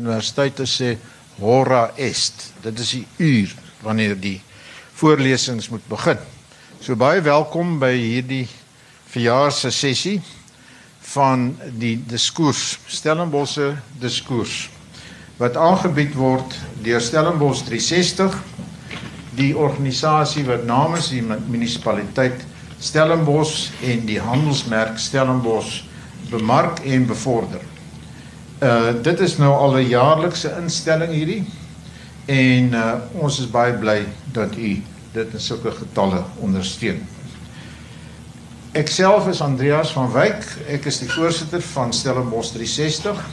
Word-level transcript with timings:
universiteite 0.00 0.66
sê 0.66 0.96
hora 1.40 1.90
est. 1.96 2.50
Dit 2.64 2.80
is 2.80 2.96
die 2.96 3.06
uur 3.18 3.54
wanneer 3.84 4.16
die 4.20 4.40
voorlesings 5.00 5.68
moet 5.72 5.86
begin. 5.88 6.18
So 6.80 6.96
baie 6.96 7.20
welkom 7.24 7.78
by 7.80 7.92
hierdie 7.92 8.46
verjaarsdag 9.12 9.74
sessie 9.74 10.18
van 11.12 11.50
die 11.80 11.96
diskurs 12.08 12.78
Stellenbosse 12.88 13.74
diskurs 14.00 14.68
wat 15.40 15.56
aangebied 15.56 16.12
word 16.20 16.54
deur 16.84 17.00
Stellenbosch 17.00 17.64
360 17.68 18.36
die 19.38 19.54
organisasie 19.56 20.44
wat 20.48 20.66
namens 20.68 21.08
die 21.14 21.22
munisipaliteit 21.24 22.44
Stellenbosch 22.80 23.70
en 23.84 24.04
die 24.08 24.20
handelsmerk 24.20 25.00
Stellenbosch 25.00 25.82
bemark 26.30 26.80
en 26.84 27.06
bevorder. 27.08 27.64
Uh 28.60 28.92
dit 29.02 29.20
is 29.20 29.36
nou 29.36 29.54
al 29.56 29.76
'n 29.76 29.88
jaarlikse 29.88 30.54
instelling 30.60 31.12
hierdie 31.12 31.44
en 32.26 32.72
uh 32.72 32.94
ons 33.12 33.38
is 33.40 33.50
baie 33.50 33.72
bly 33.72 34.04
dat 34.32 34.56
u 34.56 34.82
dit 35.12 35.32
in 35.32 35.40
sulke 35.40 35.70
getalle 35.70 36.22
ondersteun. 36.38 37.00
Ek 38.72 38.88
self 38.88 39.26
is 39.28 39.40
Andreas 39.40 39.92
van 39.92 40.12
Wyk. 40.12 40.44
Ek 40.68 40.84
is 40.84 40.98
die 40.98 41.08
voorsitter 41.10 41.62
van 41.62 41.92
Stellenbosch 41.92 42.52
360 42.52 43.24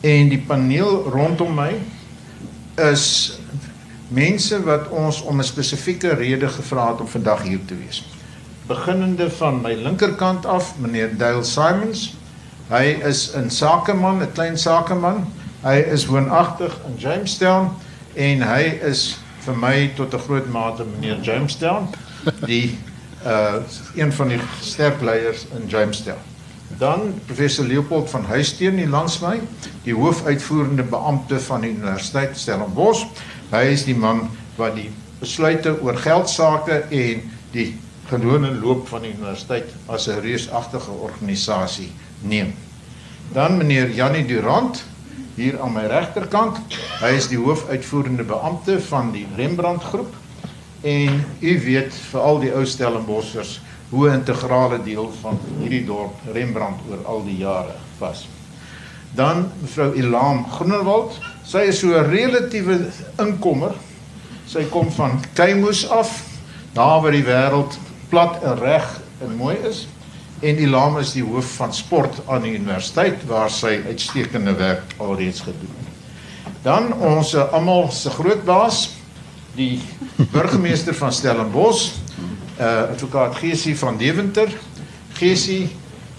en 0.00 0.28
die 0.28 0.40
paneel 0.46 1.10
rondom 1.12 1.54
my 1.54 1.74
is 2.86 3.38
mense 4.08 4.62
wat 4.64 4.88
ons 4.88 5.20
om 5.22 5.40
'n 5.40 5.44
spesifieke 5.44 6.14
rede 6.14 6.48
gevra 6.48 6.90
het 6.90 7.00
om 7.00 7.08
vandag 7.08 7.42
hier 7.42 7.64
te 7.64 7.76
wees. 7.76 8.04
Beginnende 8.66 9.30
van 9.30 9.60
my 9.60 9.74
linkerkant 9.74 10.46
af, 10.46 10.78
meneer 10.78 11.16
Dale 11.16 11.44
Simons. 11.44 12.15
Hy 12.66 12.98
is 13.06 13.30
'n 13.34 13.50
sakeman, 13.50 14.22
'n 14.22 14.32
klein 14.32 14.58
sakeman. 14.58 15.26
Hy 15.62 15.76
is 15.86 16.06
woonagtig 16.06 16.72
in 16.86 16.98
Jamestown 16.98 17.70
en 18.14 18.42
hy 18.42 18.62
is 18.82 19.18
vir 19.44 19.54
my 19.54 19.92
tot 19.94 20.14
'n 20.14 20.18
groot 20.18 20.48
mate 20.50 20.84
meneer 20.84 21.20
Jamestown, 21.22 21.86
die 22.46 22.78
uh 23.24 23.62
een 23.94 24.12
van 24.12 24.28
die 24.28 24.40
sterk 24.60 25.00
leiers 25.00 25.46
in 25.54 25.68
Jamestown. 25.68 26.18
Dan 26.78 27.20
professor 27.26 27.64
Leopold 27.64 28.10
van 28.10 28.24
Huisteen 28.24 28.78
hier 28.78 28.88
langs 28.88 29.20
my, 29.20 29.40
die 29.84 29.94
hoofuitvoerende 29.94 30.82
beampte 30.82 31.40
van 31.40 31.60
die 31.60 31.70
Universiteit 31.70 32.38
Stellenbosch. 32.38 33.06
Hy 33.50 33.62
is 33.70 33.84
die 33.84 33.96
man 33.96 34.30
wat 34.56 34.74
die 34.74 34.90
besluite 35.20 35.80
oor 35.82 35.96
geldsaake 35.96 36.82
en 36.90 37.22
die 37.52 37.78
gewone 38.08 38.50
loop 38.54 38.88
van 38.88 39.02
die 39.02 39.14
universiteit 39.14 39.70
as 39.86 40.08
'n 40.08 40.20
reusagtige 40.20 40.90
organisasie 40.90 41.92
neem. 42.20 42.54
Dan 43.32 43.56
meneer 43.56 43.90
Janie 43.90 44.26
Durant 44.26 44.84
hier 45.34 45.60
aan 45.60 45.72
my 45.72 45.84
regterkant. 45.90 46.58
Hy 47.00 47.12
is 47.16 47.28
die 47.28 47.38
hoofuitvoerende 47.38 48.24
beampte 48.24 48.80
van 48.80 49.12
die 49.12 49.26
Rembrandt 49.36 49.84
groep 49.84 50.14
en 50.86 51.24
u 51.40 51.52
weet 51.64 51.94
vir 52.10 52.20
al 52.20 52.40
die 52.40 52.52
ou 52.54 52.64
Stellenbossers 52.64 53.58
hoe 53.90 54.08
integrale 54.10 54.78
deel 54.82 55.10
van 55.20 55.38
hierdie 55.60 55.84
dorp 55.86 56.24
Rembrandt 56.32 56.82
oor 56.90 57.04
al 57.06 57.24
die 57.26 57.36
jare 57.40 57.76
was. 57.98 58.26
Dan 59.16 59.46
mevrou 59.62 59.92
Elam 59.96 60.44
Groenewald, 60.50 61.18
sy 61.44 61.68
is 61.70 61.78
so 61.80 61.94
'n 61.94 62.10
relatiewe 62.10 62.90
inkomer. 63.18 63.74
Sy 64.46 64.64
kom 64.70 64.90
van 64.92 65.20
Keimoes 65.34 65.88
af, 65.88 66.22
daar 66.72 67.00
waar 67.02 67.12
die 67.12 67.24
wêreld 67.24 67.78
plat 68.08 68.42
en 68.42 68.58
reg 68.58 69.00
en 69.20 69.36
mooi 69.36 69.56
is. 69.68 69.86
En 70.40 70.56
Elam 70.56 70.98
is 70.98 71.14
die 71.16 71.24
hoof 71.24 71.54
van 71.56 71.74
sport 71.74 72.20
aan 72.28 72.42
die 72.44 72.56
universiteit 72.58 73.24
waar 73.28 73.50
sy 73.50 73.78
uitstekende 73.86 74.52
werk 74.58 74.96
alreeds 75.00 75.40
gedoen 75.40 75.72
het. 75.78 76.52
Dan 76.62 76.92
ons 76.92 77.32
almal 77.36 77.88
se 77.94 78.10
groot 78.10 78.44
baas, 78.44 78.90
die 79.56 79.80
burgemeester 80.32 80.94
van 80.94 81.12
Stellenbosch, 81.12 81.94
uh 82.60 82.90
advokaat 82.92 83.36
Gesie 83.40 83.76
van 83.78 83.96
Deventer. 83.96 84.52
Gesie 85.16 85.70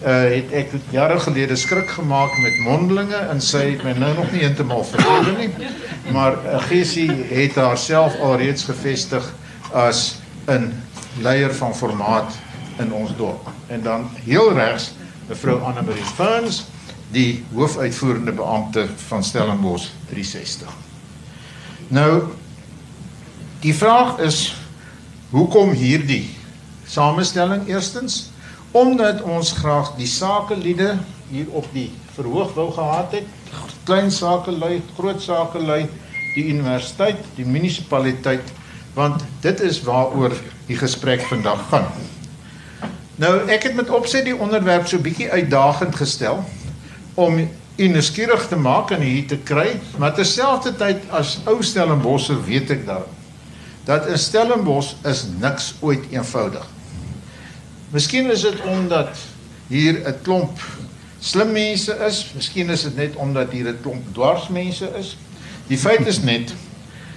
uh 0.06 0.16
het 0.34 0.52
ek 0.54 0.74
jare 0.94 1.20
gelede 1.20 1.56
skrik 1.56 1.90
gemaak 1.90 2.34
met 2.42 2.60
mondelinge 2.66 3.22
en 3.34 3.42
sy 3.42 3.64
het 3.74 3.86
my 3.86 3.94
nou 3.98 4.14
nog 4.18 4.32
nie 4.32 4.42
heeltemal 4.46 4.86
vergewe 4.86 5.38
nie. 5.38 5.70
Maar 6.14 6.38
uh, 6.42 6.58
Gesie 6.70 7.10
het 7.30 7.58
haarself 7.58 8.18
alreeds 8.22 8.66
gevestig 8.66 9.34
as 9.74 10.22
'n 10.48 10.74
leier 11.22 11.54
van 11.54 11.76
formaat 11.76 12.34
in 12.80 12.94
ons 12.94 13.16
dorp. 13.18 13.50
En 13.68 13.82
dan 13.82 14.10
heel 14.24 14.54
regs 14.54 14.92
mevrou 15.28 15.62
Anne 15.62 15.82
Marie 15.82 16.12
Ferns, 16.16 16.66
die 17.12 17.46
hoofuitvoerende 17.54 18.32
beampte 18.32 18.88
van 19.08 19.24
Stellenbosch 19.24 19.90
360. 20.10 20.72
Nou 21.88 22.24
die 23.60 23.76
vraag 23.76 24.20
is 24.20 24.56
Hoekom 25.28 25.74
hierdie 25.76 26.30
samestelling? 26.88 27.66
Eerstens 27.68 28.30
omdat 28.72 29.20
ons 29.28 29.52
graag 29.60 29.90
die 29.98 30.08
sakeliede 30.08 30.94
hier 31.28 31.50
op 31.52 31.68
die 31.74 31.90
verhoog 32.16 32.54
wou 32.56 32.70
gehad 32.72 33.18
het. 33.18 33.28
Klein 33.88 34.12
sakelui, 34.12 34.80
groot 34.96 35.20
sakelui, 35.24 35.82
die 36.36 36.46
universiteit, 36.54 37.20
die 37.36 37.48
munisipaliteit, 37.48 38.54
want 38.96 39.24
dit 39.44 39.64
is 39.68 39.82
waaroor 39.84 40.36
die 40.70 40.80
gesprek 40.80 41.26
vandag 41.28 41.68
gaan. 41.74 41.92
Nou, 43.18 43.48
ek 43.50 43.64
het 43.64 43.74
met 43.74 43.90
opset 43.90 44.28
die 44.28 44.36
onderwerp 44.38 44.86
so 44.88 45.02
bietjie 45.02 45.32
uitdagend 45.32 45.96
gestel 45.98 46.44
om 47.18 47.40
u 47.78 47.88
nuuskierig 47.90 48.44
te 48.48 48.58
maak 48.62 48.92
en 48.94 49.02
hier 49.02 49.26
te 49.26 49.40
kry, 49.42 49.72
maar 49.98 50.14
terselfdertyd 50.14 51.08
as 51.18 51.40
ou 51.50 51.56
Stellenbosse 51.66 52.38
weet 52.46 52.76
ek 52.78 52.86
daar 52.86 53.08
dat 53.88 54.06
in 54.12 54.20
Stellenbosch 54.20 54.98
is 55.08 55.24
niks 55.40 55.70
ooit 55.80 56.04
eenvoudig. 56.12 56.66
Miskien 57.96 58.30
is 58.32 58.44
dit 58.44 58.62
omdat 58.68 59.16
hier 59.72 60.04
'n 60.04 60.22
klomp 60.22 60.60
slim 61.20 61.52
mense 61.52 61.96
is, 62.08 62.32
miskien 62.36 62.70
is 62.70 62.84
dit 62.84 62.96
net 62.96 63.16
omdat 63.16 63.52
hier 63.52 63.70
'n 63.72 63.82
klomp 63.82 64.14
dwarsmense 64.14 64.92
is. 65.00 65.18
Die 65.68 65.78
feit 65.78 66.06
is 66.08 66.22
net 66.22 66.54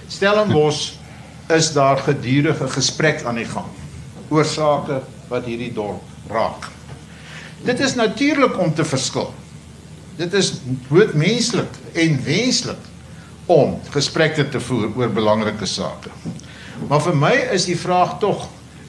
Stellenbosch 0.07 0.93
is 1.47 1.73
daar 1.73 1.97
gedurende 1.97 2.69
gesprek 2.69 3.23
aan 3.23 3.35
die 3.35 3.45
gang 3.45 3.69
oor 4.29 4.45
sake 4.45 5.01
wat 5.31 5.47
hierdie 5.47 5.71
dorp 5.73 6.03
raak. 6.31 6.67
Dit 7.63 7.79
is 7.79 7.95
natuurlik 7.95 8.57
om 8.59 8.73
te 8.73 8.85
verskil. 8.85 9.29
Dit 10.19 10.33
is 10.37 10.53
doodmenslik 10.89 11.77
en 11.93 12.17
wenslik 12.25 12.89
om 13.51 13.77
gesprekke 13.93 14.47
te 14.49 14.59
voer 14.59 14.89
oor 14.97 15.13
belangrike 15.13 15.67
sake. 15.67 16.11
Maar 16.89 17.03
vir 17.05 17.17
my 17.17 17.33
is 17.55 17.67
die 17.69 17.77
vraag 17.77 18.17
tog, 18.19 18.47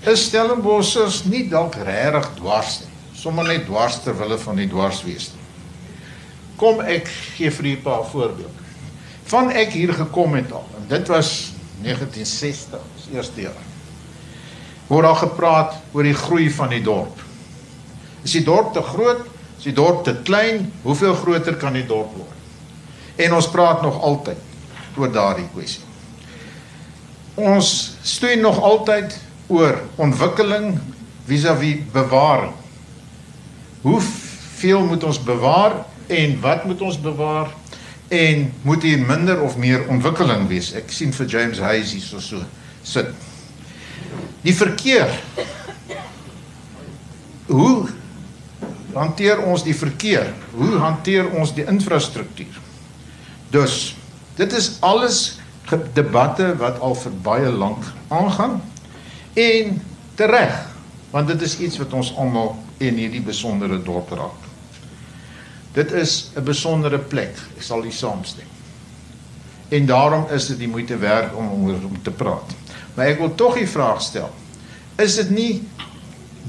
is 0.09 0.27
Stellenbossers 0.27 1.23
nie 1.31 1.45
dalk 1.51 1.77
regtig 1.87 2.31
dwars 2.41 2.81
nie? 2.83 2.91
Sommige 3.23 3.53
net 3.53 3.67
dwars 3.69 4.01
ter 4.03 4.17
wille 4.19 4.39
van 4.43 4.59
die 4.59 4.67
dwarswees. 4.67 5.29
Kom 6.59 6.81
ek 6.83 7.07
gee 7.37 7.51
vir 7.51 7.67
u 7.67 7.73
'n 7.77 7.83
paar 7.83 8.05
voorbeelde. 8.11 8.63
Van 9.31 9.51
ek 9.51 9.73
hier 9.73 9.93
gekom 9.95 10.35
het 10.35 10.53
al 10.53 10.67
en 10.79 10.89
dit 10.89 11.09
was 11.09 11.53
1960, 11.83 12.81
die 13.07 13.17
eerste 13.17 13.41
jaar. 13.41 13.72
Word 14.93 15.07
daar 15.09 15.23
gepraat 15.23 15.77
oor 15.97 16.05
die 16.05 16.17
groei 16.17 16.51
van 16.53 16.69
die 16.69 16.83
dorp. 16.85 17.21
Is 18.27 18.35
die 18.37 18.45
dorp 18.45 18.75
te 18.77 18.83
groot? 18.85 19.25
Is 19.57 19.65
die 19.65 19.77
dorp 19.77 20.03
te 20.05 20.13
klein? 20.27 20.67
Hoeveel 20.83 21.15
groter 21.17 21.57
kan 21.57 21.73
die 21.79 21.87
dorp 21.89 22.13
word? 22.19 22.41
En 23.17 23.33
ons 23.39 23.49
praat 23.49 23.81
nog 23.85 23.97
altyd 24.05 24.99
oor 25.01 25.13
daardie 25.13 25.49
kwessie. 25.55 25.85
Ons 27.41 27.97
stoei 28.05 28.37
nog 28.41 28.61
altyd 28.61 29.17
oor 29.49 29.81
ontwikkeling 29.97 30.77
vis-à-vis 31.25 31.81
-vis 31.81 31.93
bewaring. 31.93 32.53
Hoeveel 33.81 34.85
moet 34.85 35.05
ons 35.05 35.23
bewaar 35.23 35.73
en 36.07 36.41
wat 36.41 36.65
moet 36.65 36.81
ons 36.81 37.01
bewaar 37.01 37.49
en 38.09 38.53
moet 38.63 38.83
hier 38.83 38.99
minder 38.99 39.41
of 39.41 39.57
meer 39.57 39.89
ontwikkeling 39.89 40.49
wees? 40.49 40.73
Ek 40.73 40.91
sien 40.93 41.13
vir 41.13 41.27
James 41.27 41.59
Hayes 41.59 41.93
hier 41.93 42.05
so 42.05 42.21
so 42.21 42.45
sit. 42.83 43.32
Die 44.43 44.55
verkeer. 44.55 45.11
Hoe 47.47 47.89
hanteer 48.95 49.43
ons 49.47 49.63
die 49.65 49.77
verkeer? 49.77 50.33
Hoe 50.55 50.79
hanteer 50.83 51.31
ons 51.39 51.55
die 51.55 51.67
infrastruktuur? 51.69 52.59
Dus 53.53 53.95
dit 54.37 54.53
is 54.53 54.77
alles 54.81 55.39
debatte 55.95 56.53
wat 56.61 56.81
al 56.81 56.95
vir 56.99 57.15
baie 57.25 57.51
lank 57.53 57.85
aangaan 58.13 58.59
en 59.39 59.77
tereg 60.19 60.57
want 61.13 61.29
dit 61.29 61.43
is 61.45 61.59
iets 61.61 61.77
wat 61.81 61.93
ons 61.93 62.15
almal 62.17 62.55
in 62.81 62.97
hierdie 62.97 63.23
besondere 63.23 63.77
dorp 63.85 64.11
raak. 64.17 64.49
Dit 65.77 65.93
is 65.93 66.31
'n 66.37 66.45
besondere 66.45 66.99
plek, 66.99 67.37
ek 67.57 67.63
sal 67.63 67.85
u 67.85 67.91
saamstem. 67.91 68.49
En 69.69 69.87
daarom 69.87 70.27
is 70.31 70.47
dit 70.47 70.59
die 70.59 70.69
moeite 70.69 70.97
werd 70.97 71.35
om 71.35 71.49
om 71.69 72.03
te 72.03 72.11
praat. 72.11 72.55
Maar 72.95 73.07
ek 73.07 73.19
wil 73.19 73.35
tog 73.35 73.55
die 73.55 73.69
vraag 73.69 74.03
stel. 74.03 74.31
Is 75.01 75.17
dit 75.17 75.31
nie 75.31 75.53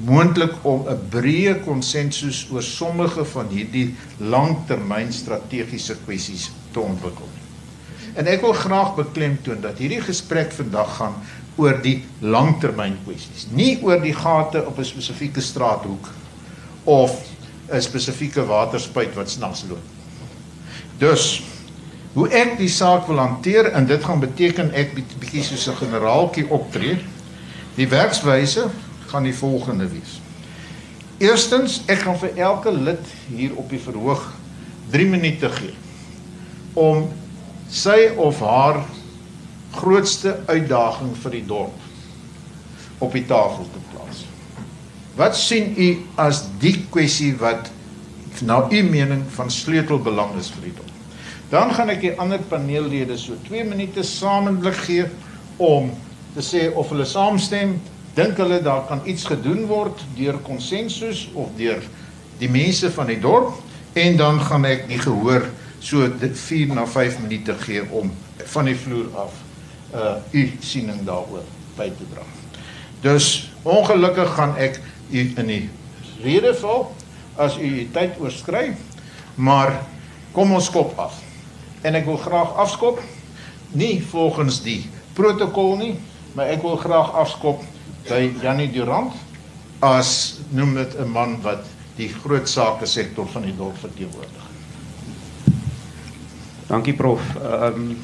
moontlik 0.04 0.54
om 0.62 0.88
'n 0.90 1.00
breë 1.10 1.62
konsensus 1.66 2.48
oor 2.52 2.64
sommige 2.64 3.26
van 3.26 3.48
hierdie 3.48 3.96
langtermyn 4.18 5.14
strategiese 5.14 5.96
kwessies 6.06 6.52
te 6.72 6.80
ontwikkel. 6.80 7.30
En 8.14 8.28
ek 8.28 8.42
wil 8.42 8.54
graag 8.54 8.96
beklemtoon 8.96 9.62
dat 9.62 9.78
hierdie 9.78 10.02
gesprek 10.02 10.52
vandag 10.52 10.96
gaan 10.96 11.16
oor 11.56 11.82
die 11.82 12.04
langtermyn 12.20 12.98
kwessies, 13.06 13.48
nie 13.50 13.78
oor 13.82 14.02
die 14.02 14.14
gate 14.14 14.66
op 14.66 14.78
'n 14.78 14.86
spesifieke 14.86 15.42
straathoek 15.42 16.10
of 16.84 17.22
'n 17.72 17.82
spesifieke 17.82 18.46
waterspuit 18.46 19.14
wat 19.16 19.30
snags 19.30 19.64
loop. 19.70 19.86
Dus 20.98 21.44
hoe 22.14 22.28
ek 22.30 22.58
die 22.60 22.70
saak 22.70 23.08
wil 23.10 23.18
hanteer 23.18 23.72
en 23.74 23.88
dit 23.90 24.04
gaan 24.04 24.22
beteken 24.22 24.72
ek 24.78 24.94
bietjie 24.96 25.44
soos 25.44 25.68
'n 25.68 25.80
generaaltjie 25.82 26.50
optree. 26.50 26.98
Die 27.76 27.88
werkswyse 27.90 28.70
gaan 29.08 29.24
die 29.24 29.36
volgende 29.36 29.88
wees. 29.90 30.22
Eerstens, 31.18 31.82
ek 31.88 32.06
gaan 32.06 32.18
vir 32.20 32.38
elke 32.38 32.72
lid 32.72 33.06
hier 33.30 33.56
op 33.56 33.70
die 33.70 33.80
verhoog 33.80 34.34
3 34.92 35.08
minute 35.08 35.50
gee 35.50 35.74
om 36.74 37.10
sy 37.70 38.10
of 38.18 38.40
haar 38.40 38.84
grootste 39.72 40.40
uitdaging 40.46 41.14
vir 41.18 41.32
die 41.32 41.46
dorp 41.46 43.02
op 43.02 43.14
die 43.14 43.26
tafel 43.26 43.66
te 43.74 43.82
plaas. 43.92 44.24
Wat 45.18 45.38
sien 45.38 45.74
u 45.78 45.90
as 46.16 46.46
die 46.62 46.86
kwessie 46.90 47.34
wat 47.38 47.70
na 48.42 48.64
u 48.70 48.82
mening 48.84 49.26
van 49.36 49.52
sleutelbelang 49.52 50.38
is 50.40 50.50
vir 50.54 50.70
die 50.70 50.76
dorp? 50.78 50.93
Dan 51.50 51.74
gaan 51.74 51.90
ek 51.94 52.02
die 52.02 52.14
ander 52.20 52.42
paneellede 52.50 53.18
so 53.18 53.38
2 53.48 53.64
minute 53.64 54.04
saamlik 54.04 54.78
gee 54.86 55.06
om 55.58 55.92
te 56.34 56.42
sê 56.42 56.70
of 56.74 56.90
hulle 56.90 57.06
saamstem, 57.06 57.76
dink 58.16 58.38
hulle 58.38 58.62
daar 58.62 58.86
kan 58.90 59.02
iets 59.10 59.26
gedoen 59.30 59.66
word 59.70 60.02
deur 60.18 60.38
konsensus 60.46 61.28
of 61.34 61.50
deur 61.58 61.82
die 62.42 62.50
mense 62.50 62.90
van 62.94 63.10
die 63.10 63.20
dorp 63.22 63.54
en 63.94 64.18
dan 64.18 64.40
gaan 64.42 64.66
ek 64.66 64.88
die 64.90 65.00
gehoor 65.02 65.46
so 65.84 66.08
4 66.10 66.74
na 66.74 66.86
5 66.88 67.20
minute 67.26 67.56
gee 67.66 67.84
om 67.92 68.12
van 68.56 68.70
die 68.70 68.78
vloer 68.78 69.10
af 69.26 69.42
uh 69.94 70.16
u 70.32 70.44
siening 70.62 71.04
daaroor 71.06 71.46
by 71.78 71.90
te 71.94 72.06
dra. 72.14 72.24
Dus 73.02 73.52
ongelukkig 73.62 74.34
gaan 74.36 74.56
ek 74.58 74.80
u 75.12 75.22
in 75.38 75.50
die 75.50 75.70
rede 76.24 76.54
val 76.62 76.88
as 77.38 77.58
u 77.58 77.68
u 77.68 77.86
tyd 77.94 78.18
oorskry, 78.22 78.74
maar 79.36 79.76
kom 80.32 80.54
ons 80.54 80.70
kop 80.70 80.98
af. 80.98 81.20
En 81.84 81.96
ek 82.00 82.06
wil 82.08 82.18
graag 82.18 82.56
afskop 82.64 83.02
nie 83.76 83.98
volgens 84.12 84.62
die 84.64 84.82
protokol 85.18 85.76
nie, 85.78 85.94
maar 86.34 86.50
ek 86.54 86.64
wil 86.66 86.78
graag 86.80 87.12
afskop 87.20 87.64
by 88.08 88.32
Janie 88.42 88.70
Durant 88.72 89.14
as 89.84 90.40
noem 90.56 90.78
dit 90.80 90.96
'n 91.00 91.12
man 91.12 91.42
wat 91.44 91.68
die 91.98 92.10
groot 92.10 92.50
sake 92.50 92.86
sektor 92.86 93.28
van 93.28 93.44
die 93.46 93.56
dorp 93.58 93.78
verteenwoordig. 93.78 94.46
Dankie 96.68 96.94
prof. 96.94 97.22
Ehm 97.36 97.74
um, 97.74 97.98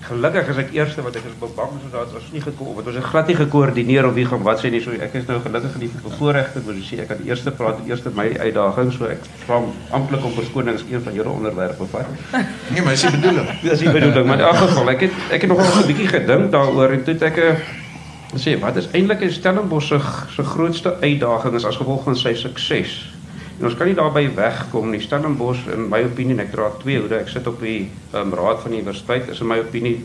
gelukkig 0.00 0.48
is 0.48 0.58
ek 0.62 0.70
eerste 0.74 1.02
wat 1.04 1.16
ek 1.18 1.26
is 1.28 1.34
bang 1.40 1.72
so 1.82 1.90
dat 1.92 2.14
ons 2.16 2.28
nie 2.32 2.40
gekom 2.40 2.78
het. 2.78 2.86
Ons 2.88 2.98
het 2.98 3.08
glad 3.10 3.28
nie 3.30 3.36
gekoördineer 3.36 4.06
of 4.08 4.14
wie 4.16 4.24
gaan 4.28 4.42
wat 4.46 4.62
sê 4.62 4.70
nie. 4.72 4.80
So 4.84 4.94
ek 4.96 5.16
is 5.20 5.26
nou 5.28 5.38
gelukkig 5.44 5.76
in 5.78 5.84
die 5.84 5.90
bevoorregte 6.04 6.62
posisie. 6.64 7.00
Ek 7.04 7.10
kan 7.12 7.20
die 7.20 7.28
eerste 7.28 7.52
praat, 7.56 7.82
die 7.82 7.92
eerste 7.92 8.12
my 8.16 8.30
uitdaging, 8.38 8.92
so 8.96 9.10
ek 9.10 9.26
vra 9.44 9.60
amptelik 9.96 10.24
om 10.24 10.32
verskonings 10.38 10.86
een 10.88 11.04
van 11.04 11.18
julle 11.18 11.34
onderwerpe 11.34 11.88
vat. 11.92 12.08
Nee, 12.70 12.82
maar 12.86 12.94
is 12.94 13.04
die 13.04 13.12
bedoeling. 13.18 13.52
Dis 13.66 13.84
die 13.84 13.92
bedoeling, 13.92 14.26
maar 14.26 14.40
in 14.40 14.46
elk 14.46 14.60
geval 14.62 14.90
ek 14.94 15.06
het 15.08 15.20
ek 15.36 15.44
het 15.44 15.52
nogal 15.52 15.82
'n 15.82 15.86
bietjie 15.90 16.10
gedink 16.14 16.50
daaroor 16.54 16.96
en 16.96 17.04
toe 17.04 17.14
het 17.14 17.24
ek 17.28 17.38
'n 17.38 17.54
eh, 17.54 18.40
sê 18.40 18.58
wat 18.60 18.76
is 18.76 18.88
eintlik 18.94 19.24
Stellenbosch 19.30 19.88
se 19.88 19.98
se 20.36 20.42
grootste 20.42 20.96
uitdaging 21.00 21.54
is 21.54 21.64
as 21.64 21.76
gevolg 21.76 22.04
van 22.04 22.16
sy 22.16 22.34
sukses. 22.34 23.10
En 23.60 23.66
ons 23.68 23.74
kan 23.76 23.90
nie 23.90 23.96
daarby 23.96 24.22
wegkom 24.34 24.88
nie. 24.88 25.02
Stellenbosch 25.04 25.66
in 25.68 25.90
my 25.92 26.00
opinie, 26.06 26.38
ek 26.40 26.54
dra 26.54 26.70
twee 26.80 26.96
hoede. 26.96 27.18
Ek 27.20 27.28
sit 27.28 27.48
op 27.50 27.60
die 27.60 27.90
um, 28.16 28.32
raad 28.32 28.62
van 28.62 28.72
die 28.72 28.80
universiteit. 28.80 29.28
Is 29.28 29.42
in 29.44 29.50
my 29.50 29.58
opinie 29.60 29.98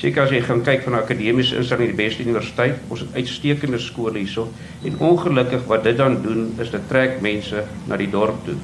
seker 0.00 0.26
as 0.26 0.34
jy 0.34 0.40
gaan 0.44 0.60
kyk 0.64 0.84
van 0.84 0.98
akademiese 0.98 1.56
instelling 1.60 1.94
die 1.94 1.96
beste 1.96 2.26
universiteit. 2.26 2.76
Ons 2.92 3.06
het 3.06 3.16
uitstekende 3.16 3.80
skole 3.80 4.20
hierso. 4.20 4.50
En 4.84 5.00
ongelukkig 5.08 5.64
wat 5.72 5.88
dit 5.88 5.96
dan 5.96 6.20
doen 6.20 6.50
is 6.60 6.74
dit 6.76 6.86
trek 6.92 7.22
mense 7.24 7.64
na 7.88 7.96
die 8.00 8.10
dorp 8.12 8.44
toe. 8.44 8.58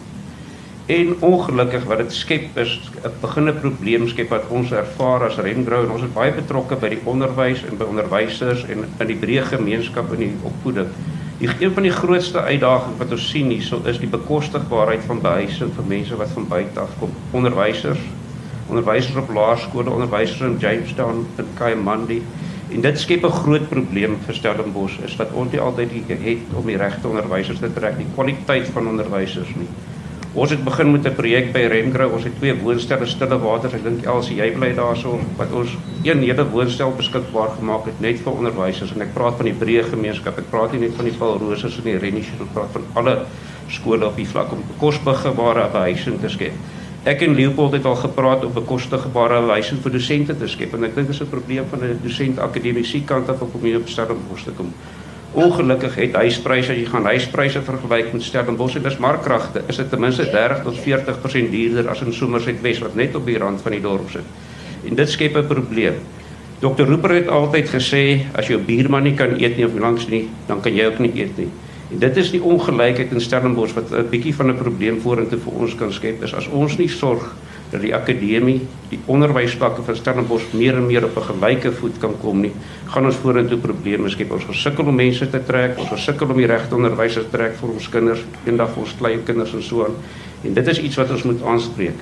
En 0.93 1.17
ongelukkig 1.25 1.89
wat 1.89 2.05
dit 2.05 2.13
skep 2.13 2.61
is 2.61 2.77
'n 3.05 3.17
beginne 3.21 3.53
probleem 3.53 4.09
skep 4.09 4.29
wat 4.29 4.45
ons 4.49 4.71
ervaar 4.71 5.25
as 5.27 5.41
Remgrow 5.41 5.85
en 5.85 5.91
ons 5.97 6.03
is 6.03 6.13
baie 6.13 6.33
betrokke 6.33 6.77
by 6.77 6.89
die 6.89 7.05
onderwys 7.05 7.65
en 7.65 7.77
by 7.77 7.85
onderwysers 7.85 8.65
en 8.69 8.85
in 9.01 9.07
die 9.07 9.17
breë 9.17 9.43
gemeenskap 9.43 10.13
in 10.13 10.19
die 10.19 10.35
opvoeding. 10.43 10.93
Die 11.39 11.51
een 11.61 11.73
van 11.73 11.85
die 11.85 11.93
grootste 11.93 12.41
uitdagings 12.41 12.97
wat 12.97 13.11
ons 13.13 13.25
sien 13.29 13.51
hierso 13.53 13.83
is 13.85 13.99
die 14.01 14.09
bekostigbaarheid 14.09 15.03
van 15.05 15.19
behuising 15.21 15.73
vir 15.77 15.89
mense 15.91 16.17
wat 16.17 16.31
van 16.33 16.47
buite 16.49 16.81
af 16.81 16.95
kom. 17.01 17.13
Onderwysers, 17.37 18.01
onderwysers 18.73 19.19
op 19.21 19.35
laerskole, 19.37 19.93
onderwysers 19.93 20.41
in 20.41 20.57
Jamestown 20.63 21.27
en 21.37 21.51
Kaimandi. 21.59 22.23
En 22.73 22.81
dit 22.81 23.01
skep 23.01 23.25
'n 23.25 23.37
groot 23.43 23.69
probleem 23.69 24.17
vir 24.27 24.35
Stellenbosch 24.35 24.99
is 25.05 25.17
dat 25.17 25.33
ons 25.33 25.53
nie 25.53 25.61
altyd 25.61 25.91
het 26.09 26.39
om 26.55 26.67
die 26.67 26.77
regte 26.77 27.09
onderwysers 27.09 27.59
te 27.59 27.73
trek 27.73 27.99
nie, 27.99 28.07
kwaliteit 28.15 28.69
van 28.73 28.89
onderwysers 28.89 29.55
nie. 29.57 29.69
Ons 30.37 30.51
het 30.53 30.65
begin 30.65 30.91
met 30.93 31.07
'n 31.09 31.15
projek 31.17 31.53
by 31.53 31.63
Remgrow. 31.73 32.13
Ons 32.13 32.25
het 32.25 32.35
twee 32.37 32.55
woonstelle 32.55 33.07
stille 33.07 33.39
waters. 33.39 33.73
Ek 33.73 33.83
dink 33.83 34.05
Elsie, 34.05 34.37
jy 34.37 34.51
bly 34.53 34.75
daarso 34.75 35.19
wat 35.37 35.53
ons 35.53 35.71
een 36.03 36.19
hele 36.19 36.45
woonstel 36.51 36.93
beskikbaar 36.97 37.49
gemaak 37.59 37.87
het 37.87 38.01
net 38.01 38.21
vir 38.21 38.33
onderwysers 38.33 38.93
en 38.93 39.01
ek 39.01 39.15
praat 39.15 39.37
van 39.37 39.47
die 39.47 39.55
breë 39.55 39.85
gemeenskap. 39.89 40.39
Ek 40.39 40.51
praat 40.51 40.73
nie 40.73 40.81
net 40.81 40.95
van 40.97 41.05
die 41.05 41.15
Paul 41.19 41.39
Roses 41.39 41.79
en 41.79 41.85
die 41.85 41.97
Renish, 41.99 42.29
ek 42.29 42.53
praat 42.53 42.69
van 42.73 42.85
alle 42.95 43.19
skole 43.69 44.07
op 44.07 44.17
die 44.17 44.27
vlak 44.27 44.53
om 44.53 44.63
kosbare 44.79 45.69
behuising 45.73 46.21
te 46.21 46.29
skep. 46.29 46.53
Ek 47.05 47.23
en 47.23 47.35
Leopold 47.35 47.73
het 47.73 47.85
al 47.85 47.97
gepraat 47.97 48.45
op 48.45 48.57
'n 48.57 48.65
kosbare 48.65 49.41
behuising 49.41 49.81
vir 49.83 49.93
dosente 49.93 50.37
te 50.39 50.49
skep 50.49 50.75
en 50.75 50.85
ek 50.85 50.95
dink 50.95 51.07
dit 51.07 51.17
is 51.17 51.23
'n 51.23 51.31
probleem 51.31 51.65
van 51.71 51.81
'n 51.81 52.01
dosent 52.03 52.39
akademiese 52.39 53.01
kant 53.05 53.29
af 53.29 53.41
om 53.41 53.63
hier 53.63 53.77
op 53.77 53.89
Stellenbosch 53.89 54.45
te 54.45 54.51
kom. 54.51 54.73
Ongelukkig 55.37 55.99
het 56.01 56.15
huispryse 56.17 56.73
as 56.73 56.79
jy 56.81 56.87
gaan 56.89 57.05
huispryse 57.11 57.61
vergelyk 57.61 58.07
met 58.15 58.23
Stellenbosch 58.25 58.79
en 58.79 58.85
dis 58.87 58.95
markkragte, 59.05 59.61
is 59.69 59.77
dit 59.77 59.91
ten 59.93 60.01
minste 60.01 60.25
30 60.33 60.63
tot 60.65 60.79
40% 60.81 61.51
duurder 61.53 61.91
as 61.93 62.01
in 62.07 62.15
Somerset 62.17 62.63
Wes 62.65 62.81
wat 62.81 62.97
net 62.97 63.19
op 63.19 63.29
die 63.29 63.37
rand 63.37 63.61
van 63.61 63.77
die 63.77 63.83
dorp 63.85 64.09
sit. 64.15 64.25
En 64.89 64.97
dit 64.97 65.11
skep 65.13 65.37
'n 65.37 65.47
probleem. 65.47 65.99
Dr. 66.61 66.89
Rooper 66.89 67.15
het 67.15 67.29
altyd 67.29 67.69
gesê 67.69 68.25
as 68.33 68.49
jou 68.49 68.59
buurman 68.59 69.03
nie 69.03 69.15
kan 69.15 69.37
eet 69.37 69.57
nie 69.57 69.67
of 69.67 69.77
langs 69.79 70.09
nie, 70.09 70.29
dan 70.47 70.63
kan 70.63 70.73
jy 70.73 70.87
ook 70.87 70.99
nie 70.99 71.13
eet 71.15 71.37
nie. 71.37 71.51
En 71.93 71.99
dit 71.99 72.17
is 72.17 72.31
die 72.31 72.43
ongelykheid 72.43 73.13
in 73.13 73.21
Stellenbosch 73.21 73.75
wat 73.75 73.93
'n 73.93 74.09
bietjie 74.09 74.35
van 74.35 74.51
'n 74.51 74.57
probleem 74.57 75.01
vorentoe 75.01 75.39
vir 75.39 75.53
ons 75.53 75.75
kan 75.75 75.93
skep 75.93 76.23
is 76.23 76.35
as 76.35 76.49
ons 76.49 76.79
nie 76.79 76.89
sorg 76.89 77.35
dat 77.71 77.81
die 77.83 77.95
akademie, 77.95 78.61
die 78.91 78.99
onderwysvlakke 79.11 79.83
van 79.87 79.97
Stellenbosch 79.99 80.53
meer 80.55 80.77
en 80.79 80.87
meer 80.87 81.05
op 81.05 81.17
'n 81.17 81.29
gelyke 81.31 81.73
voet 81.73 81.99
kan 81.99 82.15
kom 82.21 82.41
nie, 82.41 82.53
gaan 82.87 83.05
ons 83.05 83.17
vorentoe 83.17 83.59
probleme 83.59 84.09
skep. 84.09 84.33
Ons 84.33 84.45
gesukkel 84.45 84.85
om 84.85 84.95
mense 84.95 85.31
te 85.31 85.45
trek, 85.45 85.79
ons 85.79 85.89
gesukkel 85.89 86.29
om 86.29 86.37
die 86.37 86.47
regte 86.47 86.75
onderwysers 86.75 87.25
te 87.25 87.37
trek 87.37 87.57
vir 87.57 87.69
ons 87.69 87.89
kinders, 87.89 88.25
eendag 88.45 88.71
vir 88.71 88.83
ons 88.83 88.95
klein 88.99 89.23
kinders 89.25 89.55
en 89.55 89.63
so 89.63 89.85
aan. 89.85 89.95
En 90.45 90.55
dit 90.55 90.67
is 90.67 90.81
iets 90.81 90.97
wat 90.97 91.11
ons 91.11 91.23
moet 91.23 91.43
aanspreek. 91.43 91.99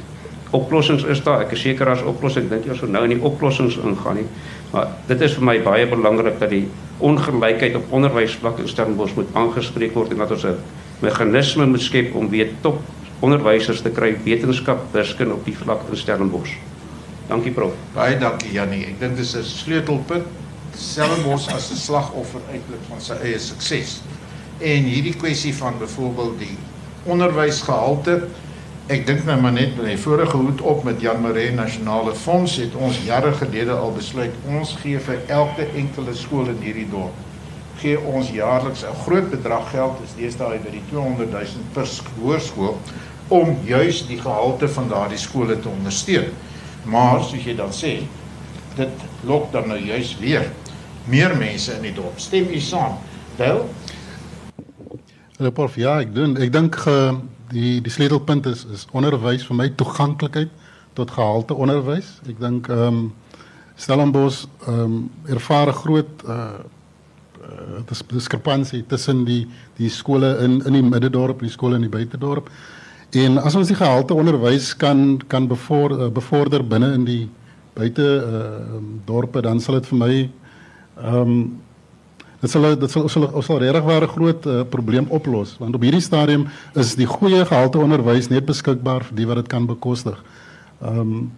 Oplossings 0.51 1.05
is 1.05 1.23
daar. 1.23 1.41
Ek 1.41 1.53
is 1.53 1.61
seker 1.61 1.89
as 1.89 2.03
oplossing 2.03 2.49
dink 2.49 2.65
jy 2.65 2.71
ons 2.71 2.79
sou 2.79 2.91
nou 2.91 3.03
in 3.05 3.11
die 3.11 3.23
oplossings 3.23 3.77
ingaan 3.77 4.15
nie. 4.15 4.27
Maar 4.73 4.87
dit 5.07 5.21
is 5.21 5.35
vir 5.35 5.45
my 5.45 5.59
baie 5.63 5.87
belangrik 5.87 6.39
dat 6.39 6.51
die 6.51 6.69
ongelykheid 6.99 7.75
op 7.75 7.91
onderwysvlak 7.91 8.59
in 8.59 8.69
Stellenbosch 8.69 9.17
moet 9.17 9.33
aangespreek 9.35 9.95
word 9.95 10.13
en 10.13 10.19
dat 10.19 10.31
ons 10.31 10.45
'n 10.45 10.57
meganisme 11.01 11.67
moet 11.67 11.83
skep 11.83 12.15
om 12.15 12.29
weer 12.29 12.49
top 12.61 12.79
onderwysers 13.25 13.83
te 13.85 13.91
kry 13.95 14.13
wetenskap 14.25 14.87
wiskunde 14.93 15.35
op 15.35 15.45
die 15.49 15.57
vlak 15.57 15.85
in 15.91 15.99
Stellenbosch. 15.99 16.55
Dankie 17.29 17.53
prof. 17.57 17.73
Baie 17.97 18.19
dankie 18.21 18.53
Jannie. 18.53 18.85
Ek 18.91 19.01
dink 19.01 19.17
dis 19.17 19.35
'n 19.37 19.45
sleutelpunt 19.45 20.27
Stellenbosch 20.77 21.49
as 21.49 21.71
'n 21.73 21.81
slagoffer 21.81 22.41
eintlik 22.53 22.85
van 22.89 23.01
sy 23.01 23.15
eie 23.23 23.39
sukses. 23.39 24.01
En 24.61 24.85
hierdie 24.85 25.17
kwessie 25.17 25.55
van 25.55 25.79
byvoorbeeld 25.79 26.39
die 26.39 26.57
onderwysgehalte 27.05 28.29
Ek 28.87 29.07
dink 29.07 29.25
nou 29.25 29.41
maar 29.41 29.53
net 29.53 29.77
met 29.77 29.87
die 29.87 29.97
vorige 29.97 30.37
hoed 30.37 30.61
op 30.61 30.85
met 30.85 31.01
Jan 31.01 31.23
Maree 31.23 31.53
Nasionale 31.53 32.15
Fonds 32.15 32.57
het 32.57 32.75
ons 32.75 32.99
jare 33.07 33.33
gelede 33.33 33.73
al 33.73 33.93
besluit 33.93 34.33
ons 34.47 34.77
gee 34.83 34.99
vir 34.99 35.23
elke 35.27 35.65
enkele 35.75 36.15
skool 36.15 36.49
in 36.49 36.61
hierdie 36.61 36.91
dorp 36.91 37.15
gee 37.85 38.01
ons 38.01 38.31
jaarliks 38.31 38.85
'n 38.85 38.97
groot 39.05 39.31
bedrag 39.31 39.71
geld, 39.71 39.97
is 40.05 40.15
deesdae 40.17 40.59
by 40.59 40.71
die 40.71 40.83
200 40.91 41.31
000 41.31 41.45
per 41.73 41.89
hoërskool 42.21 42.79
om 43.29 43.57
juis 43.65 44.07
die 44.07 44.19
gehalte 44.21 44.69
van 44.69 44.89
daardie 44.89 45.19
skole 45.19 45.59
te 45.61 45.69
ondersteun. 45.69 46.33
Maar 46.85 47.23
soos 47.25 47.45
jy 47.45 47.55
dan 47.57 47.73
sê, 47.73 47.97
dit 48.77 49.05
lok 49.25 49.53
dan 49.53 49.69
nou 49.69 49.79
juis 49.81 50.17
weer 50.21 50.51
meer 51.09 51.37
mense 51.37 51.73
in 51.77 51.85
die 51.85 51.95
dorp. 51.95 52.19
Stem 52.21 52.49
u 52.53 52.61
saam? 52.61 52.99
Wel? 53.37 53.65
Hallo 55.37 55.51
prof, 55.51 55.77
ja, 55.77 55.99
ek 56.01 56.15
doen. 56.15 56.37
Ek 56.41 56.53
dink 56.53 56.77
uh, 56.89 57.17
die 57.53 57.81
die 57.85 57.93
sleutelpunt 57.93 58.47
is 58.47 58.65
is 58.73 58.87
onderwys 58.95 59.45
vir 59.49 59.59
my 59.59 59.69
toeganklikheid 59.77 60.53
tot 60.95 61.13
gehalte 61.17 61.57
onderwys. 61.59 62.19
Ek 62.29 62.41
dink 62.41 62.71
ehm 62.73 62.89
um, 62.89 63.05
Stellenbosch 63.75 64.45
ehm 64.69 64.81
um, 64.85 64.97
ervaar 65.27 65.73
groot 65.75 66.25
uh 66.29 66.63
uh, 67.45 67.97
diskrepansie 68.09 68.85
tussen 68.89 69.25
die 69.25 69.43
die 69.77 69.91
skole 69.91 70.37
in 70.45 70.61
in 70.65 70.79
die 70.79 70.83
middedorp 70.83 71.43
en 71.43 71.49
die 71.49 71.57
skole 71.57 71.77
in 71.77 71.87
die 71.89 71.93
buitedorp. 71.93 72.49
En 73.15 73.39
as 73.39 73.55
ons 73.55 73.69
die 73.69 73.77
gehalte 73.79 74.15
onderwys 74.15 74.73
kan 74.77 75.21
kan 75.31 75.47
bevorder, 75.47 76.11
bevorder 76.13 76.65
binne 76.67 76.93
in 76.97 77.05
die 77.07 77.29
buite 77.75 78.03
uh, 78.03 78.81
dorpe 79.07 79.43
dan 79.43 79.61
sal 79.61 79.79
dit 79.79 79.87
vir 79.93 80.01
my 80.01 80.15
ehm 80.15 81.21
um, 81.21 81.37
dit 82.45 82.53
sal 82.53 82.67
dit 82.77 82.91
sal 82.91 83.09
sal, 83.09 83.29
sal 83.43 83.59
regtig 83.63 83.85
'n 83.87 84.09
groot 84.09 84.47
uh, 84.47 84.63
probleem 84.69 85.07
oplos 85.09 85.57
want 85.59 85.75
op 85.75 85.83
hierdie 85.83 86.03
stadium 86.03 86.47
is 86.75 86.95
die 86.95 87.07
goeie 87.07 87.45
gehalte 87.45 87.79
onderwys 87.79 88.29
net 88.29 88.47
beskikbaar 88.47 89.05
vir 89.05 89.17
die 89.17 89.27
wat 89.27 89.37
dit 89.37 89.49
kan 89.49 89.67
bekostig. 89.67 90.19
Ehm 90.83 91.01
um, 91.01 91.33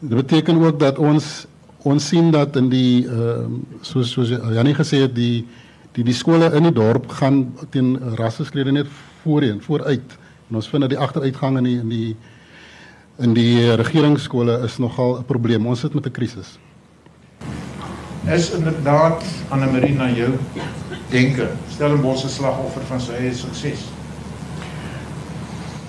dit 0.00 0.16
beteken 0.16 0.60
ook 0.64 0.78
dat 0.80 0.98
ons 0.98 1.46
ons 1.82 2.08
sien 2.08 2.30
dat 2.30 2.56
in 2.56 2.68
die 2.68 3.06
ehm 3.08 3.54
uh, 3.54 3.80
soos 3.80 4.12
soos 4.12 4.28
Janie 4.28 4.74
gesê 4.74 5.00
het 5.06 5.14
die 5.14 5.46
die 5.92 6.04
die 6.04 6.14
skole 6.14 6.52
in 6.52 6.62
die 6.62 6.76
dorp 6.76 7.08
gaan 7.08 7.54
teen 7.70 7.96
rasseskrede 8.16 8.72
net 8.72 8.86
voorheen 9.24 9.60
vooruit 9.60 10.18
en 10.48 10.56
ons 10.56 10.68
vind 10.68 10.80
dat 10.80 10.90
die 10.90 10.98
agteruitgang 10.98 11.58
in 11.58 11.64
die 11.64 11.78
in 11.80 11.88
die 11.88 12.16
in 13.18 13.32
die 13.32 13.74
regeringsskole 13.80 14.58
is 14.64 14.76
nogal 14.78 15.18
'n 15.18 15.24
probleem. 15.24 15.66
Ons 15.66 15.80
sit 15.80 15.94
met 15.94 16.06
'n 16.06 16.10
krisis. 16.10 16.58
Is 18.26 18.50
inderdaad 18.50 19.24
Anne 19.48 19.66
Marie 19.66 19.94
na 19.94 20.10
jou 20.10 20.38
denke. 21.10 21.48
Stellenbosch 21.70 22.20
se 22.20 22.28
slagoffer 22.28 22.82
van 22.82 23.00
sy 23.00 23.12
eie 23.12 23.34
sukses. 23.34 23.86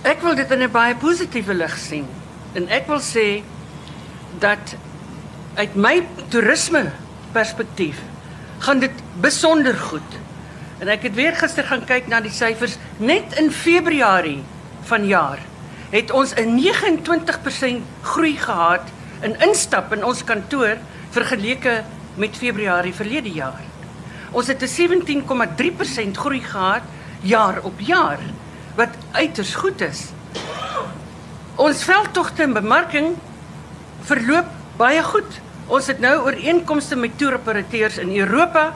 Ek 0.02 0.22
wil 0.22 0.36
dit 0.36 0.52
in 0.52 0.64
'n 0.64 0.72
baie 0.72 0.96
positiewe 0.96 1.54
lig 1.54 1.78
sien. 1.78 2.06
En 2.54 2.68
ek 2.70 2.88
wil 2.88 3.00
sê 3.00 3.44
dat 4.40 4.76
uit 5.56 5.76
my 5.76 6.08
toerisme 6.30 6.92
perspektief 7.32 8.02
gaan 8.58 8.80
dit 8.80 8.92
besonder 9.22 9.76
goed. 9.76 10.27
En 10.80 10.88
ek 10.88 11.08
het 11.10 11.16
weer 11.18 11.36
gister 11.36 11.66
gaan 11.66 11.86
kyk 11.86 12.08
na 12.08 12.20
die 12.22 12.34
syfers 12.34 12.78
net 12.98 13.38
in 13.42 13.52
Februarie 13.52 14.44
vanjaar 14.86 15.40
het 15.90 16.12
ons 16.12 16.34
'n 16.36 16.56
29% 16.56 17.82
groei 18.02 18.38
gehad 18.38 18.84
in 19.22 19.40
instap 19.40 19.94
in 19.94 20.04
ons 20.04 20.24
kantoor 20.24 20.78
vergeleke 21.10 21.84
met 22.16 22.38
Februarie 22.38 22.94
verlede 22.94 23.32
jaar. 23.32 23.64
Ons 24.32 24.48
het 24.48 24.62
'n 24.62 24.68
17,3% 24.68 26.18
groei 26.18 26.42
gehad 26.42 26.82
jaar 27.22 27.60
op 27.64 27.80
jaar 27.80 28.20
wat 28.76 28.94
uiters 29.12 29.56
goed 29.56 29.82
is. 29.82 30.12
Ons 31.56 31.84
veldtogte 31.84 32.44
en 32.44 32.54
bemarking 32.54 33.16
verloop 34.02 34.46
baie 34.78 35.04
goed. 35.04 35.40
Ons 35.68 35.88
het 35.88 36.00
nou 36.00 36.22
ooreenkomste 36.24 36.96
met 36.96 37.18
toeroperateurs 37.18 37.98
in 37.98 38.18
Europa, 38.18 38.74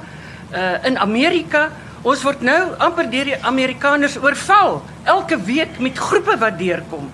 uh 0.53 0.85
in 0.85 0.97
Amerika. 0.99 1.69
Ons 2.01 2.23
word 2.25 2.41
nou 2.41 2.61
amper 2.81 3.05
deur 3.11 3.27
die 3.29 3.37
Amerikaners 3.45 4.15
oorval 4.17 4.79
elke 5.05 5.37
week 5.45 5.77
met 5.77 5.99
groepe 6.01 6.33
wat 6.41 6.57
deurkom. 6.57 7.11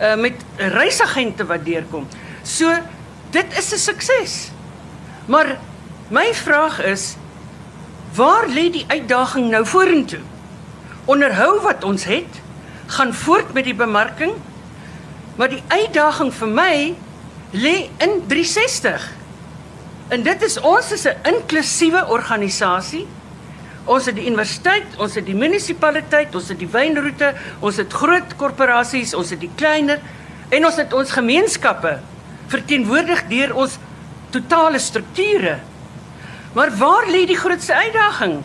Uh 0.00 0.14
met 0.16 0.40
reisagente 0.56 1.44
wat 1.44 1.66
deurkom. 1.66 2.06
So 2.42 2.72
dit 3.30 3.58
is 3.58 3.72
'n 3.72 3.78
sukses. 3.78 4.50
Maar 5.26 5.58
my 6.08 6.32
vraag 6.34 6.80
is 6.80 7.16
waar 8.14 8.48
lê 8.48 8.70
die 8.72 8.84
uitdaging 8.88 9.50
nou 9.50 9.66
vorentoe? 9.66 10.20
Onderhou 11.04 11.60
wat 11.60 11.84
ons 11.84 12.04
het, 12.04 12.40
gaan 12.86 13.14
voort 13.14 13.52
met 13.52 13.64
die 13.64 13.74
bemarking. 13.74 14.32
Maar 15.36 15.48
die 15.48 15.62
uitdaging 15.68 16.32
vir 16.34 16.48
my 16.48 16.94
lê 17.52 17.88
in 17.98 18.24
360. 18.26 19.12
En 20.08 20.22
dit 20.22 20.42
is 20.42 20.60
ons 20.60 20.92
is 20.92 21.04
'n 21.04 21.16
inklusiewe 21.22 22.06
organisasie 22.08 23.06
Ons 23.84 24.06
het 24.06 24.14
die 24.14 24.26
universiteit, 24.26 24.94
ons 25.02 25.14
het 25.18 25.26
die 25.26 25.34
munisipaliteit, 25.34 26.34
ons 26.34 26.48
het 26.48 26.58
die 26.58 26.70
wynroete, 26.70 27.32
ons 27.60 27.76
het 27.76 27.92
groot 27.92 28.36
korporasies, 28.38 29.14
ons 29.14 29.30
het 29.34 29.40
die 29.42 29.50
kleiner 29.56 29.98
en 30.52 30.66
ons 30.68 30.76
het 30.78 30.92
ons 30.94 31.10
gemeenskappe 31.10 31.98
verteenwoordig 32.52 33.24
deur 33.30 33.54
ons 33.56 33.78
totale 34.30 34.78
strukture. 34.78 35.58
Maar 36.52 36.72
waar 36.76 37.08
lê 37.08 37.24
die 37.26 37.38
grootste 37.38 37.74
uitdaging? 37.74 38.42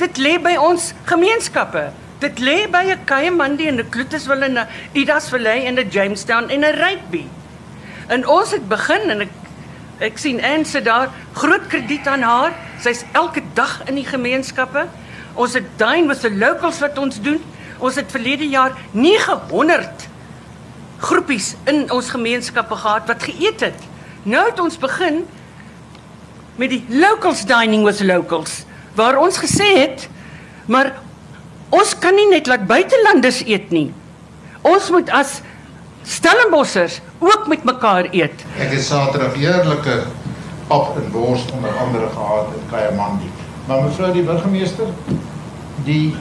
Dit 0.00 0.18
lê 0.20 0.36
by 0.42 0.56
ons 0.60 0.92
gemeenskappe. 1.08 1.90
Dit 2.20 2.40
lê 2.40 2.64
by 2.72 2.84
'n 2.92 3.04
Kayamandi 3.04 3.68
en 3.68 3.80
'n 3.80 3.90
Kloetiswil 3.90 4.42
en 4.42 4.58
'n 4.58 4.68
Idasvallei 4.92 5.64
en 5.66 5.78
'n 5.78 5.90
Jamestown 5.90 6.48
en 6.48 6.64
'n 6.64 6.74
Rugby. 6.74 7.24
En 8.08 8.26
ons 8.26 8.50
het 8.50 8.68
begin 8.68 9.10
en 9.10 9.20
ek 9.20 9.45
ek 9.98 10.18
sien 10.18 10.42
Anse 10.44 10.82
daar 10.84 11.10
groot 11.32 11.66
krediet 11.68 12.06
aan 12.06 12.22
haar 12.22 12.56
Sy's 12.82 13.04
elke 13.16 13.40
dag 13.56 13.80
in 13.88 13.96
die 13.96 14.06
gemeenskappe. 14.06 14.84
Ons 15.34 15.56
het 15.56 15.68
dine 15.80 16.08
with 16.10 16.20
the 16.24 16.30
locals 16.32 16.80
wat 16.84 16.98
ons 17.00 17.20
doen. 17.22 17.40
Ons 17.80 17.96
het 17.96 18.12
verlede 18.12 18.48
jaar 18.48 18.76
900 18.92 20.06
groepies 21.00 21.54
in 21.68 21.86
ons 21.92 22.10
gemeenskappe 22.12 22.76
gehad 22.76 23.08
wat 23.08 23.24
geëet 23.28 23.64
het. 23.68 23.88
Nou 24.24 24.44
het 24.48 24.60
ons 24.60 24.78
begin 24.80 25.24
met 26.56 26.72
die 26.72 26.84
locals 26.88 27.44
dining 27.48 27.84
with 27.84 28.00
locals 28.00 28.62
waar 28.96 29.18
ons 29.20 29.36
gesê 29.36 29.66
het 29.76 30.06
maar 30.72 30.94
ons 31.68 31.92
kan 32.00 32.16
nie 32.16 32.30
net 32.30 32.48
laat 32.48 32.64
buitelanders 32.66 33.42
eet 33.44 33.68
nie. 33.74 33.90
Ons 34.64 34.88
moet 34.90 35.10
as 35.12 35.40
Stellenbossers 36.06 37.00
ook 37.18 37.46
met 37.48 37.64
mekaar 37.64 38.06
eet. 38.10 38.44
Ek 38.58 38.70
het 38.70 38.82
Saterdag 38.82 39.34
heerlike 39.34 40.02
pap 40.66 40.96
en 40.96 41.10
wors 41.10 41.44
onder 41.54 41.70
andere 41.78 42.06
gehad 42.14 42.46
in 42.54 42.62
Kayamandi. 42.70 43.30
Maar 43.66 43.82
mevrou 43.82 44.12
die 44.14 44.22
burgemeester, 44.22 44.86
die 45.84 46.14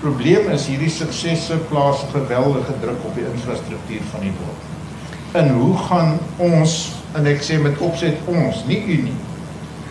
probleem 0.00 0.48
is 0.54 0.66
hierdie 0.70 0.90
suksesse 0.90 1.58
plaas 1.68 2.06
geweldige 2.12 2.72
druk 2.80 3.04
op 3.04 3.14
die 3.14 3.26
infrastruktuur 3.28 4.04
van 4.10 4.24
die 4.24 4.32
dorp. 4.40 4.66
En 5.32 5.50
hoe 5.58 5.76
gaan 5.76 6.18
ons 6.36 6.78
en 7.12 7.28
ek 7.28 7.44
sê 7.44 7.60
met 7.60 7.80
opset 7.84 8.16
ons, 8.24 8.64
nie 8.68 8.80
u 8.80 9.00
nie. 9.10 9.16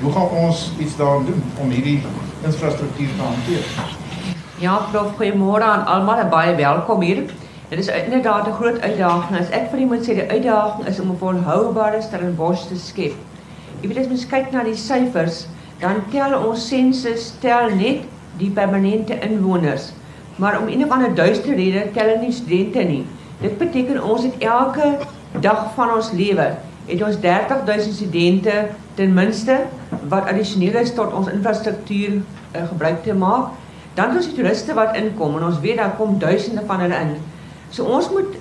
Hoe 0.01 0.11
gaan 0.13 0.33
ons 0.47 0.71
iets 0.81 0.97
daaraan 0.97 1.25
doen 1.29 1.43
om 1.61 1.69
hierdie 1.69 1.99
infrastruktuur 2.45 3.13
te 3.17 3.21
hanteer? 3.21 3.65
Ja, 4.57 4.79
prof, 4.91 5.13
goeiemôre 5.19 5.65
aan 5.65 5.85
almal 5.85 6.25
en 6.25 6.33
baie 6.33 6.55
welkom 6.57 7.01
hier. 7.05 7.27
Dit 7.69 7.79
is 7.79 7.87
inderdaad 7.87 8.47
'n 8.47 8.51
groot 8.51 8.81
uitdaging. 8.81 9.39
As 9.39 9.49
ek 9.49 9.69
vir 9.71 9.79
u 9.79 9.85
moet 9.85 10.03
sê 10.07 10.13
die 10.13 10.29
uitdaging 10.29 10.87
is 10.87 10.99
om 10.99 11.09
'n 11.11 11.17
volhoubare 11.17 12.01
Stellenbosch 12.01 12.67
te 12.67 12.77
skep. 12.77 13.13
Jy 13.81 13.87
weet 13.87 13.97
as 13.97 14.07
mens 14.07 14.27
kyk 14.27 14.51
na 14.51 14.63
die 14.63 14.75
syfers, 14.75 15.47
dan 15.79 15.95
tel 16.11 16.47
ons 16.47 16.67
sensus 16.67 17.33
tel 17.39 17.69
net 17.75 17.99
die 18.37 18.49
permanente 18.49 19.19
inwoners. 19.19 19.91
Maar 20.35 20.61
om 20.61 20.67
een 20.67 20.85
of 20.85 20.89
ander 20.91 21.15
duister 21.15 21.55
rede 21.55 21.91
tel 21.93 22.07
hulle 22.07 22.19
nie 22.19 22.31
studente 22.31 22.79
nie. 22.79 23.05
Dit 23.41 23.57
beteken 23.57 24.03
ons 24.03 24.23
het 24.23 24.37
elke 24.37 24.97
dag 25.39 25.73
van 25.75 25.93
ons 25.93 26.11
lewe 26.11 26.55
het 26.87 27.03
ons 27.03 27.19
30000 27.19 27.95
studente 27.95 28.67
ten 28.95 29.13
minste 29.13 29.59
wat 30.07 30.27
addisioneel 30.27 30.73
is 30.73 30.93
tot 30.93 31.13
ons 31.13 31.27
infrastruktuur 31.27 32.13
uh, 32.15 32.67
gebruik 32.67 33.03
te 33.03 33.13
maak. 33.13 33.49
Dan 33.93 34.17
is 34.17 34.25
die 34.25 34.35
toeriste 34.35 34.73
wat 34.73 34.95
inkom 34.95 35.35
en 35.35 35.43
ons 35.43 35.59
weet 35.59 35.77
daar 35.77 35.95
kom 35.97 36.19
duisende 36.19 36.63
van 36.65 36.79
hulle 36.79 36.95
in. 36.95 37.17
So 37.71 37.83
ons 37.83 38.09
moet 38.11 38.35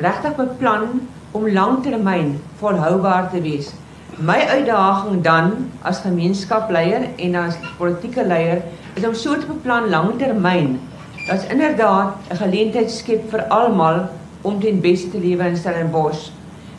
regtig 0.00 0.36
beplan 0.36 1.00
om 1.36 1.48
langtermyn 1.48 2.36
volhoubaar 2.60 3.30
te 3.30 3.40
wees. 3.44 3.72
My 4.18 4.40
uitdaging 4.48 5.22
dan 5.24 5.52
as 5.86 6.02
gemeenskapsleier 6.04 7.08
en 7.16 7.36
as 7.40 7.58
politieke 7.78 8.24
leier 8.26 8.62
is 8.96 9.06
om 9.06 9.14
so 9.14 9.36
te 9.36 9.48
beplan 9.48 9.90
langtermyn 9.92 10.78
dat 11.26 11.46
inderdaad 11.52 12.16
'n 12.30 12.36
geleentheid 12.36 12.90
skep 12.90 13.30
vir 13.30 13.44
almal 13.48 14.08
om 14.42 14.60
ten 14.60 14.80
beste 14.80 15.10
te 15.10 15.18
lewe 15.18 15.44
in 15.44 15.56
Stellenbosch. 15.56 16.30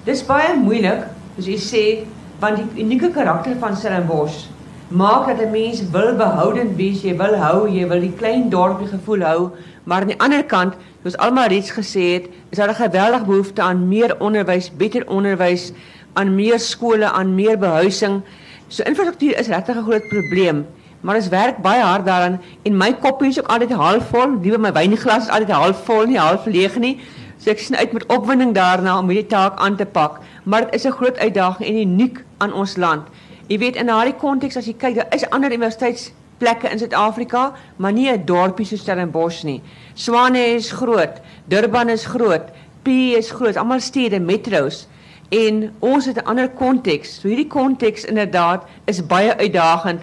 Dis 0.03 0.25
baie 0.25 0.55
moeilik, 0.57 1.05
soos 1.35 1.45
jy 1.45 1.57
sê, 1.57 2.05
want 2.39 2.57
die 2.57 2.83
unieke 2.83 3.11
karakter 3.11 3.55
van 3.59 3.75
Stellenbosch 3.75 4.49
maak 4.91 5.27
dat 5.27 5.39
'n 5.39 5.51
mens 5.51 5.89
wil 5.89 6.15
behoudend 6.15 6.75
wees, 6.75 7.01
jy 7.01 7.15
wil 7.17 7.35
hou, 7.35 7.69
jy 7.69 7.87
wil 7.87 7.99
die 7.99 8.13
klein 8.13 8.49
dorpie 8.49 8.87
gevoel 8.87 9.21
hou, 9.21 9.51
maar 9.83 10.01
aan 10.01 10.13
die 10.13 10.19
ander 10.19 10.43
kant, 10.43 10.73
soos 11.03 11.17
almal 11.17 11.49
reeds 11.49 11.71
gesê 11.73 12.03
het, 12.13 12.29
is 12.49 12.57
daar 12.57 12.69
'n 12.69 12.75
geweldige 12.75 13.25
behoefte 13.25 13.61
aan 13.61 13.87
meer 13.87 14.19
onderwys, 14.19 14.71
beter 14.77 15.07
onderwys 15.07 15.71
aan 16.13 16.35
meer 16.35 16.59
skole, 16.59 17.09
aan 17.09 17.35
meer 17.35 17.57
behuising. 17.57 18.21
So 18.67 18.83
infrastruktuur 18.83 19.37
is 19.39 19.47
regtig 19.47 19.75
'n 19.75 19.83
groot 19.83 20.07
probleem, 20.07 20.65
maar 21.01 21.15
ons 21.15 21.27
werk 21.27 21.57
baie 21.57 21.81
hard 21.81 22.05
daaraan 22.05 22.41
en 22.63 22.77
my 22.77 22.93
koppie 22.93 23.29
is 23.29 23.39
ook 23.39 23.47
altyd 23.47 23.71
halfvol, 23.71 24.37
by 24.39 24.57
my 24.57 24.71
wynglas 24.71 25.23
is 25.23 25.29
altyd 25.29 25.49
halfvol 25.49 26.05
nie 26.05 26.19
half 26.19 26.45
leeg 26.45 26.77
nie. 26.77 26.99
So 27.37 27.49
ek 27.49 27.59
sien 27.59 27.75
uit 27.75 27.91
met 27.91 28.05
opwinding 28.05 28.53
daarna 28.53 28.99
om 28.99 29.09
hierdie 29.09 29.27
taak 29.27 29.59
aan 29.59 29.75
te 29.75 29.85
pak, 29.85 30.19
maar 30.43 30.61
dit 30.61 30.73
is 30.73 30.85
'n 30.85 30.91
groot 30.91 31.17
uitdaging 31.17 31.69
en 31.69 31.77
uniek 31.77 32.23
aan 32.37 32.53
ons 32.53 32.77
land. 32.77 33.07
Jy 33.47 33.57
weet 33.57 33.75
in 33.75 33.85
daardie 33.85 34.15
konteks 34.15 34.57
as 34.57 34.65
jy 34.65 34.73
kyk, 34.73 34.95
daar 34.95 35.07
is 35.09 35.29
ander 35.29 35.49
universiteitsplekke 36.41 36.69
in 36.69 36.79
Suid-Afrika, 36.79 37.53
maar 37.75 37.93
nie 37.93 38.09
'n 38.09 38.25
dorpie 38.25 38.65
so 38.65 38.75
Stellenbosch 38.75 39.43
nie. 39.43 39.61
Swane 39.93 40.55
is 40.55 40.71
groot, 40.71 41.21
Durban 41.45 41.89
is 41.89 42.05
groot, 42.05 42.49
P 42.83 42.87
is 43.17 43.31
groot, 43.31 43.57
almal 43.57 43.79
stede, 43.79 44.19
metros 44.19 44.87
en 45.29 45.73
ons 45.79 46.05
het 46.05 46.17
'n 46.17 46.25
ander 46.25 46.49
konteks. 46.49 47.19
So 47.19 47.27
hierdie 47.27 47.47
konteks 47.47 48.05
inderdaad 48.05 48.63
is 48.85 49.05
baie 49.05 49.37
uitdagend 49.37 50.01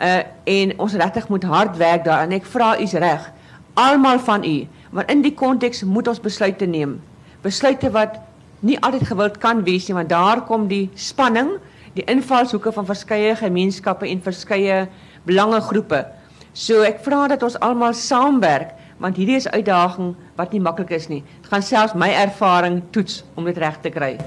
uh 0.00 0.22
en 0.44 0.78
ons 0.78 0.94
regtig 0.94 1.28
moet 1.28 1.42
hard 1.42 1.76
werk 1.76 2.04
daaraan. 2.04 2.32
Ek 2.32 2.44
vra 2.44 2.80
u's 2.80 2.92
reg. 2.92 3.32
Almal 3.74 4.18
van 4.18 4.44
u 4.44 4.66
Maar 4.90 5.10
in 5.10 5.20
die 5.22 5.34
konteks 5.34 5.84
moet 5.84 6.08
ons 6.08 6.20
besluite 6.20 6.66
neem. 6.66 7.00
Besluite 7.40 7.90
wat 7.90 8.18
nie 8.60 8.80
altyd 8.80 9.06
gewild 9.06 9.38
kan 9.38 9.62
wees 9.64 9.86
nie, 9.86 9.94
want 9.94 10.08
daar 10.08 10.42
kom 10.44 10.66
die 10.68 10.90
spanning, 10.94 11.50
die 11.94 12.04
invalshoeke 12.04 12.72
van 12.72 12.86
verskeie 12.86 13.36
gemeenskappe 13.36 14.08
en 14.08 14.22
verskeie 14.22 14.88
belangegroepe. 15.30 16.04
So 16.52 16.82
ek 16.86 17.00
vra 17.06 17.26
dat 17.30 17.44
ons 17.46 17.58
almal 17.62 17.94
saamwerk 17.94 18.76
want 19.00 19.16
hierdie 19.16 19.38
is 19.38 19.48
uitdaging 19.48 20.12
wat 20.36 20.52
nie 20.52 20.60
maklik 20.60 20.90
is 20.92 21.08
nie. 21.08 21.22
Dit 21.40 21.48
gaan 21.48 21.64
selfs 21.64 21.96
my 21.96 22.10
ervaring 22.20 22.82
toets 22.92 23.22
om 23.38 23.48
dit 23.48 23.56
reg 23.56 23.78
te 23.80 23.92
kry. 23.94 24.18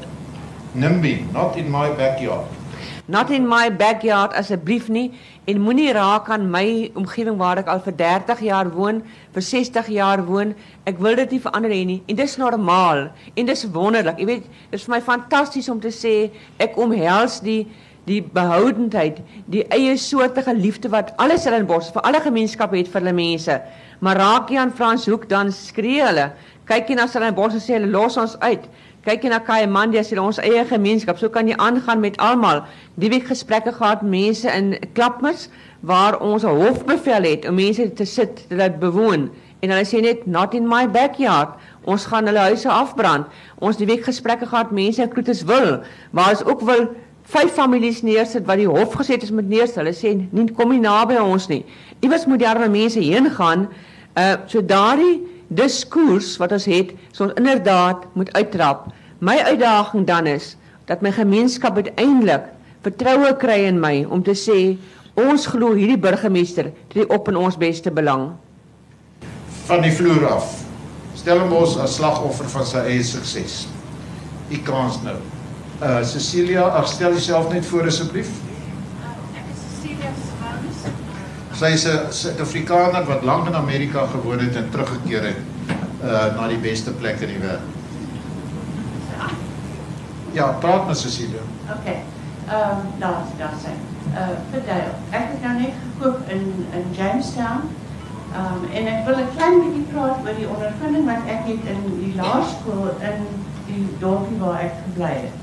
NIMBY, 0.73 1.19
not 1.35 1.59
in 1.61 1.69
my 1.69 1.91
backyard. 1.93 2.49
Not 3.05 3.29
in 3.35 3.45
my 3.45 3.67
backyard 3.69 4.33
asseblief 4.39 4.87
nie 4.89 5.11
en 5.45 5.59
moenie 5.61 5.91
raak 5.93 6.29
aan 6.31 6.47
my 6.49 6.89
omgewing 6.97 7.37
waar 7.37 7.59
ek 7.61 7.69
al 7.69 7.83
vir 7.83 7.97
30 7.99 8.41
jaar 8.47 8.71
woon, 8.73 9.03
vir 9.35 9.45
60 9.45 9.91
jaar 9.93 10.23
woon. 10.25 10.55
Ek 10.89 10.97
wil 11.03 11.19
dit 11.19 11.35
nie 11.35 11.41
verander 11.43 11.75
hê 11.75 11.83
nie 11.85 11.99
en 12.07 12.17
dis 12.17 12.37
normaal 12.41 13.09
en 13.35 13.51
dis 13.51 13.65
wonderlik. 13.75 14.23
Jy 14.23 14.29
weet, 14.31 14.47
dit 14.71 14.79
is 14.79 14.87
vir 14.87 14.95
my 14.95 15.01
fantasties 15.05 15.69
om 15.69 15.83
te 15.83 15.91
sê 15.93 16.15
ek 16.63 16.79
omhels 16.79 17.41
die 17.43 17.67
die 18.09 18.21
behoudendheid, 18.35 19.21
die 19.51 19.63
eie 19.71 19.95
soortige 19.97 20.53
liefde 20.55 20.91
wat 20.91 21.13
alle 21.23 21.37
Stellenbosch 21.39 21.93
vir 21.95 22.03
alle 22.07 22.19
gemeenskappe 22.23 22.77
het 22.77 22.89
vir 22.91 23.01
hulle 23.01 23.15
mense. 23.15 23.59
Maar 24.03 24.19
raak 24.19 24.51
jy 24.51 24.59
aan 24.59 24.73
Frans 24.75 25.05
Hoek 25.07 25.29
dan 25.31 25.51
skree 25.55 26.03
hulle. 26.03 26.31
Kyk 26.67 26.91
jy 26.91 26.97
na 26.99 27.07
Stellenbosch 27.07 27.55
en 27.59 27.63
sê 27.63 27.77
hulle 27.77 27.91
los 27.93 28.17
ons 28.19 28.35
uit. 28.43 28.65
Kyk 29.03 29.25
jy 29.25 29.31
na 29.31 29.39
Kaimandia 29.43 30.03
sê 30.03 30.19
ons 30.19 30.39
eie 30.43 30.63
gemeenskap. 30.67 31.19
So 31.19 31.31
kan 31.31 31.47
jy 31.47 31.55
aangaan 31.59 32.03
met 32.03 32.19
almal. 32.23 32.63
Die 32.99 33.11
week 33.11 33.27
gesprekke 33.31 33.71
gehad 33.75 34.03
mense 34.03 34.51
in 34.51 34.75
Klapmus 34.95 35.49
waar 35.81 36.19
ons 36.19 36.43
'n 36.43 36.55
hofbevel 36.59 37.23
het 37.23 37.47
om 37.47 37.55
mense 37.55 37.93
te 37.93 38.05
sit 38.05 38.47
te 38.47 38.55
laat 38.55 38.79
bewoon 38.79 39.29
en 39.63 39.71
hulle 39.71 39.87
sê 39.87 40.01
net 40.03 40.27
not 40.27 40.53
in 40.53 40.67
my 40.67 40.87
backyard. 40.87 41.55
Ons 41.83 42.05
gaan 42.05 42.27
hulle 42.27 42.39
huise 42.39 42.69
afbrand. 42.69 43.27
Ons 43.59 43.77
die 43.77 43.87
week 43.87 44.03
gesprekke 44.03 44.45
gehad 44.45 44.71
mense 44.71 45.01
in 45.01 45.09
Kloetes 45.09 45.43
wil 45.43 45.83
waar 46.11 46.35
ons 46.35 46.43
ook 46.43 46.61
wil 46.61 46.87
vyf 47.31 47.53
families 47.55 48.01
neersit 48.03 48.47
wat 48.47 48.59
die 48.59 48.69
hof 48.69 48.95
gesê 48.99 49.15
het 49.15 49.23
is 49.23 49.31
moet 49.31 49.49
neersit. 49.49 49.79
Hulle 49.81 49.95
sê 49.95 50.13
nie 50.19 50.47
kom 50.55 50.73
nie 50.73 50.81
naby 50.83 51.19
ons 51.21 51.47
nie. 51.51 51.63
Iewers 52.03 52.27
moet 52.27 52.43
die 52.43 52.49
arme 52.49 52.69
mense 52.71 52.99
heen 52.99 53.29
gaan. 53.37 53.67
Uh 54.19 54.35
so 54.47 54.61
daardie 54.61 55.21
diskurs 55.53 56.35
wat 56.41 56.53
ons 56.55 56.65
het, 56.69 56.93
so 57.11 57.27
ons 57.27 57.37
inderdaad 57.39 58.05
moet 58.17 58.31
uittrap. 58.33 58.89
My 59.23 59.37
uitdaging 59.45 60.07
dan 60.07 60.27
is 60.27 60.55
dat 60.89 61.01
my 61.01 61.11
gemeenskap 61.15 61.77
uiteindelik 61.79 62.49
vertroue 62.83 63.31
kry 63.39 63.63
in 63.69 63.79
my 63.79 64.03
om 64.09 64.23
te 64.23 64.35
sê 64.35 64.75
ons 65.19 65.45
glo 65.47 65.75
hierdie 65.77 65.99
burgemeester 66.01 66.71
tree 66.91 67.07
op 67.13 67.29
in 67.31 67.37
ons 67.39 67.57
beste 67.59 67.91
belang. 67.93 68.33
Van 69.69 69.85
die 69.85 69.93
vloer 69.95 70.27
af. 70.33 70.49
Stellenbosch 71.15 71.77
as 71.79 71.95
slagoffer 71.99 72.49
van 72.51 72.67
sy 72.67 72.83
eie 72.89 73.05
sukses. 73.07 73.63
U 74.51 74.59
kans 74.67 74.99
nou. 75.05 75.15
Uh 75.81 76.03
Cecilia, 76.03 76.61
ag 76.61 76.87
stel 76.87 77.09
jouself 77.09 77.51
net 77.51 77.65
voor 77.65 77.85
asseblief. 77.85 78.29
Ek 79.33 79.47
is 79.51 79.61
Cecilia 79.63 80.11
Swans. 80.21 80.83
Sy 81.57 81.71
is 81.73 81.85
'n 81.85 82.11
Suid-Afrikaner 82.11 83.05
wat 83.05 83.23
lank 83.23 83.47
in 83.47 83.55
Amerika 83.55 84.05
gewoon 84.05 84.39
het 84.39 84.55
en 84.55 84.69
teruggekeer 84.69 85.23
het 85.23 85.41
uh 86.03 86.35
na 86.35 86.47
die 86.47 86.57
beste 86.57 86.91
plek 86.91 87.19
in 87.19 87.27
die 87.27 87.41
wêreld. 87.41 87.71
Ja, 90.33 90.47
praat 90.59 90.87
met 90.87 90.97
Cecilia. 90.97 91.41
OK. 91.69 91.85
Ehm 91.87 92.69
um, 92.69 92.99
daar 92.99 93.21
daar 93.37 93.53
sê. 93.65 93.73
Uh 94.13 94.37
verdeel. 94.51 94.91
Ek 95.09 95.25
het 95.31 95.41
nou 95.41 95.59
net 95.59 95.73
gekoop 95.83 96.29
in 96.29 96.67
in 96.73 96.85
Jamestown. 96.91 97.69
Ehm 98.33 98.63
um, 98.63 98.69
en 98.71 98.87
ek 98.87 99.05
wil 99.05 99.17
'n 99.17 99.35
klein 99.35 99.59
bietjie 99.59 99.87
praat 99.93 100.17
oor 100.25 100.35
die 100.37 100.49
ondervinding 100.49 101.05
wat 101.05 101.23
ek 101.27 101.43
het 101.51 101.63
in 101.73 101.81
die 101.99 102.15
laerskool 102.15 102.89
in 103.11 103.25
die 103.65 103.87
dorpie 103.99 104.37
waar 104.37 104.59
ek 104.59 104.73
gebly 104.85 105.15
het. 105.25 105.42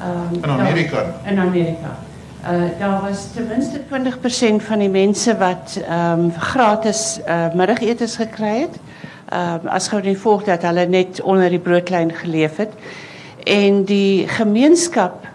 Um, 0.00 0.42
In 0.42 0.50
Amerika. 0.50 1.20
In 1.26 1.38
Amerika. 1.38 1.98
Uh 2.42 2.78
daar 2.78 3.00
was 3.00 3.26
ten 3.34 3.46
minste 3.46 3.80
20% 3.80 4.64
van 4.64 4.78
die 4.78 4.88
mense 4.88 5.36
wat 5.36 5.80
ehm 5.88 6.20
um, 6.20 6.32
gratis 6.32 7.20
uh 7.28 7.54
middagetes 7.54 8.16
gekry 8.16 8.60
het. 8.60 8.78
Ehm 9.28 9.60
um, 9.62 9.68
as 9.68 9.88
gou 9.88 10.00
die 10.02 10.18
volk 10.18 10.44
dat 10.44 10.62
hulle 10.62 10.86
net 10.86 11.20
onder 11.20 11.48
die 11.48 11.58
broodlyn 11.58 12.14
geleef 12.14 12.56
het. 12.56 12.72
En 13.44 13.84
die 13.84 14.28
gemeenskap 14.28 15.26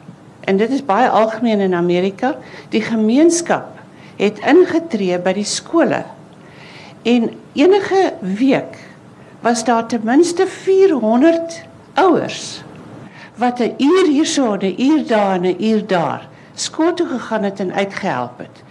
en 0.42 0.58
dit 0.58 0.70
is 0.70 0.86
baie 0.86 1.10
algemeen 1.10 1.60
in 1.60 1.74
Amerika, 1.74 2.36
die 2.70 2.82
gemeenskap 2.82 3.68
het 4.18 4.40
ingetree 4.40 5.20
by 5.20 5.34
die 5.34 5.46
skole. 5.46 6.04
En 7.04 7.30
enige 7.54 8.14
week 8.20 8.78
was 9.42 9.64
daar 9.64 9.86
ten 9.86 10.02
minste 10.04 10.48
400 10.48 11.62
ouers 11.94 12.65
wat 13.36 13.60
'n 13.60 13.76
uur 13.78 14.08
hierso, 14.08 14.56
'n 14.56 14.76
uur 14.78 15.08
daar 15.08 15.42
en 15.42 15.64
uur 15.64 15.88
daar 15.88 16.28
skool 16.56 16.94
toe 16.94 17.08
gegaan 17.08 17.44
het 17.44 17.60
en 17.60 17.74
uitgehelp 17.74 18.38
het. 18.38 18.64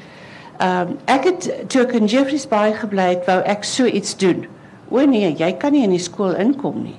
Ehm 0.58 0.88
um, 0.88 0.98
ek 1.04 1.24
het 1.24 1.52
toe 1.66 1.82
ek 1.82 1.92
in 1.92 2.04
Jeffreys 2.04 2.48
Bay 2.48 2.72
gebly 2.72 3.08
het, 3.08 3.26
wou 3.26 3.40
ek 3.42 3.64
so 3.64 3.84
iets 3.84 4.16
doen. 4.16 4.46
O 4.88 5.04
nee, 5.04 5.34
jy 5.36 5.52
kan 5.58 5.72
nie 5.72 5.82
in 5.82 5.90
die 5.90 6.02
skool 6.02 6.34
inkom 6.38 6.82
nie. 6.82 6.98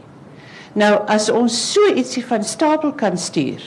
Nou 0.73 0.91
as 1.08 1.30
ons 1.32 1.56
so 1.71 1.93
ietsie 1.95 2.25
van 2.25 2.43
stapel 2.43 2.91
kan 2.93 3.17
stuur. 3.17 3.63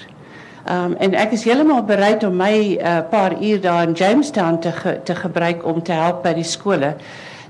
Ehm 0.67 0.85
um, 0.85 0.97
en 1.01 1.15
ek 1.15 1.33
is 1.33 1.45
heeltemal 1.49 1.83
bereid 1.89 2.25
om 2.25 2.37
my 2.37 2.53
'n 2.53 2.87
uh, 2.87 3.01
paar 3.11 3.43
uur 3.43 3.61
daar 3.61 3.89
in 3.89 3.93
Jamestown 3.93 4.59
te 4.59 4.73
ge, 4.73 5.01
te 5.03 5.15
gebruik 5.15 5.65
om 5.65 5.83
te 5.83 5.93
help 5.93 6.23
by 6.23 6.35
die 6.35 6.45
skole. 6.45 6.95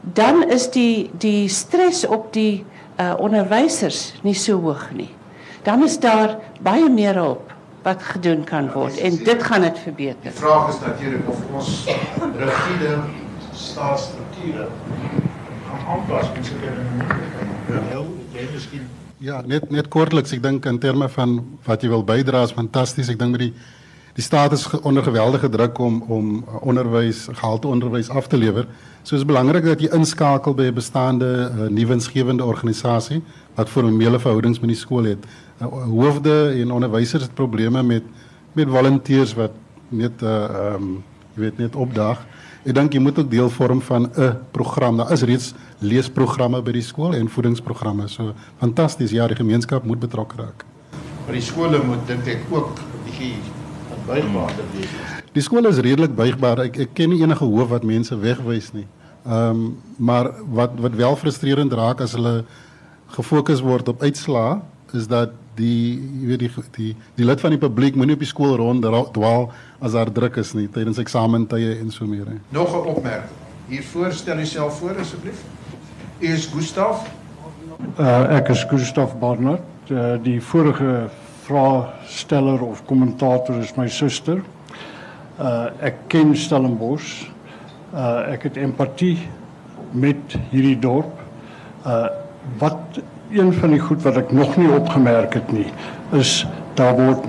Dan 0.02 0.48
is 0.48 0.70
die 0.70 1.10
die 1.18 1.48
stres 1.48 2.06
op 2.06 2.32
die 2.32 2.64
uh, 3.00 3.14
onderwysers 3.18 4.14
nie 4.22 4.34
so 4.34 4.60
hoog 4.60 4.90
nie. 4.92 5.17
Dan 5.62 5.82
is 5.82 5.98
daar 6.00 6.38
baie 6.60 6.90
meer 6.90 7.14
hulp 7.14 7.52
wat 7.82 8.02
gedoen 8.02 8.44
kan 8.44 8.70
word 8.72 8.98
en 8.98 9.16
dit 9.24 9.42
gaan 9.42 9.60
dit 9.60 9.78
verbeter. 9.78 10.30
Die 10.30 10.40
vraag 10.40 10.68
is 10.68 10.80
natuurlik 10.80 11.28
of 11.28 11.42
ons 11.52 11.84
rigide 12.36 12.98
staatsstrukture 13.52 14.68
gaan 15.68 15.82
aanpas 15.86 16.32
met 16.34 16.46
sulke 16.46 16.72
dinge. 16.78 17.18
Ja, 17.90 18.02
jy 18.32 18.48
miskien 18.52 18.88
Ja, 19.18 19.40
net 19.42 19.70
net 19.74 19.88
kortliks, 19.90 20.30
ek 20.30 20.44
dink 20.44 20.66
in 20.70 20.76
terme 20.78 21.08
van 21.10 21.40
wat 21.66 21.82
jy 21.82 21.88
wil 21.90 22.04
bydra 22.06 22.44
is 22.46 22.54
fantasties. 22.54 23.08
Ek 23.10 23.18
dink 23.18 23.34
met 23.34 23.48
die 23.48 23.52
die 24.18 24.22
staat 24.22 24.54
is 24.54 24.64
onder 24.82 25.02
geweldige 25.02 25.48
druk 25.50 25.78
om 25.78 25.98
om 26.10 26.30
onderwys, 26.66 27.24
gehalte 27.40 27.66
onderwys 27.70 28.10
af 28.10 28.26
te 28.30 28.38
lewer. 28.38 28.66
So 29.02 29.16
is 29.16 29.26
belangrik 29.26 29.66
dat 29.66 29.82
jy 29.82 29.90
inskakel 29.94 30.54
by 30.54 30.70
'n 30.70 30.74
bestaande 30.74 31.28
uh, 31.50 31.66
nuwensgewende 31.70 32.44
organisasie 32.44 33.22
wat 33.54 33.68
formele 33.68 34.18
verhoudings 34.18 34.60
met 34.60 34.70
die 34.70 34.78
skool 34.78 35.04
het. 35.04 35.26
Hoofde 35.58 36.54
en 36.60 36.70
onderwysers 36.70 37.22
het 37.22 37.34
probleme 37.34 37.82
met 37.82 38.02
met 38.52 38.68
volunteers 38.68 39.34
wat 39.34 39.52
net 39.88 40.22
uh 40.22 40.44
ehm 40.44 40.74
um, 40.74 41.04
jy 41.34 41.40
weet 41.40 41.58
net 41.58 41.76
opdag. 41.76 42.24
Ek 42.64 42.74
dink 42.74 42.92
jy 42.92 43.00
moet 43.00 43.18
ook 43.18 43.30
deel 43.30 43.50
vorm 43.50 43.80
van 43.82 44.10
'n 44.16 44.36
program. 44.50 44.96
Daar 44.96 45.12
is 45.12 45.22
reeds 45.22 45.54
leesprogramme 45.78 46.62
by 46.62 46.72
die 46.72 46.82
skool 46.82 47.14
en 47.14 47.28
voedingsprogramme. 47.28 48.08
So 48.08 48.34
fantasties. 48.58 49.10
Ja, 49.10 49.26
die 49.26 49.36
gemeenskap 49.36 49.84
moet 49.84 49.98
betrokke 50.00 50.36
raak. 50.36 50.64
maar 51.28 51.36
die 51.36 51.44
skole 51.44 51.76
moet 51.84 52.06
dink 52.08 52.24
ek 52.26 52.46
ook 52.48 52.78
bietjie 53.04 53.34
buigbaarder 54.06 54.64
wees. 54.72 54.92
Die 55.36 55.42
skool 55.44 55.66
is 55.68 55.76
redelik 55.84 56.14
buigbaar. 56.16 56.62
Ek 56.64 56.78
ek 56.86 56.94
ken 56.96 57.12
nie 57.12 57.20
enige 57.20 57.44
hoof 57.44 57.68
wat 57.68 57.84
mense 57.84 58.16
wegwys 58.16 58.72
nie. 58.72 58.86
Ehm 59.26 59.50
um, 59.50 59.76
maar 59.96 60.30
wat 60.48 60.78
wat 60.80 60.96
wel 60.96 61.16
frustrerend 61.20 61.72
raak 61.72 62.00
as 62.00 62.16
hulle 62.16 62.46
gefokus 63.12 63.60
word 63.60 63.88
op 63.88 64.02
uitslae 64.02 64.60
is 64.96 65.06
dat 65.06 65.36
die 65.58 65.98
jy 66.22 66.30
weet 66.30 66.44
die 66.44 66.50
die 66.76 66.92
die 67.18 67.26
lid 67.26 67.42
van 67.42 67.54
die 67.54 67.60
publiek 67.60 67.98
moenie 67.98 68.16
op 68.16 68.24
die 68.24 68.30
skool 68.30 68.56
rond 68.60 68.86
dwaal 69.14 69.50
as 69.80 69.92
daar 69.92 70.10
druk 70.12 70.38
is 70.40 70.54
nie 70.54 70.68
tydens 70.68 70.98
eksamentye 70.98 71.78
en 71.78 71.90
so 71.90 72.06
meer. 72.06 72.26
He. 72.26 72.38
Nog 72.54 72.74
'n 72.74 72.86
opmerking. 72.94 73.46
Hiervoor 73.68 74.12
stel 74.12 74.36
jouself 74.36 74.78
voor 74.78 74.98
asseblief. 74.98 75.42
U 76.20 76.26
is 76.26 76.46
Gustaf. 76.46 77.04
Uh, 77.98 78.36
ek 78.36 78.48
is 78.48 78.64
Gustav 78.64 79.12
Barnard. 79.20 79.62
Uh, 79.90 80.16
die 80.22 80.40
vorige 80.42 81.08
vraagsteller 81.46 82.62
of 82.62 82.84
kommentator 82.86 83.58
is 83.60 83.74
my 83.76 83.88
suster. 83.88 84.42
Uh, 85.38 85.68
ek 85.80 85.94
ken 86.08 86.34
Stellenbosch. 86.36 87.28
Uh, 87.92 88.32
ek 88.32 88.48
het 88.48 88.56
empatie 88.56 89.18
met 89.92 90.34
hierdie 90.50 90.78
dorp. 90.78 91.20
Uh, 91.86 92.08
wat 92.58 93.00
een 93.32 93.52
van 93.52 93.70
die 93.70 93.80
goed 93.80 94.02
wat 94.02 94.16
ek 94.16 94.30
nog 94.32 94.56
nie 94.56 94.70
opgemerk 94.72 95.34
het 95.34 95.52
nie, 95.52 95.66
is 96.16 96.46
daar 96.74 96.94
word 96.96 97.26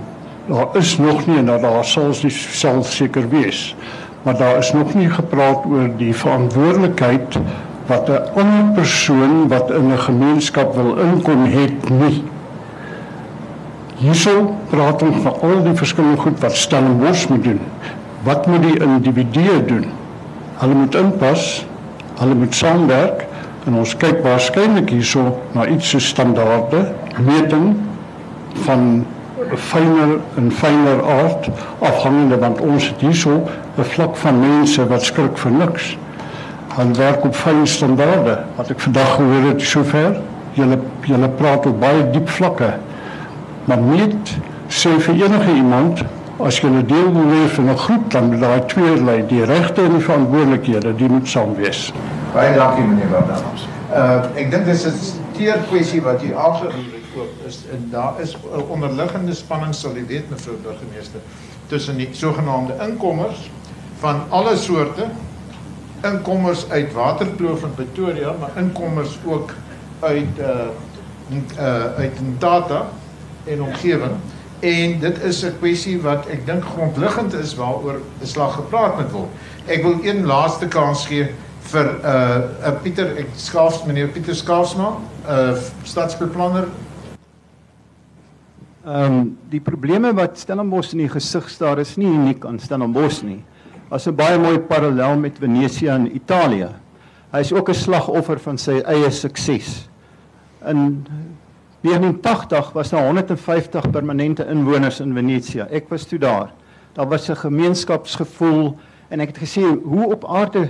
daar 0.49 0.71
is 0.79 0.97
nog 0.97 1.25
nie 1.27 1.37
en 1.37 1.45
daar 1.45 1.83
sal 1.85 2.13
nie 2.23 2.31
sal 2.33 2.83
seker 2.83 3.27
wees. 3.29 3.75
Maar 4.23 4.37
daar 4.37 4.57
is 4.57 4.71
nog 4.73 4.93
nie 4.93 5.09
gepraat 5.09 5.65
oor 5.69 5.91
die 5.97 6.13
verantwoordelikheid 6.15 7.37
wat 7.85 8.09
'n 8.09 8.23
ander 8.35 8.73
persoon 8.73 9.47
wat 9.47 9.71
in 9.71 9.91
'n 9.91 9.97
gemeenskap 9.97 10.75
wil 10.75 10.97
inkom 10.97 11.45
het 11.45 11.89
nie. 11.89 12.23
Hierso 13.95 14.55
praat 14.69 15.01
ons 15.01 15.21
van 15.21 15.35
al 15.41 15.63
die 15.63 15.75
verskillende 15.75 16.21
goed 16.21 16.39
wat 16.39 16.55
Stellenbosch 16.55 17.27
moet 17.27 17.43
doen. 17.43 17.59
Wat 18.23 18.47
moet 18.47 18.61
die 18.61 18.79
individue 18.79 19.65
doen? 19.65 19.85
Hulle 20.57 20.73
moet 20.73 20.95
inpas, 20.95 21.65
hulle 22.19 22.35
moet 22.35 22.55
saamwerk, 22.55 23.28
En 23.67 23.73
ons 23.73 23.95
kyk 23.97 24.23
waarskynlik 24.23 24.89
hierso 24.89 25.39
na 25.51 25.67
iets 25.67 25.89
so 25.89 25.99
standaarde 25.99 26.91
meting 27.17 27.75
van 28.65 29.05
fynere 29.55 30.19
en 30.37 30.51
fynere 30.51 31.03
aard 31.03 31.49
afhangende 31.79 32.37
want 32.37 32.61
ons 32.61 32.87
het 32.87 33.01
hierso 33.01 33.41
'n 33.77 33.83
vlak 33.83 34.15
van 34.15 34.39
mense 34.39 34.87
wat 34.87 35.03
skrik 35.03 35.37
vir 35.37 35.51
niks. 35.51 35.97
Hulle 36.75 36.93
werk 36.93 37.23
op 37.23 37.35
fyn 37.35 37.67
standaarde. 37.67 38.39
Wat 38.55 38.69
ek 38.69 38.79
vandag 38.79 39.15
gehoor 39.15 39.49
het 39.49 39.61
sover, 39.61 40.19
julle 40.53 40.79
julle 41.01 41.29
praat 41.29 41.65
op 41.65 41.79
baie 41.79 42.09
diep 42.11 42.29
vlakke. 42.29 42.73
Maar 43.65 43.77
niet 43.77 44.37
sê 44.67 44.89
vir 44.99 45.15
enige 45.15 45.51
iemand 45.53 46.03
as 46.37 46.59
jy 46.59 46.67
'n 46.67 46.85
deel 46.85 47.11
wil 47.13 47.29
wees 47.29 47.51
van 47.51 47.69
'n 47.69 47.77
groep 47.77 48.11
dan 48.11 48.29
moet 48.29 48.39
daai 48.39 48.65
twee 48.65 48.95
lê, 48.95 49.27
die 49.27 49.43
regte 49.43 49.81
en 49.81 49.91
die 49.91 50.03
verantwoordelikhede, 50.03 50.95
die 50.95 51.09
moet 51.09 51.27
saam 51.27 51.55
wees. 51.55 51.93
Baie 52.33 52.53
dankie 52.53 52.83
meneer 52.85 53.09
Wardans. 53.09 53.63
Uh 53.89 54.37
ek 54.37 54.51
dink 54.51 54.65
dis 54.69 54.85
'n 54.85 54.97
teer 55.33 55.63
kwessie 55.69 56.01
wat 56.05 56.21
jy 56.21 56.33
aangeroer 56.33 56.91
het 56.93 57.15
ook 57.17 57.47
is 57.47 57.63
en 57.73 57.87
daar 57.89 58.21
is 58.21 58.35
'n 58.35 58.69
onderliggende 58.69 59.33
spanning 59.33 59.73
sal 59.73 59.95
jy 59.95 60.05
weet 60.05 60.29
mevrou 60.29 60.55
burgemeester 60.61 61.21
tussen 61.67 61.97
die 61.97 62.09
sogenaamde 62.11 62.73
inkommers 62.85 63.49
van 63.99 64.21
alle 64.29 64.55
soorte 64.57 65.09
inkommers 66.03 66.69
uit 66.69 66.93
Waterkloof 66.93 67.63
en 67.63 67.73
Pretoria, 67.73 68.33
maar 68.39 68.51
inkommers 68.55 69.17
ook 69.25 69.53
uit 69.99 70.37
uh 70.39 70.69
uh 71.57 71.85
uit 71.97 72.19
Ntata 72.21 72.85
en 73.45 73.61
omgewing. 73.61 74.15
En 74.59 74.99
dit 74.99 75.23
is 75.23 75.45
'n 75.45 75.57
kwessie 75.59 76.01
wat 76.01 76.25
ek 76.27 76.45
dink 76.45 76.63
grondliggend 76.63 77.33
is 77.33 77.55
waaroor 77.55 78.01
'n 78.21 78.25
slag 78.25 78.53
gepraat 78.53 78.95
moet 78.95 79.11
word. 79.11 79.29
Ek 79.65 79.81
wil 79.81 79.97
een 80.03 80.25
laaste 80.25 80.67
kans 80.67 81.05
gee 81.05 81.33
vir 81.71 81.85
'n 81.85 82.05
uh, 82.05 82.67
uh, 82.67 82.81
Pieter 82.81 83.17
ek 83.17 83.33
skaafs 83.37 83.83
meneer 83.85 84.07
Pieter 84.07 84.35
Skaafsma, 84.35 84.97
'n 84.97 85.29
uh, 85.29 85.57
stadsbeplanner. 85.83 86.67
Ehm 88.85 89.05
um, 89.05 89.37
die 89.49 89.61
probleme 89.61 90.13
wat 90.15 90.39
Stellenbosch 90.39 90.93
in 90.93 91.03
die 91.03 91.11
gesig 91.11 91.49
staar 91.49 91.79
is 91.79 91.97
nie 91.97 92.07
uniek 92.07 92.45
aan 92.45 92.59
Stellenbosch 92.59 93.21
nie. 93.23 93.43
As 93.91 94.07
'n 94.07 94.15
baie 94.15 94.37
mooi 94.37 94.59
parallel 94.59 95.17
met 95.17 95.37
Venesië 95.37 95.89
in 95.89 96.15
Italië. 96.15 96.69
Hy 97.31 97.39
is 97.39 97.53
ook 97.53 97.69
'n 97.69 97.73
slagoffer 97.73 98.39
van 98.39 98.57
sy 98.57 98.81
eie 98.85 99.11
sukses. 99.11 99.89
In 100.65 101.05
1980 101.81 102.71
was 102.73 102.89
daar 102.89 103.05
150 103.05 103.89
permanente 103.91 104.45
inwoners 104.45 104.99
in 104.99 105.13
Venesië. 105.13 105.67
Ek 105.69 105.89
was 105.89 106.05
toe 106.05 106.19
daar. 106.19 106.51
Daar 106.93 107.07
was 107.07 107.29
'n 107.29 107.35
gemeenskapsgevoel 107.35 108.75
en 109.09 109.19
ek 109.19 109.27
het 109.27 109.37
gesê 109.37 109.61
hoe 109.83 110.11
op 110.11 110.25
aarde 110.25 110.69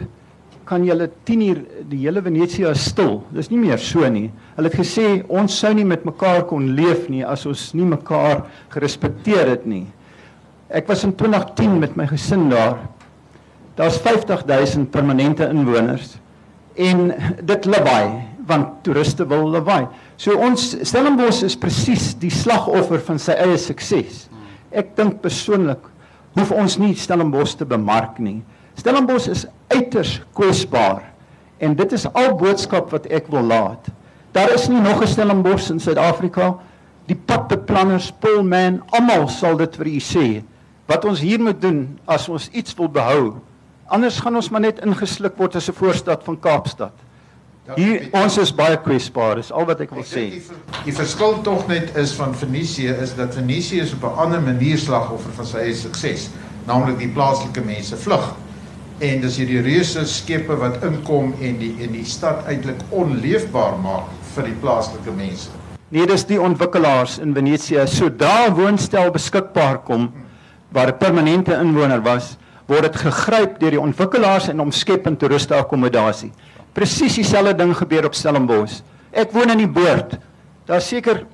kan 0.70 0.84
julle 0.86 1.08
10 1.26 1.42
uur 1.48 1.62
die 1.90 2.04
hele 2.04 2.22
Venesië 2.22 2.76
stil. 2.78 3.24
Dis 3.34 3.50
nie 3.50 3.58
meer 3.58 3.82
so 3.82 4.06
nie. 4.12 4.28
Hulle 4.54 4.70
het 4.70 4.78
gesê 4.78 5.08
ons 5.26 5.56
sou 5.64 5.72
nie 5.74 5.88
met 5.88 6.06
mekaar 6.06 6.44
kon 6.50 6.68
leef 6.78 7.08
nie 7.10 7.24
as 7.26 7.48
ons 7.50 7.72
nie 7.74 7.88
mekaar 7.90 8.44
gerespekteer 8.76 9.50
het 9.56 9.66
nie. 9.66 9.88
Ek 10.70 10.86
was 10.90 11.02
in 11.08 11.16
2010 11.18 11.80
met 11.82 11.96
my 11.98 12.06
gesin 12.12 12.46
daar. 12.52 12.78
Daar's 13.80 13.98
50000 14.06 14.92
permanente 14.94 15.48
inwoners 15.50 16.20
en 16.78 17.10
dit 17.42 17.66
lawaai 17.66 18.28
want 18.50 18.84
toeriste 18.86 19.26
wil 19.30 19.50
lawaai. 19.50 19.88
So 20.18 20.38
ons 20.38 20.76
Stellenbosch 20.86 21.42
is 21.46 21.58
presies 21.58 22.12
die 22.22 22.34
slagoffer 22.34 23.02
van 23.10 23.22
sy 23.22 23.38
eie 23.42 23.58
sukses. 23.62 24.28
Ek 24.70 24.94
dink 24.98 25.22
persoonlik 25.24 25.82
hoef 26.38 26.54
ons 26.54 26.78
nie 26.82 26.94
Stellenbosch 26.98 27.58
te 27.58 27.66
bemark 27.66 28.22
nie. 28.22 28.42
Stellenbosch 28.80 29.28
is 29.28 29.46
uiters 29.68 30.22
kwesbaar 30.34 31.04
en 31.60 31.76
dit 31.76 31.92
is 31.92 32.06
al 32.16 32.36
boodskap 32.40 32.94
wat 32.94 33.10
ek 33.12 33.28
wil 33.34 33.44
laat. 33.44 33.90
Daar 34.32 34.54
is 34.56 34.70
nie 34.72 34.80
nog 34.80 35.02
'n 35.04 35.08
Stellenbosch 35.08 35.70
in 35.70 35.80
Suid-Afrika. 35.80 36.56
Die 37.06 37.16
padbeplanners, 37.16 38.14
Pullman, 38.20 38.84
almal 38.90 39.28
sal 39.28 39.58
dit 39.58 39.76
vir 39.76 39.88
u 39.88 40.00
sê. 40.00 40.44
Wat 40.86 41.06
ons 41.06 41.20
hier 41.20 41.40
moet 41.40 41.62
doen 41.62 42.00
as 42.06 42.30
ons 42.30 42.50
iets 42.52 42.74
wil 42.76 42.90
behou, 42.90 43.34
anders 43.88 44.20
gaan 44.20 44.36
ons 44.36 44.50
maar 44.50 44.62
net 44.62 44.80
ingesluk 44.86 45.38
word 45.38 45.56
as 45.56 45.70
'n 45.70 45.74
voorstad 45.74 46.24
van 46.24 46.40
Kaapstad. 46.40 46.94
Hier 47.76 48.08
ons 48.12 48.38
is 48.38 48.56
baie 48.56 48.78
kwesbaar, 48.78 49.36
dis 49.36 49.52
al 49.52 49.66
wat 49.66 49.82
ek 49.82 49.90
wil 49.90 50.04
sê. 50.04 50.30
Die, 50.30 50.42
die 50.86 50.94
verskil 50.94 51.42
tog 51.42 51.68
net 51.68 51.96
is 51.98 52.14
van 52.14 52.36
Venesië 52.36 52.96
is 53.02 53.16
dat 53.16 53.34
Venesië 53.34 53.82
is 53.82 53.94
op 53.94 54.04
'n 54.04 54.18
ander 54.18 54.42
manier 54.42 54.78
slagoffer 54.78 55.32
van 55.32 55.46
sy 55.46 55.58
eie 55.58 55.76
sukses, 55.76 56.30
naamlik 56.66 56.98
die 56.98 57.10
plaaslike 57.10 57.62
mense 57.62 57.98
vlug. 57.98 58.36
En 59.00 59.22
dis 59.24 59.38
hierdie 59.40 59.62
reuse 59.64 60.02
skepe 60.12 60.58
wat 60.60 60.82
inkom 60.84 61.30
en 61.40 61.54
die 61.62 61.72
en 61.86 61.94
die 61.96 62.04
stad 62.04 62.42
eintlik 62.52 62.82
onleefbaar 62.92 63.78
maak 63.80 64.10
vir 64.34 64.50
die 64.50 64.58
plaaslike 64.60 65.14
mense. 65.16 65.54
Nee, 65.90 66.04
dis 66.04 66.26
die 66.28 66.40
ontwikkelaars 66.42 67.16
in 67.24 67.32
Venesië. 67.34 67.86
So 67.88 68.12
daar 68.12 68.52
woonstel 68.58 69.08
beskikbaar 69.16 69.80
kom 69.88 70.10
waar 70.76 70.92
'n 70.92 70.98
permanente 70.98 71.56
inwoner 71.56 72.02
was, 72.04 72.38
word 72.68 72.92
dit 72.92 72.96
gegryp 72.96 73.60
deur 73.60 73.72
die 73.72 73.82
ontwikkelaars 73.82 74.50
en 74.50 74.60
omskep 74.60 75.08
in 75.08 75.18
toeriste 75.18 75.56
akkommodasie. 75.56 76.32
Presies 76.74 77.16
dieselfde 77.16 77.56
ding 77.56 77.74
gebeur 77.78 78.06
op 78.06 78.14
Stellenbosch. 78.14 78.82
Ek 79.12 79.32
woon 79.32 79.50
in 79.50 79.58
die 79.58 79.68
Boord. 79.68 80.18
Daar's 80.66 80.88
seker 80.88 81.26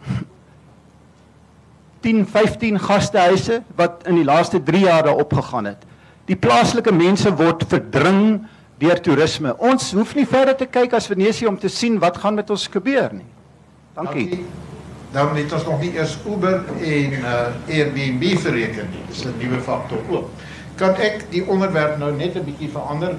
10, 2.02 2.26
15 2.26 2.80
gastehuise 2.80 3.64
wat 3.76 4.06
in 4.08 4.16
die 4.16 4.24
laaste 4.24 4.64
3 4.64 4.80
jaar 4.80 5.04
daar 5.04 5.16
opgegaan 5.18 5.66
het. 5.66 5.86
Die 6.26 6.36
plaaslike 6.36 6.90
mense 6.96 7.30
word 7.38 7.68
verdring 7.70 8.48
deur 8.82 9.00
toerisme. 9.02 9.54
Ons 9.62 9.92
hoef 9.94 10.16
nie 10.18 10.26
verder 10.26 10.58
te 10.58 10.66
kyk 10.66 10.96
as 10.98 11.08
Venesië 11.12 11.48
om 11.52 11.58
te 11.58 11.70
sien 11.70 12.00
wat 12.02 12.18
gaan 12.18 12.36
met 12.40 12.50
ons 12.50 12.66
gebeur 12.74 13.14
nie. 13.14 13.28
Dankie. 13.96 14.42
Dan 15.14 15.36
het 15.38 15.54
ons 15.54 15.64
nog 15.70 15.80
nie 15.80 15.94
eers 15.96 16.18
Uber 16.28 16.66
en 16.82 17.14
uh, 17.22 17.36
Airbnb 17.70 18.26
bereken 18.44 18.90
nie. 18.92 19.06
Dis 19.08 19.24
'n 19.24 19.38
nuwe 19.38 19.62
faktor 19.62 20.02
ook. 20.10 20.30
Kan 20.76 20.98
ek 21.00 21.30
die 21.32 21.46
onderwerp 21.48 21.98
nou 21.98 22.12
net 22.12 22.36
'n 22.36 22.44
bietjie 22.44 22.70
verander? 22.74 23.16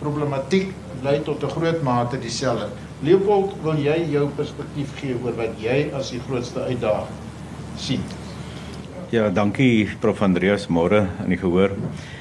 Problematiek 0.00 0.72
bly 1.02 1.20
tot 1.24 1.44
'n 1.44 1.50
groot 1.50 1.82
mate 1.82 2.18
dieselfde. 2.18 2.68
Leopold, 3.00 3.54
wil 3.62 3.76
jy 3.76 4.08
jou 4.10 4.28
perspektief 4.28 4.88
gee 4.96 5.14
oor 5.22 5.36
wat 5.36 5.60
jy 5.60 5.92
as 5.94 6.10
die 6.10 6.20
grootste 6.20 6.60
uitdaging 6.60 7.14
sien? 7.76 8.02
Ja, 9.10 9.28
dankie 9.28 9.88
Prof 10.00 10.22
Andreas 10.22 10.66
môre 10.66 11.06
aan 11.20 11.28
die 11.28 11.38
gehoor. 11.38 11.70
Ja, 11.70 12.17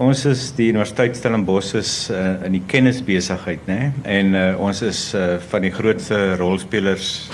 ons 0.00 0.22
is 0.30 0.46
die 0.56 0.70
Universiteit 0.72 1.18
Stellenbosch 1.18 1.74
is 1.76 1.90
uh, 2.08 2.38
in 2.46 2.54
die 2.56 2.62
kennisbesigheid, 2.64 3.66
né? 3.68 3.90
En 4.08 4.32
uh, 4.32 4.44
ons 4.64 4.80
is 4.86 5.00
uh, 5.12 5.34
van 5.50 5.66
die 5.66 5.72
grootste 5.74 6.38
rolspelers 6.40 7.28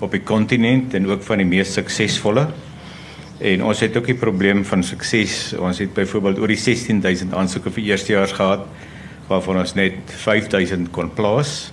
op 0.00 0.16
die 0.16 0.22
kontinent 0.24 0.96
en 0.96 1.10
ook 1.10 1.20
van 1.26 1.42
die 1.42 1.48
mees 1.50 1.74
suksesvolle. 1.76 2.46
En 3.44 3.66
ons 3.68 3.84
het 3.84 4.00
ook 4.00 4.08
die 4.08 4.16
probleem 4.16 4.64
van 4.64 4.80
sukses. 4.86 5.52
Ons 5.60 5.82
het 5.84 5.92
byvoorbeeld 5.92 6.40
oor 6.40 6.54
die 6.54 6.56
16000 6.56 7.36
aansoeke 7.36 7.74
vir 7.76 7.90
eerstejaars 7.90 8.32
gehad 8.40 8.64
waarvan 9.28 9.60
ons 9.60 9.76
net 9.76 10.00
5000 10.24 10.88
kon 10.94 11.12
plaas. 11.12 11.72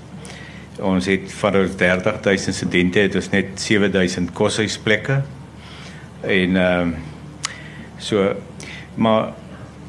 Ons 0.83 1.07
het 1.07 1.31
van 1.39 1.55
ons 1.63 1.79
30000 1.79 2.55
studente 2.55 3.07
het 3.07 3.15
ons 3.15 3.31
net 3.31 3.55
7000 3.55 4.35
koshuisplekke. 4.35 5.21
En 6.27 6.65
ehm 6.67 6.97
uh, 6.97 7.05
so 7.99 8.33
maar 8.99 9.31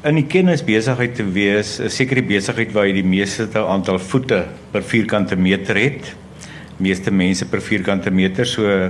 in 0.01 0.17
die 0.17 0.25
kennisbesigheid 0.25 1.13
te 1.13 1.23
wees, 1.29 1.75
is 1.83 1.93
seker 1.99 2.17
die 2.17 2.29
besigheid 2.31 2.71
waar 2.73 2.87
jy 2.87 2.95
die 2.97 3.05
meeste 3.05 3.45
aantal 3.61 3.99
voete 4.01 4.39
per 4.73 4.81
vierkante 4.85 5.37
meter 5.37 5.77
het. 5.77 6.09
Meeste 6.81 7.13
mense 7.13 7.45
per 7.45 7.61
vierkante 7.61 8.09
meter, 8.09 8.47
so 8.49 8.89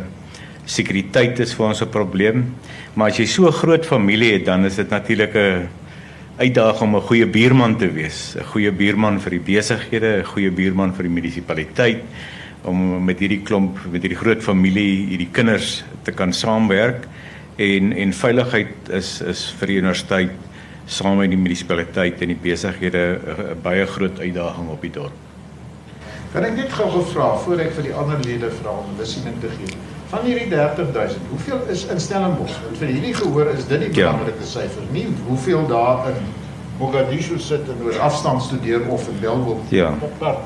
sekuriteit 0.63 1.41
is 1.43 1.53
vir 1.53 1.65
ons 1.67 1.81
'n 1.81 1.91
probleem. 1.91 2.55
Maar 2.95 3.11
as 3.11 3.19
jy 3.19 3.25
so 3.25 3.47
'n 3.47 3.51
groot 3.51 3.85
familie 3.85 4.33
het, 4.33 4.45
dan 4.45 4.65
is 4.65 4.75
dit 4.75 4.89
natuurlik 4.89 5.35
'n 5.35 5.67
uitdaging 6.39 6.81
om 6.81 6.95
'n 6.95 7.07
goeie 7.07 7.25
buurman 7.25 7.77
te 7.77 7.91
wees, 7.91 8.35
'n 8.37 8.43
goeie 8.43 8.71
buurman 8.71 9.19
vir 9.19 9.31
die 9.31 9.39
besighede, 9.39 10.19
'n 10.19 10.25
goeie 10.25 10.51
buurman 10.51 10.93
vir 10.93 11.03
die 11.03 11.11
munisipaliteit 11.11 12.03
om 12.63 13.03
met 13.03 13.19
hierdie 13.19 13.41
klomp, 13.43 13.77
met 13.91 14.01
hierdie 14.01 14.17
groot 14.17 14.41
familie, 14.41 15.07
hierdie 15.09 15.31
kinders 15.31 15.83
te 16.03 16.11
kan 16.11 16.31
saamwerk 16.31 17.05
en 17.57 17.91
en 17.93 18.13
veiligheid 18.13 18.89
is 18.89 19.21
is 19.21 19.53
vir 19.59 19.67
die 19.67 19.77
universiteit 19.77 20.31
saam 20.85 21.17
met 21.17 21.29
die 21.29 21.37
munisipaliteit 21.39 22.21
en 22.21 22.27
die 22.27 22.39
besighede 22.41 23.19
'n 23.23 23.61
baie 23.63 23.85
groot 23.85 24.19
uitdaging 24.19 24.69
op 24.69 24.81
die 24.81 24.91
dorp. 24.91 25.11
Kan 26.33 26.43
ek 26.43 26.55
net 26.55 26.71
gou 26.71 26.89
gevra 26.91 27.35
voor 27.37 27.59
ek 27.59 27.73
vir 27.73 27.83
die 27.83 27.93
ander 27.93 28.19
lede 28.23 28.49
vra 28.61 28.69
om 28.69 28.85
hulle 28.95 29.05
siening 29.07 29.35
te 29.41 29.47
gee? 29.57 29.75
Van 30.11 30.19
hierdie 30.25 30.47
30000, 30.49 31.19
hoeveel 31.29 31.59
is 31.69 31.85
in 31.85 31.99
Stellenbosch? 31.99 32.55
Want 32.65 32.77
vir 32.77 32.87
hierdie 32.87 33.13
gehoor 33.13 33.47
is 33.47 33.67
dit 33.67 33.79
die 33.79 33.89
Ja. 34.01 34.11
belangrike 34.11 34.43
syfer. 34.45 34.83
Nie 34.91 35.07
hoeveel 35.27 35.67
daar 35.67 36.07
in 36.07 36.15
Mogadishu 36.79 37.39
sit 37.39 37.67
en 37.69 37.83
oor 37.85 37.99
afstand 37.99 38.41
studeer 38.41 38.87
of 38.89 39.07
in 39.07 39.19
Bellville. 39.21 39.55
Ja. 39.69 39.93
Op 40.01 40.17
pad. 40.19 40.37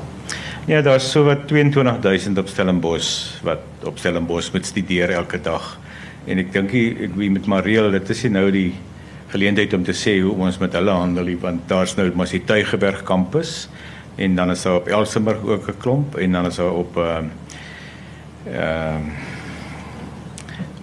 Ja, 0.66 0.82
daar's 0.82 1.10
so 1.10 1.24
wat 1.24 1.46
22000 1.48 2.38
op 2.38 2.48
Stellenbosch 2.48 3.40
wat 3.42 3.58
op 3.84 3.98
Stellenbosch 3.98 4.52
moet 4.52 4.66
studeer 4.66 5.10
elke 5.10 5.40
dag. 5.40 5.78
En 6.26 6.38
ek 6.38 6.52
dink 6.52 6.72
ek 6.74 7.14
wie 7.14 7.30
met 7.30 7.46
Mariel, 7.46 7.90
dit 7.90 8.10
is 8.10 8.22
nie 8.22 8.32
nou 8.32 8.50
die 8.50 8.72
geleentheid 9.28 9.72
om 9.74 9.84
te 9.84 9.92
sê 9.92 10.20
hoe 10.20 10.32
ons 10.32 10.58
met 10.58 10.72
hulle 10.72 10.90
handel 10.90 11.24
nie, 11.24 11.38
want 11.40 11.68
daar's 11.68 11.96
nou 11.96 12.10
mos 12.14 12.30
die 12.30 12.44
Tuigeberg 12.44 13.02
kampus. 13.02 13.68
en 14.16 14.34
dan 14.34 14.50
is 14.50 14.62
daar 14.62 14.74
op 14.74 14.86
Elsenburg 14.86 15.44
ook 15.44 15.68
'n 15.68 15.76
klomp 15.78 16.14
en 16.16 16.32
dan 16.32 16.46
is 16.46 16.56
daar 16.56 16.72
op 16.72 16.96
ehm 16.96 17.24
uh, 18.46 18.56
ehm 18.56 19.02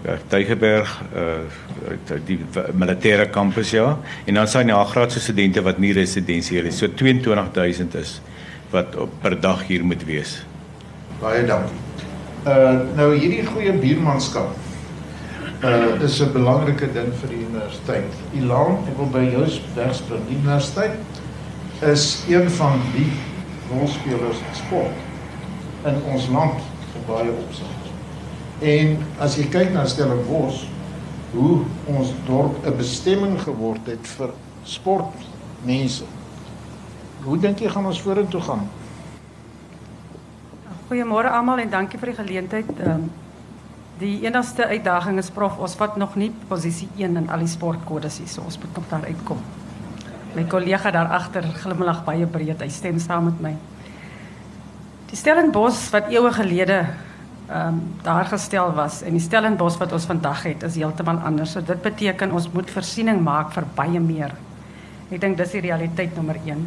uh, 0.06 0.12
Tygerberg 0.28 1.02
uh 1.16 2.18
die 2.26 2.40
militêre 2.74 3.30
kampus 3.30 3.72
ja 3.72 4.00
en 4.26 4.34
dan 4.34 4.48
sien 4.48 4.68
jy 4.68 4.84
graadse 4.86 5.20
studente 5.20 5.62
wat 5.62 5.78
nie 5.78 5.94
residensieel 5.94 6.66
is 6.66 6.78
so 6.78 6.88
22000 6.94 7.96
is 7.96 8.22
wat 8.70 8.96
op 8.96 9.10
per 9.22 9.40
dag 9.40 9.68
hier 9.68 9.86
moet 9.86 10.06
wees. 10.06 10.46
Baie 11.20 11.46
dankie. 11.46 11.76
Uh 12.46 12.80
nou 12.96 13.16
hierdie 13.16 13.46
goeie 13.46 13.72
buurmanskap 13.72 14.63
uh 15.64 16.02
is 16.02 16.20
'n 16.22 16.32
belangrike 16.32 16.92
ding 16.94 17.14
vir 17.14 17.30
die 17.30 17.46
universiteit. 17.46 18.14
Ilaan, 18.34 18.78
ek 18.88 18.98
wil 18.98 19.10
by 19.10 19.24
jou 19.32 19.46
wegspring. 19.76 20.28
Die 20.28 20.38
universiteit 20.38 21.00
is 21.80 22.24
een 22.28 22.50
van 22.50 22.82
die 22.94 23.12
rolspelers 23.72 24.38
in 24.38 24.56
sport 24.56 24.98
in 25.86 25.96
ons 26.12 26.28
land 26.28 26.60
op 26.96 27.08
baie 27.08 27.32
opsigte. 27.32 27.92
En 28.60 28.98
as 29.20 29.36
jy 29.36 29.48
kyk 29.52 29.74
na 29.74 29.86
Stellenbosch, 29.86 30.66
hoe 31.32 31.64
ons 31.86 32.14
dorp 32.26 32.66
'n 32.66 32.78
bestemming 32.78 33.42
geword 33.42 33.86
het 33.86 34.08
vir 34.08 34.30
sportmense. 34.64 36.04
Hoe 37.24 37.38
dink 37.40 37.60
jy 37.60 37.70
gaan 37.70 37.86
ons 37.86 38.02
vorentoe 38.02 38.42
gaan? 38.42 38.70
Goeiemôre 40.90 41.32
almal 41.32 41.60
en 41.60 41.70
dankie 41.70 42.00
vir 42.00 42.08
die 42.08 42.16
geleentheid. 42.16 42.70
Um, 42.86 43.12
die 44.04 44.20
enigste 44.28 44.68
uitdaging 44.68 45.18
is 45.22 45.32
prof, 45.34 45.58
ons 45.64 45.76
vat 45.80 45.98
nog 46.00 46.16
nie 46.20 46.32
posisie 46.50 46.90
1 47.00 47.18
in 47.24 47.30
al 47.32 47.44
die 47.44 47.52
sportkodes 47.52 48.20
hier, 48.22 48.30
so 48.32 48.44
ons 48.46 48.60
moet 48.62 48.76
nog 48.78 48.90
daar 48.92 49.08
uitkom. 49.08 49.42
My 50.34 50.44
kollega 50.50 50.92
daar 50.92 51.12
agter 51.14 51.46
glimlag 51.62 52.04
baie 52.08 52.26
breed. 52.26 52.62
Hy 52.62 52.70
stem 52.74 53.00
saam 53.00 53.30
met 53.30 53.42
my. 53.44 53.52
Die 55.12 55.18
Stellenbosch 55.20 55.92
wat 55.94 56.10
eeue 56.14 56.32
gelede 56.34 56.86
ehm 57.44 57.76
um, 57.76 57.82
daar 58.02 58.26
gestel 58.26 58.72
was 58.74 59.02
en 59.04 59.18
die 59.18 59.22
Stellenbosch 59.22 59.78
wat 59.78 59.92
ons 59.94 60.08
vandag 60.10 60.46
het 60.48 60.64
is 60.64 60.78
heeltemal 60.80 61.20
anders. 61.28 61.52
So 61.54 61.62
dit 61.62 61.82
beteken 61.82 62.32
ons 62.32 62.48
moet 62.54 62.72
voorsiening 62.72 63.20
maak 63.22 63.52
vir 63.54 63.68
baie 63.76 64.00
meer. 64.00 64.34
Ek 65.12 65.22
dink 65.22 65.38
dis 65.38 65.52
die 65.52 65.62
realiteit 65.68 66.16
nommer 66.16 66.40
1. 66.46 66.66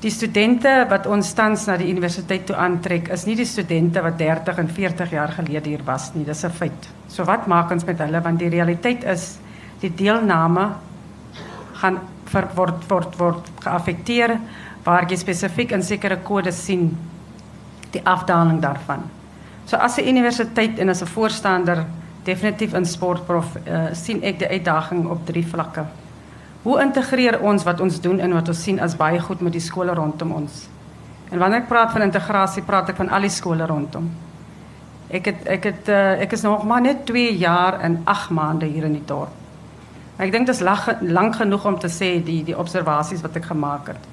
Die 0.00 0.10
studente 0.10 0.70
wat 0.88 1.04
ons 1.12 1.34
tans 1.36 1.66
na 1.68 1.74
die 1.76 1.90
universiteit 1.92 2.46
toe 2.48 2.56
aantrek 2.56 3.10
is 3.12 3.26
nie 3.28 3.34
die 3.36 3.48
studente 3.48 4.00
wat 4.00 4.16
30 4.16 4.62
en 4.62 4.70
40 4.72 5.10
jaar 5.12 5.34
gelede 5.36 5.68
hier 5.68 5.82
was 5.84 6.14
nie. 6.14 6.24
Dis 6.24 6.44
'n 6.44 6.50
feit. 6.50 6.88
So 7.08 7.24
wat 7.24 7.46
maak 7.46 7.70
ons 7.70 7.84
met 7.84 7.98
hulle 7.98 8.22
want 8.22 8.38
die 8.38 8.48
realiteit 8.48 9.04
is 9.04 9.38
die 9.80 9.92
deelname 9.94 10.72
gaan 11.74 11.98
ver, 12.24 12.48
word 12.54 12.88
word 12.88 13.18
word 13.18 13.50
geaffekteer 13.60 14.38
waar 14.84 15.06
jy 15.10 15.16
spesifiek 15.16 15.72
in 15.72 15.82
sekere 15.82 16.16
kodes 16.16 16.64
sien 16.64 16.96
die 17.92 18.02
afdaling 18.04 18.60
daarvan. 18.60 19.02
So 19.66 19.76
as 19.76 19.98
'n 19.98 20.08
universiteit 20.08 20.78
en 20.78 20.88
as 20.88 21.02
'n 21.02 21.06
voorstander 21.06 21.84
definitief 22.24 22.74
in 22.74 22.86
sportprof 22.86 23.56
uh, 23.66 23.92
sien 23.92 24.22
ek 24.22 24.38
die 24.38 24.48
uitdaging 24.48 25.08
op 25.08 25.26
drie 25.26 25.46
vlakke. 25.46 25.84
Hoe 26.62 26.80
integreer 26.82 27.38
ons 27.40 27.64
wat 27.64 27.80
ons 27.80 28.00
doen 28.04 28.18
en 28.20 28.34
wat 28.36 28.48
ons 28.52 28.62
sien 28.62 28.80
as 28.84 28.96
baie 28.96 29.20
goed 29.20 29.40
met 29.40 29.54
die 29.54 29.64
skole 29.64 29.94
rondom 29.96 30.34
ons? 30.42 30.66
En 31.30 31.38
wanneer 31.38 31.62
ek 31.62 31.70
praat 31.70 31.92
van 31.94 32.04
integrasie, 32.04 32.62
praat 32.66 32.90
ek 32.92 32.98
van 33.00 33.08
al 33.16 33.24
die 33.24 33.32
skole 33.32 33.64
rondom. 33.66 34.10
Ek 35.10 35.30
het 35.30 35.46
ek 35.56 35.68
het 35.70 35.88
uh, 35.88 36.20
ek 36.26 36.34
is 36.36 36.44
nog 36.44 36.66
maar 36.68 36.82
net 36.84 37.06
2 37.08 37.32
jaar 37.40 37.80
en 37.80 38.00
8 38.04 38.34
maande 38.36 38.68
hier 38.68 38.84
in 38.84 38.98
die 38.98 39.06
dorp. 39.06 39.32
Ek 40.20 40.28
dink 40.34 40.50
dit 40.50 40.54
is 40.54 40.98
lank 41.00 41.38
genoeg 41.40 41.64
om 41.64 41.78
te 41.80 41.88
sê 41.88 42.18
die 42.20 42.42
die 42.44 42.58
observasies 42.58 43.24
wat 43.24 43.40
ek 43.40 43.48
gemaak 43.54 43.94
het. 43.94 44.10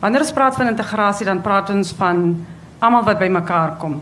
Wanneer 0.00 0.24
ons 0.24 0.32
praat 0.32 0.56
van 0.56 0.70
integrasie, 0.72 1.26
dan 1.26 1.42
praat 1.42 1.70
ons 1.74 1.92
van 1.98 2.24
almal 2.78 3.04
wat 3.04 3.20
bymekaar 3.20 3.76
kom. 3.82 4.00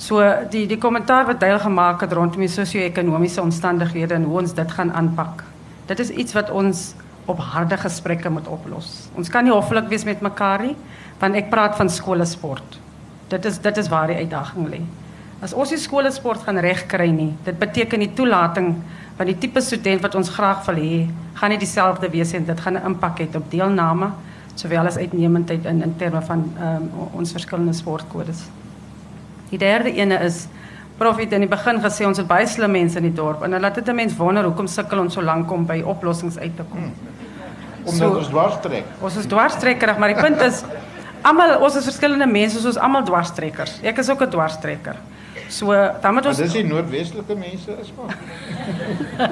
So 0.00 0.24
die 0.50 0.64
die 0.70 0.80
kommentaar 0.80 1.28
wat 1.28 1.44
hy 1.44 1.58
gemaak 1.60 2.06
het 2.06 2.16
rondom 2.16 2.40
die 2.40 2.48
sosio-ekonomiese 2.48 3.42
omstandighede 3.42 4.16
en 4.16 4.24
hoe 4.30 4.40
ons 4.40 4.56
dit 4.56 4.78
gaan 4.78 4.94
aanpak. 4.96 5.49
Dit 5.90 5.98
is 5.98 6.12
iets 6.14 6.36
wat 6.36 6.50
ons 6.54 6.92
op 7.30 7.40
harde 7.42 7.76
gesprekke 7.78 8.30
moet 8.30 8.46
oplos. 8.50 9.10
Ons 9.18 9.30
kan 9.30 9.44
nie 9.44 9.54
hoffelik 9.54 9.88
wees 9.90 10.06
met 10.06 10.22
mekaar 10.22 10.62
nie, 10.62 10.76
want 11.18 11.38
ek 11.38 11.50
praat 11.50 11.74
van 11.78 11.90
skoolsport. 11.90 12.78
Dit 13.30 13.46
is 13.46 13.58
dit 13.62 13.80
is 13.82 13.90
waar 13.90 14.10
die 14.10 14.20
uitdaging 14.22 14.70
lê. 14.70 14.80
As 15.42 15.54
ons 15.56 15.72
die 15.72 15.80
skoolsport 15.80 16.44
gaan 16.46 16.60
regkry 16.62 17.08
nie, 17.14 17.32
dit 17.46 17.58
beteken 17.58 18.02
die 18.04 18.12
toelating 18.14 18.74
van 19.18 19.28
die 19.28 19.36
tipe 19.40 19.62
student 19.64 20.02
wat 20.04 20.14
ons 20.14 20.30
graag 20.32 20.62
wil 20.68 20.78
hê, 20.78 21.00
gaan 21.40 21.52
nie 21.52 21.60
dieselfde 21.60 22.10
wees 22.12 22.34
en 22.38 22.46
dit 22.46 22.60
gaan 22.60 22.78
'n 22.78 22.86
impak 22.92 23.20
hê 23.20 23.28
op 23.36 23.50
deelname 23.50 24.12
sowel 24.54 24.86
as 24.86 24.96
uitnemendheid 24.96 25.64
in 25.64 25.82
in 25.82 25.94
terme 25.96 26.22
van 26.22 26.52
um, 26.60 26.90
ons 27.12 27.32
verskillende 27.32 27.72
sportkodes. 27.72 28.46
Die 29.50 29.58
derde 29.58 29.90
ene 29.92 30.18
is 30.24 30.46
Prof 31.00 31.16
het 31.16 31.32
in 31.32 31.46
die 31.46 31.48
begin 31.48 31.78
gesê 31.80 32.04
ons 32.04 32.18
het 32.20 32.26
baie 32.28 32.46
slim 32.46 32.74
mense 32.76 32.98
in 33.00 33.06
die 33.08 33.16
dorp 33.16 33.42
en 33.46 33.54
dan 33.56 33.62
laat 33.64 33.78
dit 33.80 33.88
'n 33.88 33.96
mens 33.96 34.16
wonder 34.16 34.44
hoekom 34.44 34.66
sukkel 34.68 34.98
ons 35.00 35.14
so 35.14 35.22
lank 35.22 35.50
om 35.50 35.64
by 35.66 35.80
oplossings 35.80 36.38
uit 36.38 36.56
te 36.56 36.62
kom. 36.70 36.80
Hmm. 36.80 36.92
Omdat 37.84 38.10
so, 38.10 38.16
ons 38.16 38.28
dwarstrek. 38.28 38.84
Ons 39.00 39.16
is 39.16 39.26
dwarstrekkerig, 39.26 39.98
maar 39.98 40.12
die 40.12 40.20
punt 40.20 40.40
is 40.40 40.64
almal 41.22 41.58
ons 41.60 41.76
is 41.76 41.84
verskillende 41.84 42.26
mense, 42.26 42.56
ons 42.56 42.66
is 42.66 42.76
almal 42.76 43.04
dwarstrekkers. 43.04 43.78
Ek 43.82 43.98
is 43.98 44.10
ook 44.10 44.22
'n 44.22 44.30
dwarstrekker. 44.30 44.96
So 45.48 45.72
dan 46.02 46.14
moet 46.14 46.26
ons 46.26 46.36
Dis 46.36 46.52
die 46.52 46.64
noordwestelike 46.64 47.34
mense 47.34 47.76
is 47.80 47.92
maar. 47.96 48.16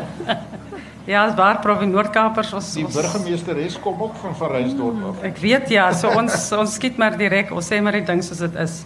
ja, 1.12 1.26
as 1.26 1.34
waar 1.34 1.60
prof 1.60 1.82
in 1.82 1.90
Noord-Kaapers 1.90 2.52
ons 2.52 2.72
Die 2.72 2.86
burgemeesteres 2.86 3.78
kom 3.80 4.02
ook 4.02 4.16
van 4.22 4.36
Verrysdorp 4.36 5.04
af. 5.10 5.22
Ek 5.22 5.38
weet 5.38 5.68
ja, 5.68 5.92
so 5.92 6.08
ons 6.08 6.52
ons 6.52 6.74
skiet 6.74 6.96
maar 6.96 7.16
direk, 7.16 7.52
ons 7.54 7.70
sê 7.72 7.80
maar 7.82 7.92
die 7.92 8.04
ding 8.04 8.24
soos 8.24 8.38
dit 8.38 8.54
is. 8.56 8.84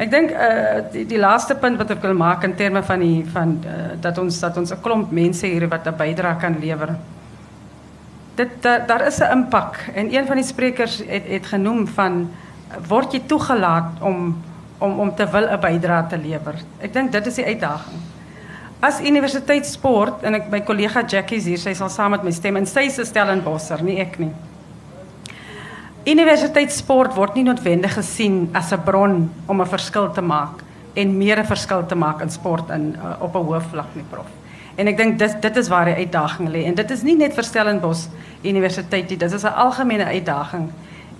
Ek 0.00 0.10
dink 0.10 0.30
uh 0.32 0.82
die, 0.92 1.04
die 1.06 1.18
laaste 1.20 1.54
punt 1.60 1.76
wat 1.78 1.90
ek 1.90 2.02
wil 2.02 2.14
maak 2.16 2.44
in 2.44 2.54
terme 2.56 2.82
van 2.82 3.00
die 3.00 3.24
van 3.32 3.58
uh, 3.66 3.96
dat 4.00 4.18
ons 4.18 4.40
dat 4.40 4.56
ons 4.56 4.72
'n 4.72 4.80
klomp 4.80 5.10
mense 5.12 5.46
hier 5.46 5.68
wat 5.68 5.86
'n 5.86 5.96
bydrae 5.96 6.36
kan 6.40 6.56
lewer. 6.60 6.96
Dit 8.34 8.62
da, 8.62 8.78
daar 8.78 9.06
is 9.06 9.20
'n 9.20 9.32
impak 9.32 9.76
en 9.94 10.14
een 10.14 10.26
van 10.26 10.36
die 10.36 10.44
sprekers 10.44 11.02
het 11.06 11.26
het 11.28 11.46
genoem 11.46 11.86
van 11.86 12.30
word 12.88 13.12
jy 13.12 13.20
toegelaat 13.26 14.00
om 14.00 14.42
om 14.78 15.00
om 15.00 15.14
te 15.14 15.26
wil 15.30 15.46
'n 15.46 15.60
bydrae 15.60 16.06
te 16.08 16.16
lewer. 16.16 16.54
Ek 16.80 16.92
dink 16.92 17.12
dit 17.12 17.26
is 17.26 17.34
die 17.34 17.46
uitdaging. 17.46 18.00
As 18.80 19.00
universiteit 19.00 19.66
sport 19.66 20.22
en 20.22 20.34
ek 20.34 20.50
my 20.50 20.60
kollega 20.60 21.04
Jackie 21.06 21.38
hier, 21.40 21.58
sy 21.58 21.74
sal 21.74 21.88
saam 21.88 22.10
met 22.10 22.24
my 22.24 22.30
stem 22.30 22.56
en 22.56 22.66
sy 22.66 22.80
is 22.80 22.98
'n 22.98 23.04
Stellenbosser, 23.04 23.82
nie 23.82 24.00
ek 24.00 24.18
nie. 24.18 24.32
Universiteit 26.02 26.72
sport 26.74 27.14
word 27.14 27.36
nie 27.38 27.44
noodwendig 27.46 27.92
gesien 27.94 28.48
as 28.58 28.72
'n 28.72 28.82
bron 28.82 29.30
om 29.46 29.60
'n 29.60 29.66
verskil 29.66 30.10
te 30.10 30.20
maak 30.20 30.62
en 30.94 31.16
meer 31.16 31.38
'n 31.38 31.46
verskil 31.46 31.86
te 31.86 31.94
maak 31.94 32.20
in 32.22 32.30
sport 32.30 32.70
in 32.70 32.96
uh, 32.96 33.22
op 33.22 33.36
'n 33.36 33.46
hoë 33.46 33.60
vlak 33.70 33.94
nie, 33.94 34.04
prof. 34.10 34.26
En 34.76 34.86
ek 34.88 34.96
dink 34.96 35.18
dit 35.18 35.42
dit 35.42 35.56
is 35.56 35.68
waar 35.68 35.84
die 35.84 35.94
uitdaging 35.94 36.48
lê 36.48 36.64
en 36.64 36.74
dit 36.74 36.90
is 36.90 37.02
nie 37.02 37.16
net 37.16 37.34
vir 37.34 37.44
Stellenbosch 37.44 38.08
Universiteit 38.42 39.08
nie, 39.10 39.16
dit 39.16 39.32
is 39.32 39.44
'n 39.44 39.54
algemene 39.54 40.04
uitdaging. 40.04 40.70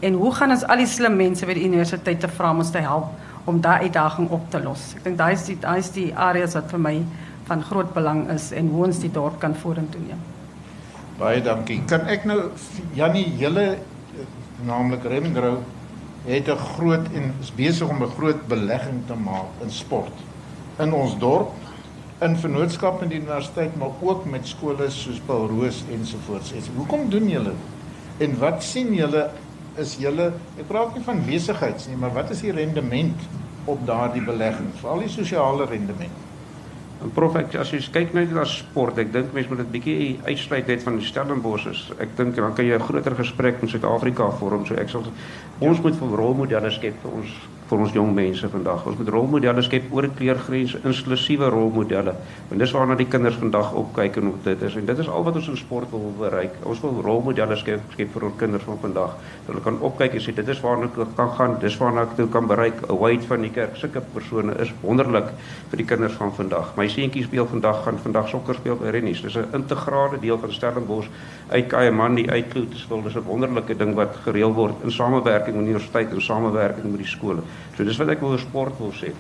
En 0.01 0.15
hoe 0.15 0.35
gaan 0.35 0.51
ons 0.51 0.67
al 0.67 0.77
die 0.77 0.87
slim 0.87 1.17
mense 1.17 1.47
by 1.47 1.55
die 1.55 1.65
universiteit 1.65 2.21
te 2.21 2.29
vra 2.29 2.51
om 2.51 2.59
ons 2.59 2.71
te 2.71 2.79
help 2.79 3.07
om 3.45 3.61
daai 3.61 3.83
uitdaging 3.83 4.31
op 4.31 4.51
te 4.51 4.61
los. 4.63 4.95
Ek 4.97 5.05
dink 5.05 5.19
daai 5.19 5.33
is 5.33 5.45
die 5.45 5.59
daai 5.61 5.79
is 5.79 5.91
die 5.91 6.13
areas 6.15 6.55
wat 6.55 6.71
vir 6.71 6.79
my 6.79 7.03
van 7.45 7.63
groot 7.63 7.95
belang 7.95 8.31
is 8.31 8.53
en 8.53 8.69
hoe 8.69 8.85
ons 8.87 8.99
die 8.99 9.11
dorp 9.11 9.39
kan 9.39 9.55
vorentoe 9.55 10.01
neem. 10.01 10.19
Baie 11.19 11.43
dankie. 11.43 11.83
Kan 11.87 12.01
ek 12.01 12.25
nou 12.25 12.51
Jannie 12.95 13.29
hele 13.39 13.79
naamlik 14.67 15.05
Remgrow 15.05 15.59
het 16.25 16.49
'n 16.49 16.57
groot 16.57 17.07
en 17.15 17.35
is 17.41 17.55
besig 17.55 17.89
om 17.89 18.03
'n 18.03 18.15
groot 18.17 18.47
belegging 18.47 19.07
te 19.07 19.15
maak 19.15 19.51
in 19.63 19.71
sport 19.71 20.17
in 20.79 20.93
ons 20.93 21.19
dorp 21.19 21.51
in 22.23 22.37
vennootskap 22.37 23.01
met 23.01 23.11
die 23.11 23.19
universiteit 23.19 23.77
maar 23.77 23.91
ook 24.01 24.25
met 24.31 24.47
skole 24.47 24.91
soos 24.91 25.21
Paul 25.27 25.49
Roos 25.49 25.83
ensovoorts. 25.91 26.53
Hoekom 26.77 27.09
doen 27.11 27.29
julle? 27.29 27.53
En 28.19 28.39
wat 28.39 28.63
sien 28.63 28.95
julle 28.95 29.31
is 29.81 29.97
julle 29.99 30.33
ek 30.61 30.69
praat 30.69 30.95
nie 30.95 31.05
van 31.05 31.25
besigheids 31.27 31.89
nie, 31.89 31.97
maar 31.97 32.13
wat 32.13 32.31
is 32.31 32.41
die 32.45 32.53
rendement 32.53 33.27
op 33.65 33.87
daardie 33.87 34.23
belegging, 34.23 34.71
veral 34.81 34.99
die 34.99 35.09
sosiale 35.09 35.67
rendement? 35.67 36.32
En 37.03 37.11
prof 37.11 37.35
ek 37.41 37.57
as 37.59 37.73
jy 37.75 37.81
kyk 37.93 38.13
net 38.15 38.31
na 38.35 38.45
sport, 38.47 38.99
ek 39.03 39.11
dink 39.15 39.33
mense 39.35 39.51
moet 39.51 39.63
dit 39.65 39.73
bietjie 39.77 40.11
uitsluit 40.29 40.69
net 40.71 40.85
van 40.87 40.99
die 41.01 41.07
Stellenbosch. 41.07 41.89
Ek 41.99 42.15
dink 42.17 42.37
dan 42.37 42.55
kan 42.55 42.65
jy 42.67 42.79
'n 42.79 42.87
groter 42.89 43.17
gesprek 43.19 43.61
met 43.63 43.71
Suid-Afrika 43.71 44.31
vorm, 44.39 44.67
so 44.67 44.75
ek 44.75 44.89
sal 44.89 45.05
ons 45.59 45.81
moet 45.83 45.97
vir 45.99 46.17
rolmodelle 46.23 46.71
skep 46.71 46.95
vir 47.03 47.13
ons 47.13 47.31
vir 47.73 47.81
ons 47.87 47.95
jong 47.97 48.11
mense 48.13 48.49
vandag. 48.53 48.85
Ons 48.89 48.99
moet 49.01 49.11
rolmodelle 49.15 49.63
skep 49.65 49.89
oor 49.97 50.07
kleurgrense, 50.19 50.81
inklusiewe 50.85 51.49
rolmodelle. 51.53 52.13
En 52.53 52.61
dis 52.61 52.75
waarna 52.77 52.97
die 52.99 53.09
kinders 53.09 53.39
vandag 53.41 53.73
opkyk 53.81 54.19
en 54.21 54.33
op 54.35 54.43
dit 54.45 54.65
is. 54.69 54.77
En 54.77 54.89
dit 54.91 54.99
is 55.05 55.09
al 55.09 55.25
wat 55.25 55.39
ons 55.41 55.49
in 55.55 55.57
sport 55.57 55.89
wil 55.93 56.11
bereik. 56.19 56.59
Ons 56.69 56.83
wil 56.85 57.01
rolmodelle 57.05 57.57
skep, 57.61 57.87
skep 57.97 58.13
vir 58.13 58.27
ons 58.29 58.37
kinders 58.41 58.67
van 58.69 58.81
vandag. 58.83 59.15
Dat 59.47 59.53
hulle 59.53 59.65
kan 59.65 59.79
opkyk 59.89 60.19
en 60.19 60.25
sê 60.25 60.35
dit 60.37 60.53
is 60.53 60.61
waarna 60.65 60.91
ek 60.91 61.15
kan 61.17 61.33
gaan, 61.39 61.57
dis 61.63 61.79
waarna 61.81 62.05
ek 62.09 62.17
toe 62.19 62.29
kan 62.35 62.51
bereik. 62.51 62.83
'n 62.89 62.99
White 63.03 63.27
van 63.31 63.47
die 63.47 63.51
kerk, 63.51 63.77
sulke 63.81 64.03
persone 64.13 64.55
is 64.61 64.73
wonderlik 64.83 65.33
vir 65.71 65.81
die 65.81 65.89
kinders 65.89 66.19
van 66.21 66.33
vandag. 66.33 66.77
My 66.77 66.89
seentjie 66.89 67.25
speel 67.25 67.47
vandag 67.47 67.85
gaan 67.85 67.99
vandag 67.99 68.29
sokker 68.29 68.55
speel 68.55 68.77
by 68.77 68.93
Rennies. 68.93 69.23
Dis 69.23 69.37
'n 69.37 69.49
integrale 69.53 70.21
deel 70.21 70.39
van 70.39 70.53
Stellenbosch 70.53 71.09
uit 71.49 71.67
Kaaimandi 71.67 72.29
uitkloot. 72.29 72.71
Dis 72.71 72.87
'n 73.17 73.25
wonderlike 73.27 73.77
ding 73.77 73.95
wat 73.95 74.17
gereël 74.25 74.53
word 74.53 74.75
in 74.85 74.91
samewerking 74.91 75.57
met 75.57 75.65
die 75.65 75.73
universiteit 75.73 76.11
en 76.13 76.23
samewerking 76.23 76.91
met 76.91 77.01
die 77.01 77.07
skole. 77.07 77.43
So 77.77 77.85
dis 77.85 77.97
wat 77.97 78.09
ek 78.09 78.23
oor 78.23 78.39
sport 78.39 78.79
wil 78.79 78.93
sê. 78.93 79.13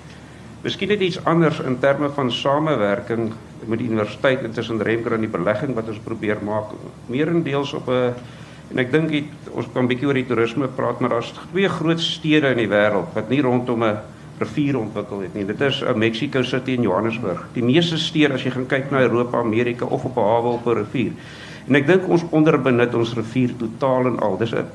Miskien 0.63 0.89
net 0.89 1.01
iets 1.03 1.19
anders 1.27 1.59
in 1.61 1.79
terme 1.83 2.09
van 2.15 2.31
samewerking 2.31 3.33
met 3.67 3.79
die 3.79 3.89
universiteit 3.89 4.45
intussen 4.47 4.83
Remker 4.83 5.17
en 5.17 5.25
die 5.25 5.31
belegging 5.31 5.75
wat 5.75 5.89
ons 5.91 5.99
probeer 6.05 6.39
maak. 6.45 6.75
Meerendeels 7.11 7.73
op 7.75 7.89
'n 7.89 8.15
en 8.71 8.79
ek 8.79 8.93
dink 8.93 9.11
ons 9.51 9.67
kan 9.73 9.85
'n 9.85 9.89
bietjie 9.89 10.07
oor 10.07 10.15
die 10.15 10.27
toerisme 10.27 10.69
praat, 10.69 11.01
maar 11.01 11.11
daar's 11.11 11.33
twee 11.51 11.69
groot 11.69 12.01
stede 12.01 12.49
in 12.51 12.57
die 12.57 12.69
wêreld 12.69 13.15
wat 13.15 13.29
nie 13.29 13.43
rondom 13.43 13.85
'n 13.85 13.99
rivier 14.39 14.79
ontwikkel 14.79 15.21
het 15.21 15.35
nie. 15.35 15.45
Dit 15.45 15.61
is 15.61 15.83
uh, 15.83 15.95
Mexico 15.95 16.43
City 16.43 16.77
en 16.77 16.83
Johannesburg. 16.83 17.47
Die 17.53 17.65
meeste 17.65 17.99
stede 17.99 18.35
as 18.35 18.43
jy 18.43 18.51
gaan 18.51 18.67
kyk 18.67 18.91
na 18.91 19.03
Europa, 19.03 19.39
Amerika 19.39 19.85
of 19.85 20.05
op 20.05 20.17
'n 20.17 20.21
hawe 20.21 20.49
op 20.49 20.67
'n 20.67 20.79
rivier. 20.83 21.13
En 21.69 21.75
ek 21.75 21.87
dink 21.87 22.09
ons 22.09 22.25
onderbenut 22.31 22.95
ons 22.95 23.15
rivier 23.15 23.57
totaal 23.57 24.07
en 24.07 24.19
al. 24.19 24.37
Dis 24.39 24.55
'n 24.55 24.67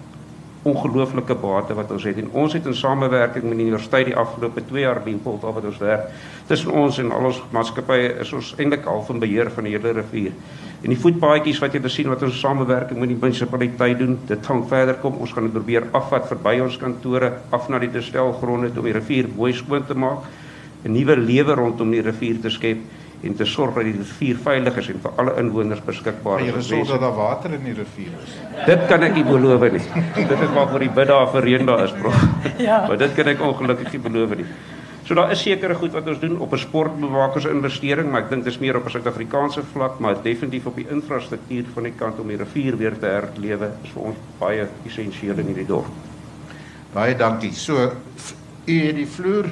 ongelooflike 0.67 1.36
bate 1.41 1.75
wat 1.77 1.91
ons 1.95 2.06
het 2.08 2.17
en 2.21 2.30
ons 2.43 2.53
het 2.53 2.65
in 2.65 2.75
samewerking 2.75 3.45
met 3.47 3.58
die 3.58 3.67
universiteit 3.67 4.10
die 4.12 4.17
afgelope 4.17 4.63
2 4.69 4.84
jaar 4.84 5.01
Limpopo 5.06 5.47
al 5.47 5.56
wat 5.58 5.67
ons 5.69 5.80
werk 5.82 6.10
tussen 6.47 6.71
ons 6.71 6.99
en 7.03 7.12
al 7.12 7.30
ons 7.30 7.41
maatskappye 7.56 8.13
is 8.23 8.34
ons 8.36 8.53
eintlik 8.58 8.88
al 8.88 9.03
van 9.08 9.19
beheer 9.23 9.51
van 9.51 9.67
die 9.67 9.73
hele 9.75 9.93
rivier. 9.97 10.36
En 10.84 10.93
die 10.93 10.99
voetpaadjies 11.01 11.60
wat 11.63 11.73
jy 11.75 11.82
te 11.84 11.91
sien 11.91 12.10
wat 12.12 12.23
ons 12.23 12.39
samewerking 12.39 12.99
met 13.01 13.12
die 13.12 13.17
munisipaliteit 13.19 13.97
doen, 13.99 14.13
dit 14.30 14.49
gaan 14.49 14.62
verder 14.69 14.99
kom. 15.01 15.17
Ons 15.23 15.34
gaan 15.36 15.47
dit 15.47 15.56
probeer 15.56 15.88
afvat 15.97 16.27
verby 16.30 16.60
ons 16.63 16.77
kantore 16.80 17.32
af 17.56 17.67
na 17.71 17.82
die 17.82 17.91
destelgronde 17.91 18.71
om 18.77 18.86
die 18.86 18.95
rivier 18.95 19.30
mooi 19.36 19.53
skoon 19.58 19.88
te 19.88 19.97
maak, 19.97 20.27
'n 20.86 20.93
nuwe 20.93 21.17
lewe 21.17 21.56
rondom 21.56 21.91
die 21.91 22.01
rivier 22.06 22.39
te 22.41 22.49
skep 22.49 22.77
en 23.23 23.36
te 23.36 23.45
sorg 23.45 23.73
dat 23.73 23.88
die 23.88 23.95
rivier 23.97 24.38
veilig 24.43 24.77
is 24.77 24.89
en 24.93 24.99
vir 25.01 25.12
alle 25.21 25.34
inwoners 25.41 25.82
beskikbaar 25.86 26.43
is. 26.45 26.53
Jy 26.53 26.62
sorg 26.62 26.91
dat 26.93 27.01
daar 27.01 27.15
water 27.17 27.53
in 27.58 27.63
die 27.65 27.73
rivier 27.73 28.13
is. 28.23 28.36
Dit 28.65 28.86
kan 28.88 29.03
ek 29.03 29.15
nie 29.17 29.25
beloof 29.25 29.65
nie. 29.73 29.84
dit 30.15 30.34
is 30.38 30.53
maar 30.53 30.69
vir 30.73 30.86
die 30.86 30.91
bid 30.99 31.08
daar 31.08 31.30
vir 31.34 31.47
reën 31.49 31.65
daar 31.65 31.86
is, 31.88 31.95
bro. 31.97 32.13
ja. 32.67 32.84
Maar 32.88 32.97
dit 32.97 33.15
kan 33.17 33.32
ek 33.34 33.41
ongelukkig 33.41 33.91
nie 33.95 34.03
beloof 34.10 34.36
nie. 34.38 34.47
So 35.08 35.15
daar 35.15 35.32
is 35.32 35.41
sekere 35.41 35.75
goed 35.80 35.93
wat 35.95 36.08
ons 36.12 36.19
doen 36.19 36.39
op 36.43 36.53
'n 36.53 36.60
sportbewakersinvestering, 36.60 38.12
maar 38.12 38.25
ek 38.25 38.30
dink 38.30 38.43
dis 38.43 38.60
meer 38.60 38.75
op 38.75 38.86
'n 38.86 38.89
Suid-Afrikaanse 38.89 39.63
vlak, 39.73 39.99
maar 39.99 40.21
definitief 40.21 40.65
op 40.65 40.75
die 40.75 40.88
infrastruktuur 40.89 41.65
van 41.73 41.84
die 41.84 41.93
kant 41.95 42.19
om 42.19 42.27
die 42.27 42.38
rivier 42.38 42.77
weer 42.77 42.97
te 42.99 43.06
herlewe 43.06 43.71
is 43.84 43.89
vir 43.89 44.03
ons 44.03 44.17
baie 44.39 44.67
essensieel 44.86 45.38
in 45.38 45.45
hierdie 45.45 45.65
dorp. 45.65 45.88
Baie 46.93 47.15
dankie. 47.15 47.53
So 47.53 47.91
u 48.65 48.86
het 48.86 48.95
die 48.95 49.08
vloer 49.08 49.45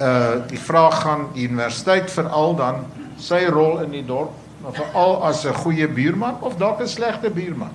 uh 0.00 0.46
die 0.48 0.60
vraag 0.60 1.00
gaan 1.02 1.28
die 1.32 1.48
universiteit 1.48 2.10
veral 2.10 2.56
dan 2.56 2.84
sy 3.18 3.46
rol 3.48 3.80
in 3.80 3.90
die 3.90 4.04
dorp, 4.04 4.32
veral 4.72 5.22
as 5.24 5.44
'n 5.46 5.54
goeie 5.54 5.88
buurman 5.88 6.36
of 6.40 6.56
dalk 6.56 6.80
'n 6.80 6.88
slegte 6.88 7.30
buurman. 7.30 7.70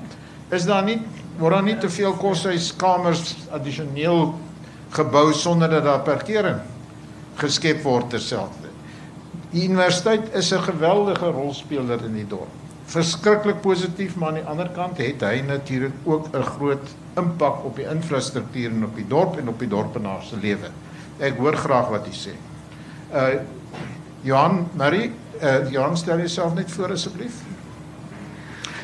Is 0.49 0.65
daar 0.65 0.83
nie 0.83 1.01
word 1.39 1.53
daar 1.53 1.63
nie 1.63 1.77
te 1.77 1.89
veel 1.89 2.13
koshuiskamers 2.13 3.35
addisioneel 3.51 4.35
gebou 4.89 5.33
sonder 5.33 5.69
dat 5.69 5.83
daar 5.83 6.03
parkering 6.05 6.59
geskep 7.39 7.83
word 7.83 8.09
terselfde. 8.09 8.69
Die 9.51 9.67
universiteit 9.67 10.33
is 10.35 10.51
'n 10.53 10.61
geweldige 10.61 11.31
rolspeler 11.31 12.03
in 12.05 12.13
die 12.13 12.27
dorp. 12.27 12.51
Verskriklik 12.85 13.61
positief, 13.61 14.15
maar 14.15 14.27
aan 14.27 14.35
die 14.35 14.43
ander 14.43 14.69
kant 14.69 14.97
het 14.97 15.21
hy 15.21 15.41
natuurlik 15.47 15.93
ook 16.03 16.27
'n 16.35 16.43
groot 16.43 16.87
impak 17.15 17.65
op 17.65 17.75
die 17.75 17.87
infrastruktuur 17.89 18.69
en 18.69 18.83
op 18.83 18.95
die 18.95 19.07
dorp 19.07 19.37
en 19.37 19.47
op 19.47 19.59
die 19.59 19.67
dorpenaars 19.67 20.27
se 20.27 20.37
lewe. 20.37 20.69
Ek 21.19 21.37
hoor 21.37 21.57
graag 21.57 21.89
wat 21.89 22.07
u 22.07 22.13
sê. 22.15 22.35
Uh 23.11 23.41
Johan 24.21 24.67
Marie, 24.77 25.11
uh 25.41 25.71
Johan 25.71 25.97
stel 25.97 26.17
jouself 26.17 26.53
net 26.53 26.71
voor 26.71 26.91
asseblief. 26.91 27.41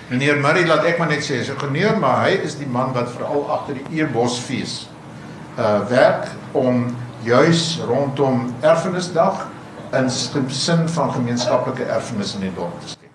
Meneer 0.09 0.39
Marie, 0.41 0.65
laat 0.65 0.85
ek 0.87 0.97
maar 0.97 1.11
net 1.11 1.23
sê, 1.25 1.43
so 1.43 1.55
geneer, 1.59 1.97
maar 1.99 2.23
hy 2.25 2.39
is 2.47 2.55
die 2.57 2.67
man 2.67 2.93
wat 2.95 3.11
veral 3.11 3.43
agter 3.51 3.77
die 3.79 3.99
Eerbosfees 3.99 4.87
uh 5.57 5.81
werk 5.89 6.29
om 6.57 6.95
juis 7.25 7.79
rondom 7.85 8.53
Erfenisdag 8.61 9.47
in 9.97 10.09
sin 10.09 10.89
van 10.89 11.11
gemeenskaplike 11.13 11.83
erfenis 11.83 12.35
in 12.35 12.41
die 12.41 12.53
dorp 12.55 12.79
te 12.81 12.93
skep. 12.93 13.11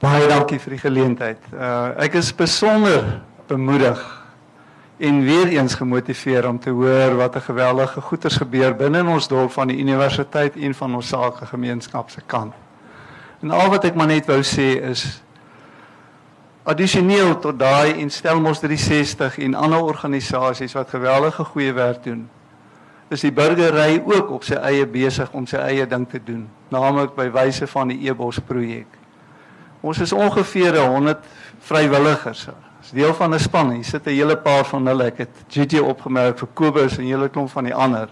Baie 0.00 0.28
dankie 0.28 0.58
vir 0.60 0.76
die 0.76 0.82
geleentheid. 0.82 1.50
Uh 1.52 1.92
ek 2.04 2.18
is 2.20 2.32
besonder 2.36 3.20
bemoedig 3.48 4.19
en 5.00 5.22
weer 5.24 5.46
eens 5.48 5.74
gemotiveer 5.74 6.48
om 6.48 6.58
te 6.60 6.70
hoor 6.70 7.16
wat 7.16 7.36
'n 7.36 7.40
geweldige 7.40 8.00
goeters 8.00 8.36
gebeur 8.36 8.76
binne 8.76 8.98
in 8.98 9.08
ons 9.08 9.28
dorp 9.28 9.50
van 9.50 9.68
die 9.68 9.78
universiteit 9.78 10.56
en 10.56 10.74
van 10.74 10.94
ons 10.94 11.08
sakegemeenskap 11.08 12.10
se 12.10 12.20
kant. 12.26 12.52
En 13.40 13.50
al 13.50 13.70
wat 13.70 13.84
ek 13.84 13.94
maar 13.94 14.06
net 14.06 14.26
wou 14.26 14.42
sê 14.42 14.82
is 14.90 15.22
addisioneel 16.62 17.38
tot 17.38 17.58
daai 17.58 18.00
en 18.00 18.10
Stelmos 18.10 18.58
360 18.58 19.38
en 19.38 19.54
ander 19.54 19.82
organisasies 19.82 20.72
wat 20.72 20.88
geweldige 20.88 21.44
goeie 21.44 21.72
werk 21.72 22.02
doen. 22.04 22.28
Is 23.08 23.20
die 23.20 23.32
burgery 23.32 24.02
ook 24.04 24.30
op 24.30 24.44
sy 24.44 24.54
eie 24.54 24.86
besig 24.86 25.32
om 25.32 25.46
sy 25.46 25.56
eie 25.56 25.86
ding 25.86 26.08
te 26.08 26.20
doen, 26.24 26.48
naamlik 26.68 27.14
by 27.14 27.30
wyse 27.30 27.66
van 27.66 27.88
die 27.88 28.08
Ebos 28.08 28.38
projek. 28.38 28.86
Ons 29.80 29.98
is 29.98 30.12
ongeveer 30.12 30.76
100 30.76 31.18
vrywilligers 31.58 32.48
is 32.82 32.90
deel 32.90 33.14
van 33.14 33.34
'n 33.34 33.38
span. 33.38 33.70
Hier 33.70 33.84
sit 33.84 34.06
'n 34.06 34.10
hele 34.10 34.36
paar 34.36 34.64
van 34.64 34.86
hulle. 34.86 35.04
Ek 35.04 35.18
het 35.18 35.44
GG 35.48 35.80
opgemerk 35.80 36.38
vir 36.38 36.48
Kobus 36.54 36.98
en 36.98 37.04
'n 37.04 37.06
hele 37.06 37.28
klomp 37.28 37.50
van 37.50 37.64
die 37.64 37.74
ander. 37.74 38.08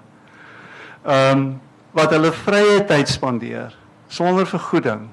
Ehm 1.07 1.39
um, 1.39 1.61
wat 1.91 2.11
hulle 2.11 2.33
vrye 2.33 2.85
tyd 2.85 3.09
spandeer 3.09 3.75
sonder 4.09 4.47
vergoeding 4.47 5.09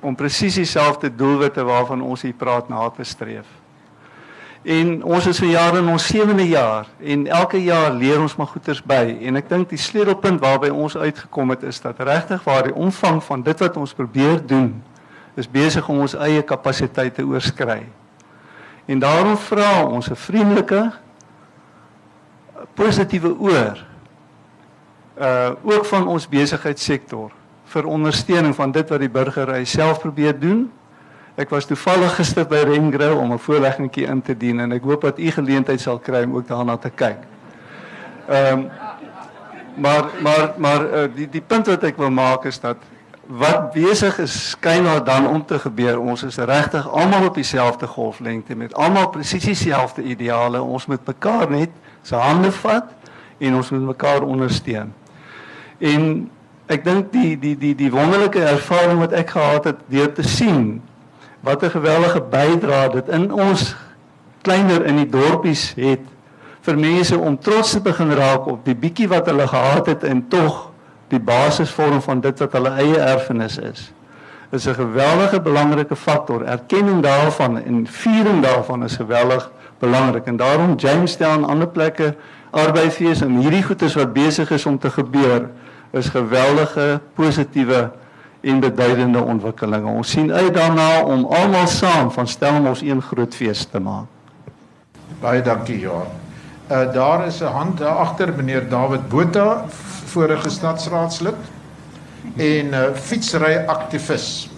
om 0.00 0.14
presies 0.16 0.54
dieselfde 0.54 1.14
doelwitte 1.14 1.64
waarvan 1.64 2.02
ons 2.02 2.22
hier 2.22 2.36
praat 2.36 2.68
na 2.68 2.88
te 2.88 3.04
streef. 3.04 3.46
En 4.62 5.02
ons 5.04 5.26
is 5.26 5.38
vir 5.40 5.48
jare 5.48 5.78
in 5.80 5.88
ons 5.88 6.06
sewende 6.06 6.44
jaar 6.48 6.88
en 7.00 7.26
elke 7.26 7.62
jaar 7.64 7.92
leer 7.92 8.20
ons 8.20 8.36
maar 8.36 8.50
goeters 8.52 8.82
by 8.84 9.16
en 9.24 9.40
ek 9.40 9.48
dink 9.48 9.70
die 9.72 9.80
sleutelpunt 9.80 10.40
waarby 10.40 10.68
ons 10.68 10.96
uitgekom 10.96 11.54
het 11.54 11.64
is 11.68 11.80
dat 11.80 12.00
regtig 12.04 12.44
waar 12.44 12.68
die 12.68 12.76
omvang 12.76 13.22
van 13.24 13.42
dit 13.42 13.64
wat 13.64 13.76
ons 13.80 13.96
probeer 13.96 14.40
doen 14.46 14.74
is 15.40 15.48
besig 15.48 15.88
om 15.88 16.02
ons 16.04 16.14
eie 16.14 16.42
kapasiteit 16.44 17.14
te 17.16 17.24
oorskry. 17.24 17.86
En 18.90 18.98
daarom 18.98 19.36
vra 19.36 19.84
ons 19.86 20.10
'n 20.10 20.16
vriendelike 20.16 20.90
positiewe 22.74 23.38
oor 23.38 23.84
uh 25.20 25.50
ook 25.62 25.84
van 25.84 26.06
ons 26.06 26.28
besigheidssektor 26.28 27.30
vir 27.64 27.84
ondersteuning 27.84 28.54
van 28.54 28.72
dit 28.72 28.88
wat 28.88 28.98
die 28.98 29.10
burgery 29.10 29.64
self 29.64 30.00
probeer 30.00 30.38
doen. 30.38 30.72
Ek 31.34 31.50
was 31.50 31.66
toevallig 31.66 32.14
gister 32.14 32.46
by 32.46 32.62
Rengrill 32.66 33.14
om 33.14 33.32
'n 33.32 33.38
voorleggingkie 33.38 34.06
in 34.06 34.22
te 34.22 34.36
dien 34.36 34.60
en 34.60 34.72
ek 34.72 34.82
hoop 34.82 35.00
dat 35.00 35.18
u 35.18 35.30
geleentheid 35.30 35.80
sal 35.80 35.98
kry 35.98 36.24
om 36.24 36.36
ook 36.36 36.48
daarna 36.48 36.76
te 36.76 36.90
kyk. 36.90 37.18
Ehm 38.28 38.58
um, 38.58 38.70
maar 39.74 40.04
maar 40.22 40.52
maar 40.56 40.82
uh, 40.82 41.08
die 41.14 41.28
die 41.28 41.44
punt 41.46 41.66
wat 41.66 41.82
ek 41.82 41.96
wil 41.96 42.10
maak 42.10 42.44
is 42.44 42.60
dat 42.60 42.76
wat 43.30 43.72
besig 43.72 44.18
is 44.18 44.34
skynbaar 44.50 45.04
dan 45.04 45.28
om 45.28 45.44
te 45.46 45.58
gebeur. 45.58 46.00
Ons 46.00 46.22
is 46.26 46.36
regtig 46.36 46.88
almal 46.90 47.28
op 47.28 47.34
dieselfde 47.34 47.86
golflengte 47.86 48.56
met 48.58 48.74
almal 48.74 49.08
presies 49.08 49.44
dieselfde 49.44 50.02
ideale. 50.02 50.62
Ons 50.62 50.86
moet 50.86 51.06
mekaar 51.06 51.50
net 51.50 51.70
se 52.02 52.18
hande 52.18 52.50
vat 52.52 52.90
en 53.38 53.54
ons 53.54 53.70
moet 53.70 53.86
mekaar 53.92 54.26
ondersteun. 54.26 54.90
En 55.78 56.30
ek 56.70 56.84
dink 56.84 57.12
die 57.14 57.36
die 57.38 57.56
die 57.58 57.74
die 57.74 57.90
wonderlike 57.90 58.42
ervaring 58.42 58.98
wat 59.02 59.14
ek 59.16 59.30
gehad 59.34 59.70
het 59.70 59.78
deur 59.90 60.10
te 60.14 60.26
sien 60.26 60.80
wat 61.40 61.62
'n 61.62 61.70
geweldige 61.70 62.20
bydrae 62.20 62.90
dit 62.92 63.08
in 63.08 63.32
ons 63.32 63.74
kleiner 64.42 64.84
in 64.86 64.96
die 64.96 65.08
dorpies 65.08 65.72
het 65.76 66.02
vir 66.60 66.78
mense 66.78 67.18
om 67.18 67.38
trots 67.38 67.70
te 67.72 67.80
begin 67.80 68.12
raak 68.12 68.46
op 68.46 68.64
die 68.64 68.74
bietjie 68.74 69.08
wat 69.08 69.26
hulle 69.26 69.46
gehad 69.48 69.86
het 69.86 70.04
en 70.04 70.28
tog 70.28 70.69
die 71.10 71.20
basisvorm 71.20 72.00
van 72.02 72.20
dit 72.20 72.38
wat 72.38 72.52
hulle 72.52 72.74
eie 72.82 72.98
erfenis 72.98 73.58
is 73.58 73.90
is 74.50 74.66
'n 74.66 74.74
geweldige 74.74 75.40
belangrike 75.40 75.96
faktor. 75.96 76.42
Erkenning 76.44 77.02
daarvan 77.02 77.62
en 77.62 77.86
viering 77.86 78.42
daarvan 78.42 78.84
is 78.84 78.96
geweldig 78.96 79.50
belangrik 79.78 80.26
en 80.26 80.36
daarom 80.36 80.74
Jamestown 80.76 81.42
en 81.42 81.44
ander 81.44 81.68
plekke 81.68 82.14
arbeidsfees 82.50 83.20
en 83.20 83.36
hierdie 83.36 83.62
goedes 83.62 83.94
wat 83.94 84.12
besig 84.12 84.50
is 84.50 84.66
om 84.66 84.78
te 84.78 84.90
gebeur 84.90 85.48
is 85.90 86.08
geweldige 86.08 87.00
positiewe 87.14 87.90
en 88.40 88.60
beduidende 88.60 89.22
ontwikkelinge. 89.22 89.90
Ons 89.90 90.10
sien 90.10 90.32
uit 90.32 90.54
daarna 90.54 91.02
om 91.02 91.24
almal 91.24 91.66
saam 91.66 92.10
van 92.10 92.28
Stellenbosch 92.28 92.82
een 92.82 93.02
groot 93.02 93.34
fees 93.34 93.64
te 93.64 93.80
maak. 93.80 94.06
Baie 95.20 95.42
dankie 95.42 95.78
Johan. 95.78 96.06
Uh 96.70 96.92
daar 96.92 97.26
is 97.26 97.40
'n 97.40 97.44
hand 97.44 97.82
agter 97.82 98.32
meneer 98.36 98.68
David 98.68 99.08
Botha, 99.08 99.64
vorige 100.10 100.50
stadsraadslid 100.50 101.50
en 102.36 102.70
'n 102.70 102.74
uh, 102.74 102.94
fietsry 102.94 103.56
aktivis. 103.66 104.50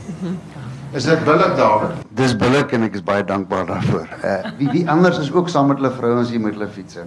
Is 0.93 1.05
dit 1.09 1.25
billik 1.25 1.57
David? 1.57 1.91
Dis 2.13 2.35
billik 2.37 2.73
en 2.77 2.83
ek 2.83 2.99
is 2.99 3.05
baie 3.05 3.25
dankbaar 3.25 3.67
daarvoor. 3.67 4.09
Uh 4.25 4.51
wie 4.59 4.69
wie 4.71 4.91
anders 4.91 5.19
is 5.19 5.33
ook 5.33 5.49
saam 5.49 5.71
met 5.73 5.81
hulle 5.81 5.93
vrouens 5.97 6.31
hier 6.31 6.41
met 6.41 6.53
hulle 6.53 6.69
fietsse. 6.69 7.07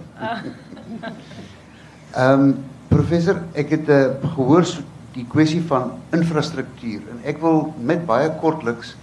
Ehm 2.16 2.40
um, 2.40 2.64
professor, 2.88 3.42
ek 3.54 3.70
het 3.70 3.88
uh, 3.88 4.02
gehoor 4.34 4.64
so 4.64 4.82
die 5.16 5.26
kwessie 5.28 5.62
van 5.68 5.92
infrastruktuur 6.16 7.04
en 7.12 7.22
ek 7.24 7.38
wil 7.40 7.74
met 7.78 8.02
baie 8.08 8.30
kortliks 8.40 8.96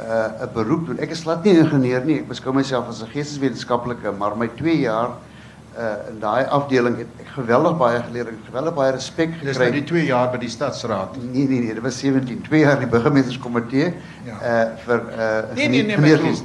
uh 0.00 0.46
'n 0.46 0.52
beroep 0.54 0.86
doen. 0.86 0.98
Ek 0.98 1.10
is 1.10 1.22
glad 1.26 1.44
nie 1.44 1.58
ingenieur 1.58 2.04
nie. 2.04 2.20
Ek 2.22 2.28
beskou 2.28 2.54
myself 2.54 2.88
as 2.88 3.02
'n 3.02 3.10
geesteswetenskaplike, 3.12 4.12
maar 4.18 4.36
my 4.36 4.48
2 4.48 4.78
jaar 4.80 5.18
uh 5.78 6.08
in 6.10 6.18
daai 6.20 6.44
afdeling 6.50 6.96
het 6.98 7.06
ek 7.22 7.28
geweldig 7.34 7.76
baie 7.78 8.00
geleer 8.02 8.28
en 8.28 8.38
geweldig 8.46 8.74
baie 8.74 8.92
respek 8.92 9.32
gekry. 9.32 9.46
Dis 9.46 9.58
nou 9.58 9.70
die 9.70 9.84
2 9.84 10.04
jaar 10.04 10.30
by 10.32 10.38
die 10.42 10.50
stadsraad. 10.50 11.16
Nee 11.22 11.46
nee 11.48 11.60
nee, 11.60 11.74
dit 11.74 11.82
was 11.82 11.98
17, 11.98 12.40
2 12.48 12.60
jaar 12.60 12.74
in 12.80 12.88
die 12.88 12.90
burgemeesterskomitee 12.90 13.92
Ja. 14.24 14.38
uh 14.40 14.64
vir 14.86 15.04
uh 15.16 15.54
Nee, 15.54 15.68
nee, 15.68 15.96
nee. 15.96 16.36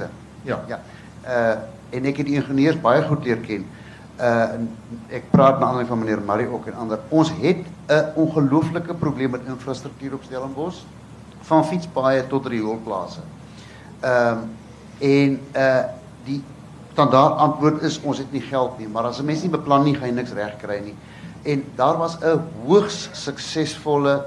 Ja. 0.42 0.60
Ja. 0.68 0.80
Uh 1.26 1.56
en 1.90 2.04
ek 2.04 2.16
het 2.16 2.26
die 2.26 2.34
ingenieurs 2.38 2.78
baie 2.80 3.02
goed 3.02 3.24
leer 3.24 3.42
ken. 3.42 3.66
Uh 4.20 4.54
en 4.54 4.68
ek 5.10 5.30
praat 5.30 5.58
na 5.58 5.66
aanleiding 5.66 5.88
van 5.88 5.98
meneer 5.98 6.22
Marie 6.22 6.46
ook 6.48 6.66
en 6.66 6.74
ander. 6.74 6.98
Ons 7.08 7.32
het 7.42 7.66
'n 7.88 8.12
ongelooflike 8.14 8.94
probleem 8.94 9.30
met 9.30 9.40
infrastruktuur 9.46 10.14
op 10.14 10.22
Stellenbosch 10.22 10.82
van 11.40 11.64
fietspaaie 11.66 12.26
tot 12.26 12.46
rioolplase. 12.46 13.20
Ehm 14.00 14.38
um, 14.38 14.50
en 14.98 15.40
uh 15.56 15.84
die 16.24 16.42
standaard 16.96 17.36
antwoord 17.44 17.82
is 17.84 17.98
ons 18.08 18.22
het 18.22 18.32
nie 18.32 18.40
geld 18.40 18.78
nie, 18.80 18.88
maar 18.88 19.10
as 19.10 19.20
'n 19.20 19.28
mens 19.28 19.42
nie 19.42 19.52
beplan 19.52 19.84
nie, 19.84 19.94
gaan 19.94 20.08
jy 20.08 20.14
niks 20.14 20.32
reg 20.32 20.56
kry 20.56 20.80
nie. 20.80 20.96
En 21.44 21.64
daar 21.76 21.98
was 21.98 22.16
'n 22.20 22.40
hoogs 22.64 23.08
suksesvolle 23.12 24.24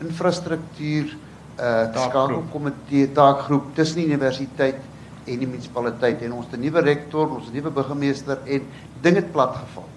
infrastruktuur 0.00 1.16
uh 1.58 1.84
skakelkomitee 1.92 3.12
taakgroep 3.12 3.74
tussen 3.74 3.96
die 3.96 4.06
universiteit 4.06 4.80
en 5.24 5.38
die 5.38 5.46
munisipaliteit 5.46 6.22
en 6.22 6.32
ons 6.32 6.46
'n 6.52 6.60
nuwe 6.60 6.80
rektor, 6.80 7.28
ons 7.28 7.52
nuwe 7.52 7.70
burgemeester 7.70 8.38
en 8.44 8.62
ding 9.00 9.16
het 9.16 9.32
plat 9.32 9.56
geval. 9.56 9.88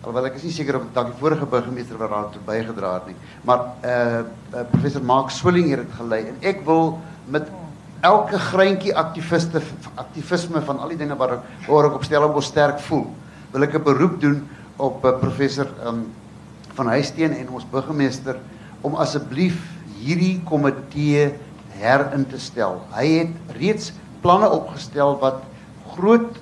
Alhoewel 0.00 0.26
ek 0.26 0.34
is 0.34 0.42
nie 0.42 0.52
seker 0.52 0.76
of 0.76 0.82
dalk 0.92 1.06
die 1.06 1.20
vorige 1.20 1.46
burgemeester 1.46 1.98
wat 1.98 2.10
daartoe 2.10 2.42
bygedra 2.46 2.94
het 2.94 3.06
nie, 3.06 3.16
maar 3.44 3.60
uh, 3.84 4.18
uh 4.54 4.64
professor 4.70 5.02
Mark 5.02 5.30
Swilling 5.30 5.70
het 5.70 5.78
dit 5.78 5.94
gelei 5.96 6.26
en 6.26 6.36
ek 6.40 6.64
wil 6.64 6.98
met 7.26 7.48
elke 8.02 8.38
greintjie 8.50 8.94
aktiviste 8.98 9.62
aktivisme 9.94 10.62
van 10.66 10.80
al 10.82 10.90
die 10.90 10.98
dinge 10.98 11.16
wat 11.18 11.36
ek 11.36 11.68
waar 11.68 11.86
ek 11.86 12.00
op 12.00 12.06
Stellenbosch 12.06 12.50
sterk 12.50 12.80
voel, 12.88 13.06
wil 13.52 13.62
ek 13.62 13.74
'n 13.78 13.84
beroep 13.84 14.20
doen 14.20 14.42
op 14.76 15.04
uh, 15.04 15.12
professor 15.20 15.68
um, 15.86 16.10
van 16.74 16.86
Huisteen 16.86 17.32
en 17.32 17.48
ons 17.48 17.68
burgemeester 17.70 18.40
om 18.82 18.96
asseblief 18.98 19.60
hierdie 20.00 20.40
komitee 20.44 21.30
herin 21.78 22.26
te 22.26 22.38
stel. 22.38 22.80
Hy 22.90 23.06
het 23.22 23.54
reeds 23.58 23.92
planne 24.22 24.50
opgestel 24.50 25.18
wat 25.20 25.42
groot 25.94 26.40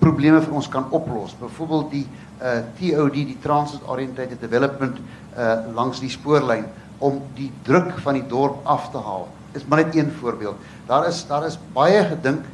probleme 0.00 0.40
vir 0.40 0.54
ons 0.54 0.68
kan 0.68 0.88
oplos. 0.90 1.36
Byvoorbeeld 1.40 1.90
die 1.90 2.06
uh 2.42 2.58
TOD, 2.78 3.14
die 3.14 3.38
Transit 3.42 3.84
Oriented 3.86 4.40
Development 4.40 4.96
uh 5.36 5.68
langs 5.76 6.00
die 6.00 6.10
spoorlyn 6.10 6.64
om 6.98 7.20
die 7.36 7.52
druk 7.62 7.98
van 8.02 8.18
die 8.18 8.26
dorp 8.26 8.64
af 8.66 8.90
te 8.90 8.98
haal. 8.98 9.28
Is 9.52 9.64
maar 9.68 9.84
net 9.84 9.96
een 9.96 10.10
voorbeeld. 10.20 10.56
Daar 10.86 11.08
is 11.08 11.26
daar 11.26 11.46
is 11.46 11.58
baie 11.72 12.04
gedink, 12.08 12.44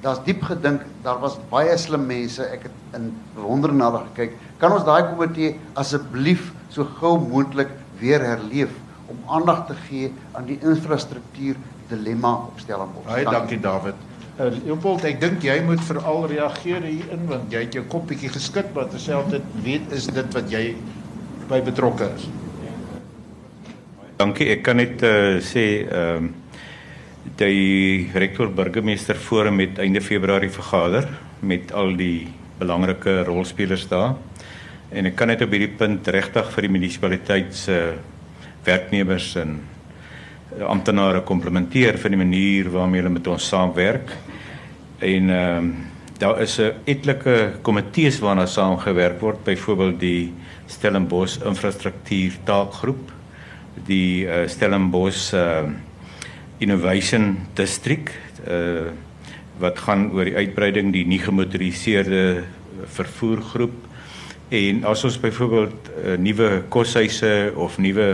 daar's 0.00 0.22
diep 0.24 0.42
gedink, 0.42 0.84
daar 1.02 1.18
was 1.18 1.38
baie 1.50 1.76
slim 1.78 2.06
mense. 2.06 2.44
Ek 2.44 2.68
het 2.68 2.98
in 2.98 3.10
bewondering 3.34 3.78
na 3.78 3.90
hulle 3.90 4.04
gekyk. 4.12 4.38
Kan 4.62 4.72
ons 4.76 4.86
daai 4.86 5.10
komitee 5.10 5.54
asseblief 5.74 6.52
so 6.68 6.86
gou 7.00 7.16
moontlik 7.18 7.70
weer 7.98 8.22
herleef 8.22 8.72
om 9.10 9.18
aandag 9.26 9.66
te 9.66 9.76
gee 9.86 10.12
aan 10.32 10.46
die 10.48 10.58
infrastruktuur 10.62 11.56
dilemma 11.90 12.34
op 12.48 12.60
Stellenbosch? 12.62 13.08
Baie 13.08 13.24
dankie 13.24 13.60
David. 13.60 13.98
Uh, 14.34 14.48
Leopold, 14.64 15.04
ek 15.06 15.20
dink 15.22 15.44
jy 15.46 15.60
moet 15.62 15.82
veral 15.86 16.24
reageer 16.26 16.82
hierin 16.82 17.28
want 17.30 17.52
jy 17.54 17.60
het 17.68 17.76
jou 17.78 17.84
kop 17.86 18.08
bietjie 18.10 18.32
geskit 18.34 18.72
maar 18.74 18.88
terselfdertyd 18.90 19.60
weet 19.62 19.92
is 19.94 20.08
dit 20.10 20.32
wat 20.34 20.48
jy 20.50 20.64
by 21.50 21.60
betrokke 21.62 22.08
is. 22.16 22.24
Dankie. 24.18 24.48
Ek 24.54 24.64
kan 24.66 24.78
net 24.82 25.02
uh, 25.06 25.36
sê 25.42 25.66
ehm 25.84 26.30
uh, 26.30 26.40
die 27.24 28.10
rektor 28.14 28.50
burgemeester 28.52 29.16
forum 29.16 29.56
met 29.56 29.78
einde 29.78 30.00
Februarie 30.00 30.50
vergader 30.52 31.08
met 31.40 31.72
al 31.72 31.96
die 31.96 32.28
belangrike 32.58 33.22
rolspelers 33.24 33.88
daar. 33.88 34.14
En 34.94 35.08
ek 35.08 35.16
kan 35.18 35.32
net 35.32 35.42
op 35.42 35.50
hierdie 35.50 35.72
punt 35.78 36.08
regtig 36.08 36.50
vir 36.54 36.66
die 36.66 36.72
munisipaliteit 36.76 37.54
se 37.56 37.78
werknemers 38.64 39.32
en 39.40 39.56
amptenare 40.62 41.24
komplimenteer 41.26 41.98
vir 41.98 42.14
die 42.14 42.20
manier 42.20 42.70
waarmee 42.70 43.02
hulle 43.02 43.16
met 43.16 43.26
ons 43.32 43.48
saamwerk. 43.50 44.14
En 45.00 45.34
ehm 45.34 45.72
uh, 45.72 45.90
daar 46.18 46.40
is 46.40 46.60
'n 46.60 46.72
etlike 46.84 47.58
komitees 47.62 48.20
waarna 48.20 48.46
saamgewerk 48.46 49.20
word, 49.20 49.44
byvoorbeeld 49.44 50.00
die 50.00 50.32
Stellenbosch 50.66 51.42
infrastruktuur 51.44 52.32
taakgroep, 52.44 53.10
die 53.86 54.24
uh, 54.24 54.46
Stellenbosch 54.48 55.34
uh, 55.34 55.66
Innovation 56.64 57.36
District 57.58 58.14
uh 58.48 58.92
wat 59.62 59.78
gaan 59.78 60.08
oor 60.10 60.26
die 60.26 60.34
uitbreiding 60.34 60.88
die 60.90 61.04
nie 61.06 61.20
gemotoriseerde 61.22 62.42
vervoergroep. 62.90 63.76
En 64.50 64.80
as 64.90 65.04
ons 65.06 65.18
byvoorbeeld 65.22 65.90
uh, 65.92 66.16
nuwe 66.18 66.48
koshuise 66.74 67.52
of 67.54 67.76
nuwe 67.78 68.08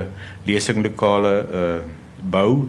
lesinglokale 0.44 1.32
uh 1.48 1.78
bou 2.20 2.68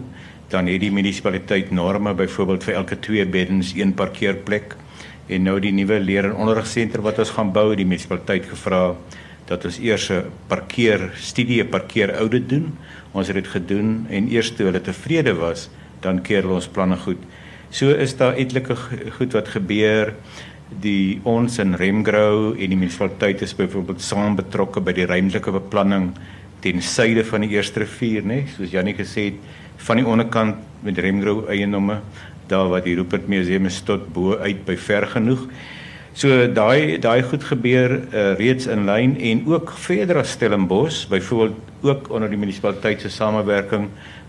dan 0.52 0.70
het 0.72 0.80
die 0.80 0.92
munisipaliteit 0.92 1.70
norme 1.70 2.14
byvoorbeeld 2.16 2.64
vir 2.64 2.78
elke 2.80 2.98
2 3.00 3.26
beddens 3.28 3.74
een 3.76 3.92
parkeerplek. 3.94 4.76
En 5.28 5.44
nou 5.48 5.58
die 5.60 5.72
nuwe 5.72 6.00
leer 6.00 6.30
en 6.30 6.40
onderrigsentrum 6.40 7.04
wat 7.04 7.20
ons 7.20 7.32
gaan 7.36 7.52
bou 7.52 7.74
die 7.76 7.86
munisipaliteit 7.88 8.48
gevra 8.50 8.82
dat 9.46 9.64
ons 9.64 9.78
eers 9.78 10.10
'n 10.10 10.30
parkeer 10.48 11.10
studie 11.16 11.64
parkeer 11.64 12.14
audit 12.14 12.48
doen. 12.48 12.78
Ons 13.12 13.26
het 13.26 13.36
dit 13.36 13.46
gedoen 13.46 14.06
en 14.08 14.28
eers 14.28 14.50
toe 14.54 14.66
hulle 14.66 14.80
tevrede 14.80 15.34
was 15.34 15.68
dan 16.00 16.22
keer 16.22 16.42
hulle 16.42 16.54
ons 16.54 16.68
planne 16.68 16.96
goed. 16.96 17.18
So 17.70 17.90
is 17.90 18.16
daar 18.16 18.34
etlike 18.34 18.76
goed 19.18 19.32
wat 19.32 19.48
gebeur. 19.48 20.14
Die 20.80 21.20
ons 21.28 21.58
in 21.58 21.74
Remgrow 21.74 22.52
en 22.56 22.72
die 22.72 22.76
munisipaliteit 22.76 23.42
is 23.42 23.54
byvoorbeeld 23.54 24.00
saam 24.00 24.36
betrokke 24.36 24.80
by 24.80 24.92
die 24.92 25.06
ruimtelike 25.06 25.52
beplanning 25.52 26.12
ten 26.60 26.82
suide 26.82 27.24
van 27.24 27.40
die 27.44 27.50
eerste 27.50 27.82
rivier 27.82 28.24
nê? 28.24 28.46
Soos 28.56 28.70
Janie 28.72 28.94
gesê 28.94 29.24
het 29.24 29.34
van 29.76 30.00
die 30.00 30.06
onderkant 30.06 30.56
met 30.82 30.98
Remgrow 30.98 31.48
eiendomme 31.50 32.00
daar 32.48 32.68
waar 32.68 32.84
die 32.84 32.94
Rupert 32.96 33.28
Museum 33.28 33.66
is 33.66 33.80
tot 33.86 34.08
bo 34.12 34.36
uit 34.38 34.64
by 34.66 34.76
ver 34.76 35.06
genoeg. 35.06 35.46
So 36.12 36.28
daai 36.44 36.98
daai 37.00 37.22
goed 37.24 37.44
gebeur 37.48 37.94
uh, 38.12 38.32
reeds 38.36 38.66
in 38.68 38.84
lyn 38.84 39.14
en 39.16 39.46
ook 39.48 39.70
verder 39.80 40.18
as 40.20 40.34
Stellenbosch, 40.36 41.06
byvoorbeeld 41.08 41.86
ook 41.88 42.10
onder 42.12 42.28
die 42.28 42.36
munisipaliteit 42.36 43.00
se 43.00 43.08
samewerking 43.08 43.88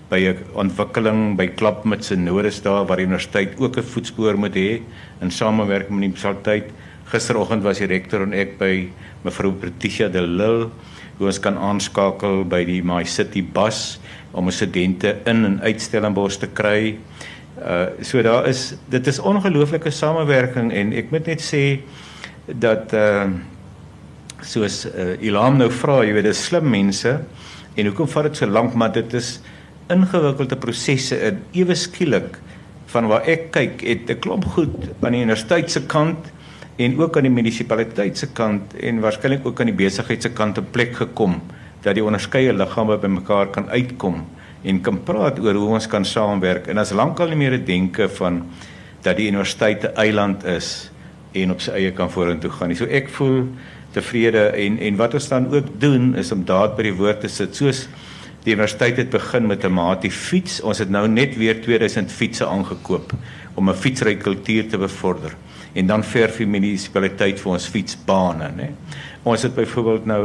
by 0.10 0.22
'n 0.32 0.38
ontwikkeling 0.54 1.36
by 1.36 1.48
Klapmuts 1.48 2.12
en 2.12 2.24
Noordes 2.24 2.62
daar 2.62 2.86
waar 2.88 2.98
die 2.98 3.06
universiteit 3.06 3.60
ook 3.60 3.78
'n 3.78 3.84
voetspoor 3.84 4.38
moet 4.38 4.56
hê 4.56 4.82
in 5.22 5.32
samewerking 5.32 6.00
met 6.00 6.00
die 6.00 6.10
munisipaliteit. 6.10 6.72
Gisteroggend 7.06 7.64
was 7.64 7.78
die 7.78 7.88
rektor 7.88 8.22
en 8.22 8.34
ek 8.34 8.58
by 8.58 8.88
mevrou 9.24 9.52
Patricia 9.52 10.08
de 10.08 10.22
Lille 10.22 10.70
hoe 11.18 11.28
ons 11.28 11.40
kan 11.40 11.58
aanskakel 11.58 12.46
by 12.46 12.64
die 12.66 12.82
My 12.82 13.04
City 13.04 13.44
bus 13.44 14.00
om 14.32 14.50
studente 14.52 15.18
in 15.26 15.46
en 15.46 15.60
uit 15.62 15.82
Stellenbosch 15.82 16.40
te 16.40 16.48
kry. 16.48 16.98
Uh 17.64 18.04
so 18.04 18.22
daar 18.22 18.48
is 18.48 18.74
dit 18.92 19.08
is 19.08 19.20
ongelooflike 19.20 19.92
samewerking 19.92 20.74
en 20.74 20.92
ek 20.94 21.12
moet 21.12 21.28
net 21.32 21.42
sê 21.42 21.80
dat 22.46 22.92
uh 22.94 23.30
soos 24.44 24.86
uh, 24.86 25.16
Ilham 25.24 25.56
nou 25.58 25.70
vra, 25.72 26.02
jy 26.04 26.12
weet, 26.18 26.26
dis 26.28 26.42
slim 26.50 26.68
mense 26.68 27.14
en 27.80 27.88
hoekom 27.88 28.10
vat 28.12 28.28
dit 28.28 28.42
so 28.42 28.50
lank 28.52 28.76
maar 28.76 28.92
dit 28.92 29.14
is 29.16 29.38
ingewikkelde 29.94 30.58
prosesse 30.60 31.16
en 31.30 31.40
ewe 31.56 31.76
skielik 31.76 32.36
van 32.92 33.08
waar 33.08 33.24
ek 33.30 33.50
kyk, 33.56 33.82
het 33.82 34.12
'n 34.12 34.20
klomp 34.20 34.46
goed 34.56 34.76
aan 35.02 35.16
die 35.16 35.24
universiteit 35.24 35.72
se 35.72 35.82
kant 35.88 36.32
en 36.78 37.00
ook 37.00 37.18
aan 37.18 37.24
die 37.24 37.32
munisipaliteit 37.32 38.18
se 38.18 38.28
kant 38.28 38.74
en 38.76 39.00
waarskynlik 39.00 39.46
ook 39.46 39.60
aan 39.60 39.72
die 39.72 39.82
besigheid 39.86 40.22
se 40.22 40.30
kant 40.30 40.58
op 40.58 40.72
plek 40.72 40.96
gekom 40.96 41.42
dat 41.82 41.96
die 41.96 42.04
onderskeie 42.04 42.54
liggame 42.54 42.98
bymekaar 42.98 43.48
kan 43.48 43.70
uitkom 43.70 44.26
en 44.64 44.82
kan 44.82 45.00
praat 45.04 45.40
oor 45.40 45.58
hoe 45.60 45.76
ons 45.78 45.88
kan 45.88 46.06
saamwerk 46.06 46.68
en 46.72 46.78
as 46.78 46.94
lankal 46.96 47.30
nie 47.32 47.40
meer 47.40 47.58
'n 47.58 47.66
denke 47.66 48.10
van 48.10 48.44
dat 49.04 49.18
die 49.18 49.28
universiteit 49.28 49.84
'n 49.84 49.96
eiland 49.96 50.44
is 50.46 50.90
en 51.34 51.52
op 51.52 51.62
sy 51.62 51.72
eie 51.72 51.92
kan 51.92 52.10
vorentoe 52.10 52.52
gaan 52.52 52.68
nie. 52.68 52.78
So 52.78 52.86
ek 52.86 53.10
voel 53.10 53.48
tevrede 53.92 54.54
en 54.56 54.80
en 54.80 54.96
wat 54.96 55.14
ons 55.14 55.28
dan 55.28 55.54
ook 55.54 55.80
doen 55.80 56.16
is 56.16 56.32
om 56.32 56.46
daad 56.46 56.76
by 56.76 56.84
die 56.84 56.98
woord 56.98 57.22
te 57.22 57.28
sit. 57.28 57.56
Soos 57.56 57.88
die 58.44 58.54
universiteit 58.54 58.98
het 58.98 59.10
begin 59.10 59.48
met 59.48 59.64
'n 59.64 59.74
maatie 59.74 60.12
fiets. 60.12 60.62
Ons 60.62 60.80
het 60.80 60.90
nou 60.90 61.08
net 61.08 61.36
weer 61.36 61.62
2000 61.62 62.12
fietsse 62.12 62.46
aangekoop 62.46 63.14
om 63.56 63.70
'n 63.70 63.76
fietsry 63.76 64.16
kultuur 64.16 64.70
te 64.70 64.78
bevorder. 64.78 65.34
en 65.74 65.88
dan 65.88 66.04
verf 66.06 66.38
die 66.42 66.48
munisipaliteit 66.50 67.40
vir 67.42 67.56
ons 67.56 67.66
fietsbane, 67.74 68.50
nê. 68.58 68.70
Ons 69.26 69.46
het 69.48 69.56
byvoorbeeld 69.56 70.06
nou 70.10 70.24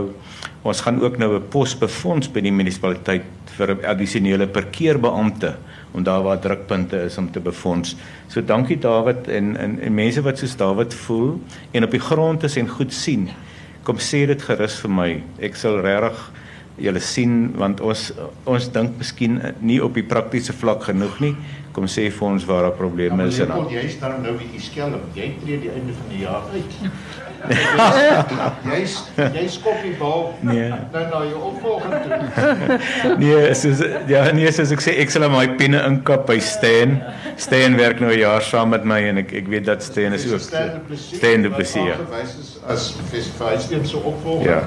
ons 0.62 0.80
gaan 0.80 1.00
ook 1.02 1.18
nou 1.18 1.36
'n 1.36 1.48
pos 1.48 1.78
befonds 1.78 2.28
by 2.32 2.40
die 2.40 2.52
munisipaliteit 2.52 3.24
vir 3.56 3.76
addisionele 3.86 4.46
parkeerbeampte 4.46 5.56
om 5.92 6.02
daar 6.02 6.22
waar 6.22 6.38
drukpunte 6.38 6.96
is 7.04 7.18
om 7.18 7.30
te 7.30 7.40
befonds. 7.40 7.96
So 8.28 8.42
dankie 8.44 8.78
Dawid 8.78 9.28
en 9.28 9.56
en, 9.56 9.80
en 9.80 9.94
mense 9.94 10.22
wat 10.22 10.38
soos 10.38 10.56
Dawid 10.56 10.94
voel 10.94 11.40
en 11.72 11.84
op 11.84 11.90
die 11.90 12.00
grond 12.00 12.42
is 12.42 12.56
en 12.56 12.68
goed 12.68 12.92
sien. 12.92 13.30
Kom 13.82 13.96
sê 13.98 14.26
dit 14.26 14.42
gerus 14.42 14.80
vir 14.80 14.90
my. 14.90 15.22
Ek 15.40 15.56
sal 15.56 15.80
regtig 15.80 16.30
julle 16.78 17.00
sien 17.00 17.52
want 17.58 17.80
ons 17.80 18.12
ons 18.44 18.68
dink 18.72 18.98
miskien 18.98 19.40
nie 19.60 19.80
op 19.82 19.94
die 19.94 20.02
praktiese 20.06 20.52
vlak 20.52 20.82
genoeg 20.82 21.20
nie. 21.20 21.34
Kom 21.72 21.86
sê 21.86 22.10
vir 22.10 22.28
ons 22.28 22.44
waar 22.44 22.62
daar 22.62 22.76
probleme 22.76 23.22
Ja, 23.22 23.28
is 23.28 23.38
en 23.38 23.48
maar 23.48 23.56
dan. 23.56 23.72
jy 23.72 23.96
dan 24.00 24.22
nou 24.22 24.36
bietjie 24.38 24.60
skelm. 24.60 25.00
Jy 25.14 25.34
tree 25.42 25.60
die 25.60 25.70
einde 25.70 25.92
van 25.92 26.08
die 26.10 26.18
jaar 26.18 26.42
uit. 26.52 26.72
Jy's 28.68 28.94
jy 29.34 29.44
skop 29.50 29.78
die 29.84 29.94
bal 30.00 30.34
Nee. 30.42 30.68
nou 30.92 31.04
na 31.12 31.20
jou 31.28 31.42
opvolger 31.50 32.02
toe. 32.04 32.78
Nee, 33.22 33.54
soos 33.54 33.82
ja, 34.10 34.24
nee, 34.36 34.50
soos 34.52 34.72
ek 34.74 34.82
sê, 34.84 34.94
ek 35.02 35.10
sal 35.14 35.28
my 35.32 35.46
pinne 35.60 35.80
inkap 35.88 36.26
by 36.28 36.38
Stan. 36.42 36.98
Stan 37.40 37.76
werk 37.78 38.00
nou 38.02 38.10
'n 38.12 38.18
jaar 38.20 38.42
saam 38.42 38.70
met 38.74 38.84
my 38.84 39.00
en 39.12 39.18
ek 39.24 39.32
ek 39.42 39.48
weet 39.48 39.66
dat 39.70 39.82
Stan 39.82 40.12
is 40.12 40.26
ook 40.32 40.40
Stan 40.40 41.42
de 41.42 41.50
Plessis. 41.50 41.82
ja. 41.84 41.96
Gewys 42.04 42.36
is 42.40 42.56
as 42.68 42.94
festivalsteem 43.10 43.84
se 43.84 43.96
opvolger. 43.96 44.50
Ja. 44.50 44.62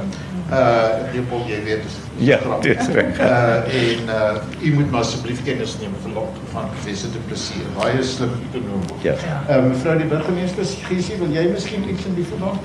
Uh 0.51 1.13
Leopold, 1.13 1.47
jy 1.47 1.61
weet 1.63 1.83
dis 1.83 1.95
Ja, 2.27 2.37
dis 2.61 2.87
reg. 2.91 3.19
Uh 3.19 3.63
en 3.71 4.09
uh 4.11 4.35
u 4.67 4.73
moet 4.73 4.91
maar 4.91 4.99
asseblief 5.01 5.43
kennis 5.43 5.77
neem 5.79 5.93
van 6.01 6.13
Lok 6.13 6.35
van 6.51 6.67
Professor 6.73 7.11
de 7.11 7.21
Plessis. 7.27 7.63
Baie 7.77 8.03
slim 8.03 8.33
ekonom. 8.49 8.83
Ja. 9.01 9.13
Uh 9.49 9.61
mevrou 9.69 9.95
die 9.97 10.07
burgemeester 10.11 10.65
Giesie, 10.89 11.15
wil 11.21 11.31
jy 11.31 11.45
miskien 11.53 11.87
iets 11.89 12.05
in 12.05 12.15
die 12.19 12.25
verband? 12.27 12.60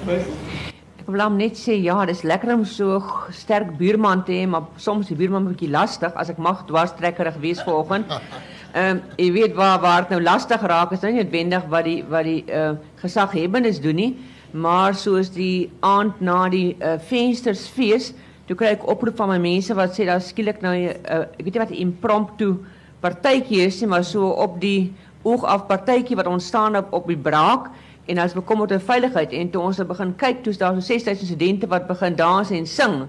Ek 1.07 1.13
wil 1.15 1.23
hom 1.23 1.37
net 1.39 1.55
sê 1.55 1.77
ja, 1.79 1.95
dis 2.09 2.25
lekker 2.27 2.51
om 2.57 2.65
so 2.67 2.99
sterk 3.31 3.69
buurman 3.79 4.25
te 4.27 4.35
hê, 4.35 4.47
maar 4.51 4.65
soms 4.83 5.07
die 5.07 5.15
buurman 5.15 5.45
'n 5.45 5.53
bietjie 5.55 5.71
lastig 5.71 6.13
as 6.19 6.31
ek 6.31 6.39
mag 6.39 6.65
dwarstrekkerig 6.67 7.37
wees 7.41 7.63
vanoggend. 7.63 8.11
Ehm 8.77 8.97
um, 8.97 9.03
jy 9.17 9.31
weet 9.33 9.55
waar 9.55 9.81
waar 9.81 10.03
dit 10.03 10.11
nou 10.11 10.23
lastig 10.23 10.61
raak 10.61 10.91
is 10.93 11.01
nou 11.01 11.13
nie 11.13 11.23
noodwendig 11.23 11.65
wat 11.71 11.85
die 11.85 12.03
wat 12.11 12.25
die 12.25 12.45
uh, 12.53 12.75
gesaghebbendes 13.01 13.81
doen 13.81 13.97
nie, 13.97 14.17
maar 14.53 14.95
soos 14.95 15.31
die 15.31 15.71
aand 15.81 16.21
na 16.21 16.49
die 16.49 16.77
uh, 16.81 16.99
venstersfees, 16.99 18.13
toe 18.47 18.57
kry 18.57 18.75
ek 18.75 18.85
oproep 18.85 19.17
van 19.17 19.29
my 19.29 19.39
mense 19.39 19.75
wat 19.75 19.95
sê 19.97 20.05
daar 20.05 20.21
skielik 20.21 20.61
nou 20.61 20.75
'n 20.75 20.91
uh, 20.91 21.25
ek 21.39 21.45
weet 21.45 21.55
nie 21.55 21.65
wat 21.65 21.71
'n 21.71 21.83
impromptu 21.87 22.57
partytjie 23.01 23.63
is 23.65 23.81
nie, 23.81 23.89
maar 23.89 24.05
so 24.05 24.29
op 24.29 24.61
die 24.61 24.93
oog 25.23 25.45
af 25.45 25.67
partytjie 25.67 26.17
wat 26.17 26.27
ontstaan 26.27 26.77
op 26.77 26.93
op 26.93 27.07
die 27.07 27.23
braak 27.31 27.71
en 28.07 28.19
as 28.19 28.33
bekommerd 28.33 28.73
oor 28.73 28.81
veiligheid 28.81 29.33
en 29.33 29.51
toe 29.51 29.63
ons 29.63 29.81
begin 29.89 30.13
kyk 30.17 30.43
toe's 30.45 30.59
daar 30.59 30.75
so 30.75 30.81
6000 30.81 31.27
studente 31.27 31.67
wat 31.67 31.87
begin 31.87 32.17
dans 32.17 32.51
en 32.51 32.67
sing. 32.67 33.07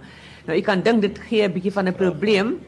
Nou 0.48 0.56
jy 0.56 0.64
kan 0.64 0.82
dink 0.82 1.02
dit 1.02 1.20
gee 1.30 1.44
'n 1.44 1.54
bietjie 1.54 1.72
van 1.72 1.88
'n 1.88 1.94
probleem. 1.94 2.60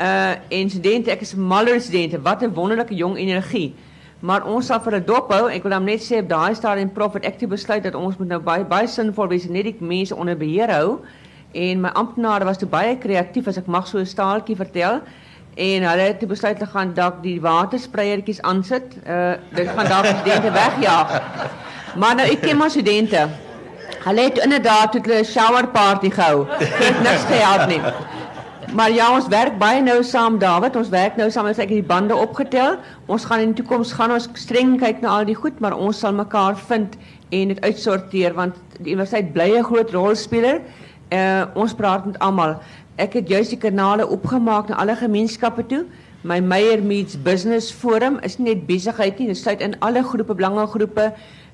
Uh 0.00 0.34
en 0.48 0.70
studente, 0.70 1.10
ek 1.10 1.20
is 1.20 1.34
maller 1.34 1.80
studente, 1.80 2.20
wat 2.22 2.42
'n 2.42 2.54
wonderlike 2.54 2.94
jong 2.94 3.16
energie. 3.16 3.74
Maar 4.20 4.44
ons 4.44 4.66
sal 4.66 4.80
vir 4.80 4.96
'n 4.96 5.04
dop 5.04 5.32
hou. 5.32 5.48
Ek 5.50 5.62
wil 5.62 5.70
dan 5.70 5.84
net 5.84 6.00
sê 6.00 6.18
op 6.18 6.28
daai 6.28 6.54
stadium 6.54 6.92
prof 6.92 7.12
het 7.12 7.24
ek 7.24 7.38
toe 7.38 7.48
besluit 7.48 7.82
dat 7.82 7.94
ons 7.94 8.16
moet 8.16 8.28
nou 8.28 8.40
baie 8.40 8.64
baie 8.64 8.86
sinvol 8.86 9.28
wees 9.28 9.46
en 9.46 9.52
net 9.52 9.64
die 9.64 9.76
mense 9.80 10.16
onder 10.16 10.36
beheer 10.36 10.70
hou. 10.70 11.00
En 11.52 11.80
my 11.80 11.88
amptenare 11.88 12.44
was 12.44 12.58
toe 12.58 12.68
baie 12.68 12.98
kreatief 12.98 13.46
as 13.46 13.56
ek 13.56 13.66
mag 13.66 13.86
so 13.86 13.98
'n 13.98 14.06
staaltjie 14.06 14.56
vertel. 14.56 15.00
En 15.54 15.82
hulle 15.82 16.02
het 16.02 16.18
toe 16.18 16.28
besluit 16.28 16.58
te 16.58 16.66
gaan 16.66 16.94
dalk 16.94 17.22
die 17.22 17.40
waterspreiertjies 17.40 18.42
aansit. 18.42 18.96
Uh 19.06 19.34
dit 19.54 19.68
gaan 19.68 19.88
dalk 19.88 20.06
studente 20.06 20.50
wegjaag. 20.50 21.64
Maar 21.98 22.14
nou 22.14 22.28
ek 22.28 22.40
ken 22.44 22.56
maar 22.56 22.70
studente. 22.70 23.28
Hulle 24.04 24.20
het 24.28 24.38
inderdaad 24.44 24.94
hulle 24.94 25.20
'n 25.20 25.24
shower 25.24 25.68
party 25.68 26.10
gehou. 26.10 26.46
Het 26.58 27.02
niks 27.02 27.24
gehelp. 27.24 27.94
Maar 28.74 28.92
ja, 28.92 29.14
ons 29.14 29.26
werk 29.28 29.58
baie 29.58 29.82
nou 29.82 30.02
saam 30.02 30.38
David. 30.38 30.76
Ons 30.76 30.88
werk 30.88 31.16
nou 31.16 31.30
saam 31.30 31.46
as 31.46 31.58
ek 31.58 31.68
die 31.68 31.82
bande 31.82 32.16
opgetel. 32.16 32.76
Ons 33.06 33.24
gaan 33.24 33.40
in 33.40 33.52
die 33.52 33.62
toekoms 33.62 33.92
gaan 33.92 34.12
ons 34.12 34.28
streng 34.32 34.78
kyk 34.80 35.00
na 35.00 35.08
al 35.08 35.24
die 35.24 35.34
goed, 35.34 35.60
maar 35.60 35.76
ons 35.76 35.98
sal 35.98 36.12
mekaar 36.12 36.56
vind 36.56 36.96
en 37.30 37.48
dit 37.48 37.60
uitsorteer 37.60 38.34
want 38.34 38.54
die 38.78 38.92
universiteit 38.92 39.32
bly 39.32 39.58
'n 39.58 39.64
groot 39.64 39.90
rolspeler. 39.90 40.60
Uh 41.12 41.44
ons 41.54 41.74
praat 41.74 42.06
met 42.06 42.18
almal. 42.18 42.56
Ek 42.96 43.12
het 43.12 43.28
juis 43.28 43.48
die 43.48 43.58
kanale 43.58 44.08
opgemaak 44.08 44.68
na 44.68 44.76
alle 44.76 44.96
gemeenskappe 44.96 45.66
toe. 45.66 45.84
My 46.26 46.40
Meyer 46.40 46.82
Meets 46.82 47.14
Business 47.22 47.70
Forum 47.70 48.18
is 48.22 48.38
nie 48.38 48.54
net 48.54 48.66
besigheid 48.66 49.18
nie, 49.18 49.28
dit 49.28 49.38
sluit 49.38 49.60
in 49.60 49.76
alle 49.78 50.02
groepe, 50.02 50.34
belangegroepe, 50.34 51.12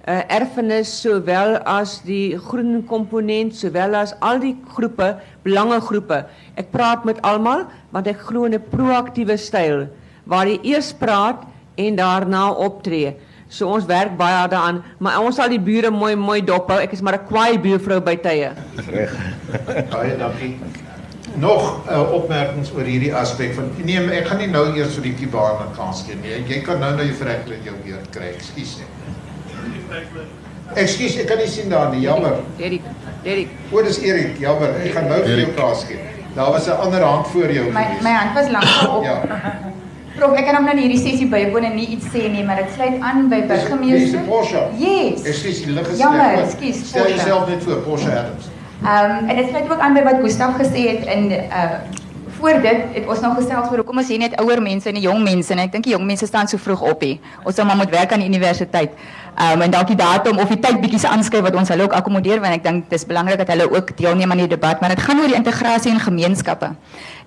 uh, 0.09 0.23
erfenis 0.29 0.91
sowel 1.03 1.59
as 1.69 2.01
die 2.07 2.37
groen 2.49 2.83
komponent 2.89 3.55
sowel 3.57 3.95
as 3.99 4.15
al 4.21 4.41
die 4.43 4.55
groepe, 4.75 5.15
belangegroepe. 5.47 6.25
Ek 6.59 6.73
praat 6.75 7.07
met 7.09 7.23
almal 7.27 7.67
want 7.95 8.09
ek 8.11 8.25
glo 8.29 8.45
in 8.45 8.55
'n 8.55 8.71
proaktiewe 8.71 9.37
styl 9.39 9.89
waar 10.27 10.47
jy 10.47 10.59
eers 10.63 10.93
praat 10.93 11.47
en 11.77 11.97
daarna 11.97 12.51
optree. 12.53 13.17
So 13.49 13.69
ons 13.69 13.85
werk 13.85 14.17
baie 14.17 14.33
hard 14.33 14.51
daaraan, 14.51 14.83
maar 14.99 15.21
ons 15.21 15.37
sal 15.37 15.51
die 15.53 15.61
bure 15.61 15.91
mooi 15.91 16.15
mooi 16.17 16.41
dop 16.41 16.71
hou. 16.73 16.79
Ek 16.81 16.93
is 16.93 17.03
maar 17.03 17.19
'n 17.21 17.27
kwaai 17.27 17.59
buurvrou 17.59 18.01
by 18.01 18.17
tye. 18.17 18.53
Reg. 18.89 19.13
Baie 19.93 20.17
dankie. 20.17 20.57
Nog 21.37 21.89
uh, 21.89 22.13
opmerkings 22.13 22.73
oor 22.73 22.85
hierdie 22.85 23.13
aspek 23.15 23.55
van 23.55 23.71
nee, 23.85 23.97
ek 23.97 24.27
gaan 24.29 24.39
nie 24.39 24.51
nou 24.53 24.67
eers 24.77 24.95
vir 24.95 25.03
die 25.03 25.15
Kibane 25.15 25.69
kans 25.77 26.03
gee 26.07 26.17
nie. 26.17 26.45
Jy 26.49 26.61
kan 26.63 26.81
nou 26.81 26.93
nou 26.97 27.05
jou 27.05 27.15
Franklin 27.17 27.63
jou 27.65 27.77
weer 27.85 28.01
kry. 28.11 28.33
Ekskuus. 28.37 28.81
Ekskuus, 30.75 31.17
ek 31.21 31.27
kan 31.29 31.39
nie 31.43 31.49
sien 31.51 31.69
daar 31.73 31.91
nie. 31.93 32.01
Jammer. 32.07 32.39
Derek, 32.57 32.87
Derek. 33.25 33.49
O, 33.73 33.83
dis 33.85 33.99
Erik. 34.01 34.39
Jammer. 34.41 34.73
Ek 34.85 34.95
gaan 34.97 35.09
nou 35.11 35.19
vir 35.27 35.43
jou 35.43 35.51
kans 35.59 35.85
gee. 35.89 35.99
Daar 36.37 36.51
was 36.55 36.67
'n 36.67 36.79
ander 36.81 37.03
hand 37.05 37.27
voor 37.29 37.53
jou 37.53 37.67
My 37.73 37.83
gewees. 37.85 38.03
my 38.03 38.11
hand 38.11 38.33
was 38.35 38.49
lank 38.49 38.89
op. 38.97 39.05
Ja. 39.05 39.21
Prof, 40.17 40.37
ek 40.37 40.45
kan 40.47 40.55
hom 40.55 40.65
nou 40.65 40.77
in 40.77 40.83
hierdie 40.83 40.99
sessie 41.01 41.27
bywoon 41.29 41.65
en 41.65 41.75
nie 41.77 41.87
iets 41.87 42.07
sê 42.07 42.29
nie, 42.31 42.45
maar 42.45 42.57
dit 42.57 42.71
sluit 42.75 43.01
aan 43.01 43.29
by 43.29 43.41
Dis 43.41 43.49
burgemeester. 43.49 44.21
Porsche. 44.29 44.63
Yes. 44.79 45.23
Ekskuus, 45.25 45.63
die 45.65 45.73
lig 45.73 45.89
is 45.93 45.99
Jammer, 45.99 46.21
sleg. 46.21 46.45
ekskuus, 46.47 46.89
Stel 46.89 47.09
jouself 47.09 47.49
net 47.49 47.63
voor, 47.63 47.77
Porsche 47.85 48.11
Adams. 48.11 48.49
Ehm 48.85 49.11
um, 49.25 49.29
en 49.29 49.37
dit 49.37 49.49
sluit 49.49 49.71
ook 49.73 49.79
aan 49.79 49.95
by 49.95 50.03
wat 50.03 50.21
Gustaf 50.23 50.57
gesê 50.59 50.89
het 50.97 51.05
in 51.07 51.31
uh 51.33 51.73
voor 52.43 52.59
dit 52.63 52.77
het 52.95 53.07
ons 53.07 53.21
nog 53.21 53.35
gesels 53.37 53.69
oor 53.71 53.77
hoekom 53.77 53.99
ons 53.99 54.09
hier 54.09 54.19
net 54.19 54.35
ouer 54.41 54.63
mense 54.63 54.89
en 54.89 54.95
die 54.95 55.03
jong 55.05 55.23
mense 55.23 55.53
en 55.53 55.59
ek 55.63 55.73
dink 55.73 55.85
die 55.85 55.93
jong 55.93 56.03
mense 56.07 56.27
staan 56.27 56.49
so 56.49 56.57
vroeg 56.59 56.81
op 56.91 57.01
hier. 57.01 57.19
Ons 57.45 57.55
sal 57.55 57.65
maar 57.65 57.77
moet 57.77 57.91
werk 57.91 58.13
aan 58.13 58.19
die 58.19 58.27
universiteit. 58.29 58.91
Um, 59.33 59.63
en 59.65 59.71
dalk 59.73 59.89
die 59.89 59.97
datum 59.97 60.39
of 60.39 60.51
die 60.53 60.59
tyd 60.61 60.83
bietjie 60.83 60.99
se 61.01 61.09
aanskryf 61.09 61.41
wat 61.47 61.55
ons 61.57 61.71
hulle 61.73 61.87
ook 61.87 61.95
akkommodeer 61.97 62.41
want 62.43 62.53
ek 62.53 62.67
dink 62.67 62.91
dis 62.93 63.07
belangrik 63.09 63.41
dat 63.41 63.49
hulle 63.49 63.65
ook 63.65 63.95
deelneem 63.97 64.31
aan 64.31 64.45
die 64.45 64.51
debat, 64.51 64.81
maar 64.81 64.93
dit 64.93 65.01
gaan 65.01 65.23
oor 65.23 65.33
die 65.33 65.39
integrasie 65.39 65.89
in 65.91 66.01
gemeenskappe. 66.01 66.69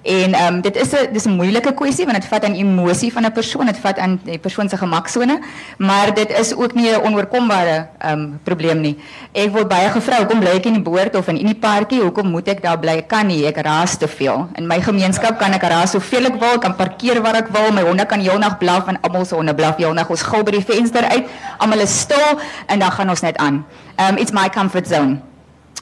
En 0.05 0.35
um, 0.37 0.61
dit 0.61 0.75
is 0.77 0.91
'n 0.93 1.13
dis 1.13 1.25
'n 1.25 1.33
moeilike 1.33 1.73
kwessie 1.73 2.05
want 2.05 2.21
dit 2.21 2.29
vat 2.29 2.43
aan 2.45 2.53
emosie 2.53 3.13
van 3.13 3.25
'n 3.25 3.31
persoon, 3.31 3.65
dit 3.65 3.77
vat 3.77 3.97
aan 3.97 4.19
die 4.23 4.37
persoon 4.37 4.69
se 4.69 4.77
gemaksone, 4.77 5.39
maar 5.77 6.13
dit 6.13 6.29
is 6.39 6.55
ook 6.55 6.73
nie 6.73 6.89
'n 6.89 7.01
onoorkombare 7.01 7.87
um, 8.05 8.39
probleem 8.43 8.81
nie. 8.81 8.97
Ek 9.31 9.49
word 9.51 9.67
baie 9.67 9.89
gevra 9.89 10.17
hoekom 10.17 10.39
bly 10.39 10.49
ek 10.49 10.65
in 10.65 10.73
die 10.73 10.81
boord 10.81 11.15
of 11.15 11.27
in 11.27 11.45
die 11.45 11.55
parkie, 11.55 12.01
hoekom 12.01 12.27
moet 12.27 12.47
ek 12.47 12.61
daar 12.61 12.79
bly? 12.79 12.97
Ek 12.97 13.07
kan 13.07 13.27
nie, 13.27 13.47
ek 13.47 13.57
raas 13.57 13.97
te 13.97 14.07
veel. 14.07 14.47
In 14.55 14.67
my 14.67 14.81
gemeenskap 14.81 15.39
kan 15.39 15.53
ek 15.53 15.63
raas 15.63 15.91
soveel 15.91 16.25
ek 16.25 16.39
wil, 16.39 16.59
kan 16.59 16.75
parkeer 16.75 17.21
waar 17.21 17.35
ek 17.35 17.47
wil, 17.49 17.71
my 17.71 17.81
honde 17.81 18.05
kan 18.05 18.19
heelnag 18.19 18.57
blaf 18.57 18.87
en 18.87 18.97
almal 19.01 19.25
se 19.25 19.35
honde 19.35 19.55
blaf 19.55 19.77
heelnag. 19.77 20.09
Ons 20.09 20.21
gil 20.21 20.43
by 20.43 20.51
die 20.51 20.65
venster 20.65 21.03
uit, 21.03 21.25
almal 21.57 21.79
is 21.79 21.94
stil 21.95 22.41
en 22.67 22.79
dan 22.79 22.91
gaan 22.91 23.09
ons 23.09 23.23
net 23.25 23.37
aan. 23.37 23.63
Um 23.95 24.17
it's 24.17 24.35
my 24.35 24.49
comfort 24.49 24.87
zone. 24.87 25.21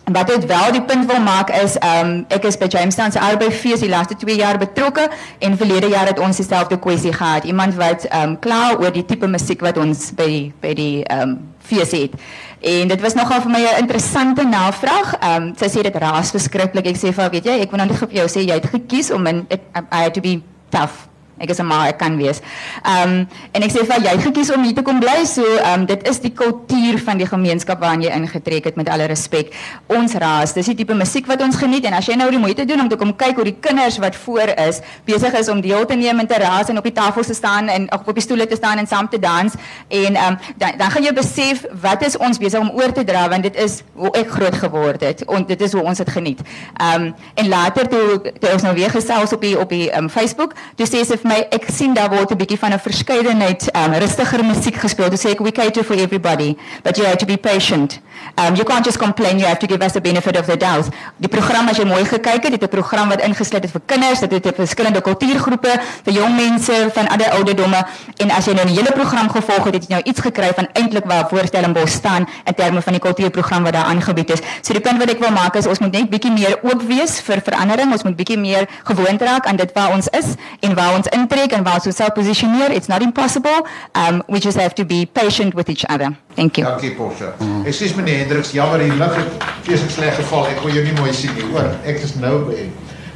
En 0.03 0.13
Wat 0.13 0.27
ek 0.33 0.43
wel 0.49 0.71
die 0.75 0.81
punt 0.83 1.05
wil 1.07 1.21
maak 1.23 1.47
is, 1.55 1.77
um, 1.79 2.25
ek 2.27 2.43
is 2.49 2.57
by 2.59 2.67
Jamestown 2.67 3.13
se 3.15 3.21
arbeidsfees 3.23 3.85
die 3.85 3.91
laaste 3.91 4.17
2 4.19 4.35
jaar 4.35 4.57
betrokke 4.59 5.05
en 5.39 5.55
verlede 5.57 5.87
jaar 5.93 6.09
het 6.11 6.19
ons 6.19 6.41
dieselfde 6.41 6.75
kwessie 6.83 7.13
gehad. 7.15 7.47
Iemand 7.47 7.77
wat 7.79 8.03
um, 8.11 8.33
kla 8.43 8.73
oor 8.81 8.91
die 8.91 9.05
tipe 9.07 9.29
musiek 9.31 9.63
wat 9.63 9.79
ons 9.79 10.09
by 10.17 10.27
die, 10.27 10.43
by 10.59 10.73
die 10.75 11.05
um, 11.07 11.37
fees 11.63 11.95
het. 11.95 12.19
En 12.59 12.91
dit 12.91 13.05
was 13.05 13.15
nogal 13.15 13.45
vir 13.45 13.55
my 13.55 13.63
'n 13.63 13.79
interessante 13.85 14.43
navraag. 14.43 15.15
Um, 15.23 15.53
sy 15.55 15.71
sê 15.71 15.87
dit 15.87 15.95
raas 15.95 16.35
verskriklik. 16.35 16.91
Ek 16.91 16.99
sê 16.99 17.15
vir 17.15 17.31
weet 17.31 17.45
jy, 17.45 17.59
ek 17.63 17.71
wil 17.71 17.79
nou 17.79 17.87
net 17.87 17.99
vir 18.03 18.19
jou 18.19 18.27
sê 18.27 18.43
jy 18.43 18.59
het 18.59 18.67
gekies 18.75 19.11
om 19.11 19.27
in 19.27 19.45
it, 19.49 19.61
I 19.91 20.03
had 20.03 20.13
to 20.13 20.21
be 20.21 20.43
tough. 20.69 21.07
Ek 21.39 21.49
is 21.49 21.59
'n 21.59 21.65
ma, 21.65 21.87
ek 21.87 21.97
kan 21.97 22.17
wees. 22.17 22.41
Ehm 22.85 23.09
um, 23.09 23.27
en 23.51 23.63
ek 23.63 23.71
sê 23.71 23.85
vir 23.85 24.01
jy 24.05 24.17
gekies 24.21 24.51
om 24.53 24.63
hier 24.63 24.75
te 24.75 24.81
kom 24.81 24.99
bly, 24.99 25.25
so 25.25 25.41
ehm 25.41 25.81
um, 25.81 25.85
dit 25.85 26.07
is 26.07 26.19
die 26.19 26.31
kultuur 26.31 26.99
van 26.99 27.17
die 27.17 27.25
gemeenskap 27.25 27.79
waarin 27.79 28.01
jy 28.01 28.11
ingetrek 28.13 28.63
het 28.63 28.75
met 28.75 28.89
alle 28.89 29.05
respek. 29.05 29.53
Ons 29.87 30.13
raas, 30.13 30.53
dis 30.53 30.65
die 30.65 30.75
tipe 30.75 30.93
musiek 30.93 31.27
wat 31.27 31.41
ons 31.41 31.55
geniet 31.55 31.85
en 31.85 31.93
as 31.93 32.05
jy 32.05 32.15
nou 32.15 32.29
die 32.29 32.39
moeite 32.39 32.65
doen 32.65 32.81
om 32.81 32.89
te 32.89 32.95
kom 32.95 33.15
kyk 33.15 33.35
hoe 33.35 33.43
die 33.43 33.57
kinders 33.59 33.97
wat 33.97 34.15
voor 34.15 34.53
is 34.67 34.81
besig 35.05 35.33
is 35.33 35.49
om 35.49 35.61
deel 35.61 35.85
te 35.85 35.95
neem 35.95 36.19
en 36.19 36.27
te 36.27 36.37
raas 36.37 36.69
en 36.69 36.77
op 36.77 36.83
die 36.83 36.93
tafels 36.93 37.27
te 37.27 37.33
staan 37.33 37.67
en 37.67 37.91
of 37.91 38.07
op 38.07 38.13
die 38.13 38.23
stoele 38.23 38.47
te 38.47 38.55
staan 38.55 38.77
en 38.77 38.87
saam 38.87 39.09
te 39.09 39.19
dans 39.19 39.53
en 39.89 40.15
ehm 40.15 40.33
um, 40.33 40.37
dan 40.57 40.77
dan 40.77 40.91
gaan 40.91 41.03
jy 41.03 41.13
besef 41.13 41.65
wat 41.81 42.05
is 42.05 42.17
ons 42.17 42.37
besig 42.37 42.59
om 42.59 42.69
oor 42.69 42.91
te 42.91 43.03
dra 43.03 43.27
want 43.29 43.43
dit 43.43 43.55
is 43.55 43.81
hoe 43.93 44.11
ek 44.17 44.29
groot 44.29 44.55
geword 44.55 45.01
het 45.01 45.25
en 45.25 45.45
dit 45.45 45.61
is 45.61 45.73
hoe 45.73 45.81
ons 45.81 45.97
dit 45.97 46.09
geniet. 46.09 46.41
Ehm 46.77 47.01
um, 47.01 47.13
en 47.33 47.47
later 47.49 47.87
toe 47.87 48.31
toe 48.39 48.53
ons 48.53 48.61
nou 48.61 48.73
weer 48.75 48.89
gesels 48.89 49.33
op 49.33 49.41
die 49.41 49.59
op 49.59 49.69
die 49.69 49.89
um, 49.97 50.09
Facebook, 50.09 50.53
toe 50.75 50.87
sê 50.87 51.03
sy 51.03 51.17
vir 51.23 51.31
my 51.31 51.39
ek 51.55 51.69
sien 51.71 51.93
daar 51.95 52.09
word 52.11 52.31
'n 52.31 52.37
bietjie 52.37 52.59
van 52.59 52.73
'n 52.73 52.79
verskeidenheid 52.79 53.69
um 53.75 53.93
rustiger 53.93 54.43
musiek 54.43 54.75
gespeel. 54.75 55.09
To 55.09 55.17
say 55.17 55.35
we 55.39 55.51
cater 55.51 55.83
for 55.83 55.95
everybody, 55.95 56.57
but 56.83 56.97
you 56.97 57.05
have 57.05 57.17
to 57.17 57.25
be 57.25 57.37
patient. 57.37 58.01
Um 58.35 58.55
you 58.55 58.65
can't 58.65 58.85
just 58.85 58.97
complain, 58.97 59.39
you 59.39 59.47
have 59.47 59.59
to 59.59 59.67
give 59.67 59.81
us 59.85 59.93
the 59.93 60.01
benefit 60.01 60.37
of 60.37 60.45
the 60.45 60.57
doubt. 60.57 60.85
Die 61.17 61.29
program 61.29 61.67
as 61.67 61.77
jy 61.77 61.85
mooi 61.85 62.05
gekyk 62.05 62.43
het, 62.43 62.51
dit 62.51 62.63
'n 62.63 62.67
program 62.67 63.09
wat 63.09 63.21
ingesluit 63.21 63.63
het 63.63 63.71
vir 63.71 63.81
kinders, 63.85 64.19
dit 64.19 64.31
het 64.31 64.55
verskillende 64.55 65.01
kultuurgroepe, 65.01 65.71
vir 66.03 66.13
jong 66.13 66.35
mense 66.35 66.89
van 66.93 67.07
ander 67.07 67.29
ouderdomme 67.29 67.85
en 68.17 68.31
as 68.31 68.45
jy 68.45 68.53
nou 68.53 68.65
die 68.65 68.75
hele 68.75 68.91
program 68.91 69.29
gevolg 69.29 69.63
het, 69.63 69.73
het 69.73 69.83
jy 69.87 69.95
nou 69.95 70.03
iets 70.03 70.19
gekry 70.19 70.51
van 70.55 70.67
eintlik 70.73 71.05
waar 71.05 71.29
Voorstellingbos 71.29 71.91
staan 71.91 72.27
in 72.45 72.53
terme 72.53 72.81
van 72.81 72.93
die 72.93 73.01
kultuurprogram 73.01 73.63
wat 73.63 73.73
daar 73.73 73.85
aangebied 73.85 74.29
is. 74.29 74.39
So 74.61 74.73
die 74.73 74.81
punt 74.81 74.99
wat 74.99 75.09
ek 75.09 75.19
wil 75.19 75.31
maak 75.31 75.55
is 75.55 75.67
ons 75.67 75.79
moet 75.79 75.91
net 75.91 76.09
bietjie 76.09 76.31
meer 76.31 76.59
oop 76.63 76.81
wees 76.81 77.21
vir 77.21 77.41
verandering. 77.41 77.91
Ons 77.91 78.03
moet 78.03 78.15
bietjie 78.15 78.37
meer 78.37 78.67
gewoond 78.83 79.21
raak 79.21 79.45
aan 79.45 79.55
dit 79.55 79.71
waar 79.73 79.93
ons 79.93 80.07
is 80.07 80.35
en 80.59 80.75
waar 80.75 80.93
ons 80.95 81.07
intrek 81.13 81.51
en 81.57 81.63
waar 81.63 81.79
ons 81.79 81.85
onsself 81.91 82.13
posisioneer. 82.17 82.71
It's 82.71 82.87
not 82.87 83.01
impossible. 83.01 83.65
Um 83.93 84.21
we 84.27 84.39
just 84.39 84.57
have 84.59 84.73
to 84.75 84.85
be 84.85 85.05
patient 85.13 85.53
with 85.53 85.69
each 85.69 85.85
other. 85.89 86.15
Thank 86.35 86.57
you. 86.57 86.65
Dankie 86.67 86.91
Porsche. 86.97 87.33
Mm. 87.39 87.65
Ekskuus 87.65 87.93
meneer 87.95 88.17
Hendriks, 88.23 88.51
jammer 88.51 88.79
hier 88.79 88.93
lig 88.93 89.15
het 89.15 89.43
feeslik 89.67 89.89
sleg 89.91 90.15
geval. 90.15 90.47
Ek 90.51 90.61
kon 90.61 90.71
jou 90.73 90.83
nie 90.85 90.95
mooi 90.99 91.13
sien 91.13 91.33
nie. 91.37 91.45
Hoor, 91.51 91.69
ek 91.85 92.01
is 92.03 92.15
nou 92.21 92.39
by. 92.49 92.69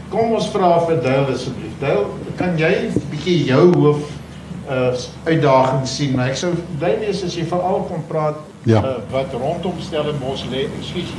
Kom 0.10 0.32
ons 0.38 0.48
vra 0.54 0.78
vir 0.88 1.02
Dale 1.04 1.34
asseblief. 1.36 1.74
Dale, 1.82 2.06
kan 2.40 2.56
jy 2.60 2.70
bietjie 3.12 3.42
jou 3.50 3.66
hoof 3.76 4.06
uh 4.70 4.94
uitdaging 5.28 5.88
sien? 5.88 6.14
Maar 6.16 6.30
ek 6.34 6.38
sou 6.40 6.54
bly 6.80 6.94
wees 7.02 7.24
as 7.24 7.36
jy 7.36 7.44
veral 7.48 7.84
kon 7.90 8.04
praat 8.08 8.44
Ja. 8.68 8.82
uh, 8.84 8.98
wat 9.12 9.32
rondom 9.32 9.78
Stellenbosch 9.80 10.44
lê. 10.52 10.66
Ekskuus. 10.80 11.12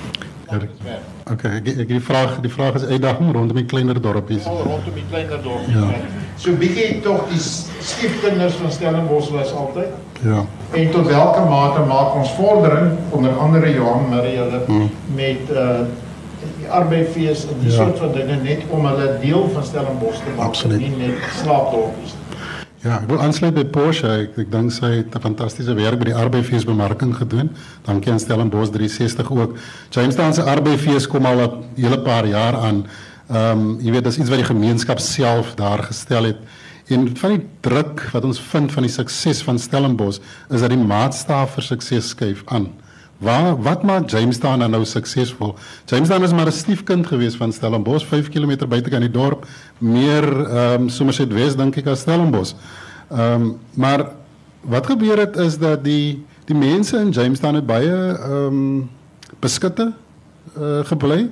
Okay, 0.48 1.50
ek, 1.60 1.66
ek 1.84 1.88
die 1.90 2.00
vraag 2.00 2.38
die 2.40 2.50
vraag 2.50 2.74
is 2.80 2.84
uitdaging 2.88 3.32
rondom 3.36 3.56
die 3.56 3.66
kleiner 3.68 3.98
dorpies. 4.00 4.46
Al 4.48 4.62
rondom 4.64 4.94
die 4.96 5.04
kleiner 5.10 5.42
dorpies. 5.44 5.74
Ja. 5.74 5.90
So 6.40 6.54
bietjie 6.56 7.00
tog 7.04 7.26
die 7.28 7.40
stiefkinders 7.40 8.54
van 8.62 8.72
Stellenbosch 8.72 9.28
was 9.34 9.52
altyd. 9.52 9.92
Ja. 10.24 10.44
En 10.72 10.90
tot 10.94 11.06
welke 11.10 11.44
mate 11.50 11.84
maak 11.90 12.14
ons 12.14 12.30
vordering 12.38 12.92
onder 13.10 13.36
andere 13.38 13.72
Johan 13.74 14.08
Marie 14.08 14.36
hulle 14.38 14.62
Hmm. 14.66 14.90
met 15.14 15.50
uh 15.52 15.80
die 16.58 16.68
arbeidfees 16.70 17.44
en 17.50 17.60
die 17.60 17.70
Ja. 17.70 17.76
soort 17.76 17.98
van 17.98 18.12
dinge 18.12 18.36
net 18.42 18.62
om 18.70 18.86
hulle 18.86 19.18
deel 19.20 19.48
van 19.52 19.64
Stellenbosch 19.64 20.18
te 20.22 20.30
maak, 20.36 20.46
Absoluut. 20.46 20.78
nie 20.80 20.96
net 20.96 21.16
slaapdorpies. 21.42 22.14
Ja, 22.78 23.00
ek 23.00 23.08
wil 23.10 23.18
aansluit 23.18 23.56
by 23.56 23.64
Porsche. 23.74 24.06
Ek 24.22 24.36
ek 24.38 24.50
dink 24.52 24.70
sy 24.70 25.00
het 25.00 25.14
'n 25.14 25.20
fantastiese 25.20 25.74
werk 25.74 25.98
by 25.98 26.12
die 26.12 26.14
Arbeidsfees 26.14 26.64
bemarking 26.64 27.12
gedoen. 27.14 27.50
Dankie 27.82 28.12
aan 28.12 28.20
Stellenbosch 28.20 28.70
360 28.70 29.30
ook. 29.30 29.56
Jamestown 29.90 30.32
se 30.32 30.42
Arbeidsfees 30.42 31.08
kom 31.08 31.26
al 31.26 31.40
'n 31.40 31.64
hele 31.74 31.98
paar 31.98 32.26
jaar 32.26 32.54
aan. 32.54 32.86
Ehm 33.30 33.58
um, 33.58 33.80
jy 33.80 33.90
weet 33.90 34.04
dis 34.04 34.18
iets 34.18 34.28
wat 34.28 34.38
die 34.38 34.54
gemeenskap 34.54 34.98
self 34.98 35.54
daar 35.54 35.82
gestel 35.82 36.24
het. 36.24 36.38
En 36.86 37.16
van 37.16 37.30
die 37.30 37.46
druk 37.60 38.08
wat 38.12 38.24
ons 38.24 38.40
vind 38.40 38.72
van 38.72 38.82
die 38.82 38.92
sukses 38.92 39.42
van 39.42 39.58
Stellenbosch 39.58 40.20
is 40.50 40.60
dat 40.60 40.70
die 40.70 40.78
maatstaaf 40.78 41.50
vir 41.54 41.62
sukses 41.62 42.08
skuif 42.08 42.42
aan. 42.46 42.68
Waar 43.18 43.62
wat 43.62 43.82
maak 43.82 44.10
Jamestown 44.10 44.58
dan 44.58 44.70
nou 44.70 44.84
suksesvol? 44.84 45.56
Jamestown 45.84 46.22
is 46.22 46.32
maar 46.32 46.46
'n 46.46 46.52
stiefkind 46.52 47.06
gewees 47.06 47.36
van 47.36 47.52
Stellenbosch, 47.52 48.06
5 48.06 48.28
km 48.28 48.68
buitekant 48.68 49.00
die 49.02 49.10
dorp, 49.10 49.46
meer 49.78 50.46
ehm 50.46 50.82
um, 50.82 50.88
Somerset 50.88 51.32
West 51.32 51.58
dink 51.58 51.76
ek 51.76 51.86
as 51.86 52.00
Stellenbosch. 52.00 52.54
Ehm 53.10 53.42
um, 53.42 53.58
maar 53.74 54.10
wat 54.60 54.86
gebeur 54.86 55.18
het 55.18 55.36
is 55.36 55.58
dat 55.58 55.84
die 55.84 56.24
die 56.44 56.56
mense 56.56 56.96
in 56.96 57.10
Jamestown 57.10 57.54
het 57.54 57.66
baie 57.66 58.18
ehm 58.18 58.46
um, 58.46 58.90
beskutte 59.40 59.92
uh, 60.58 60.84
gebly 60.84 61.30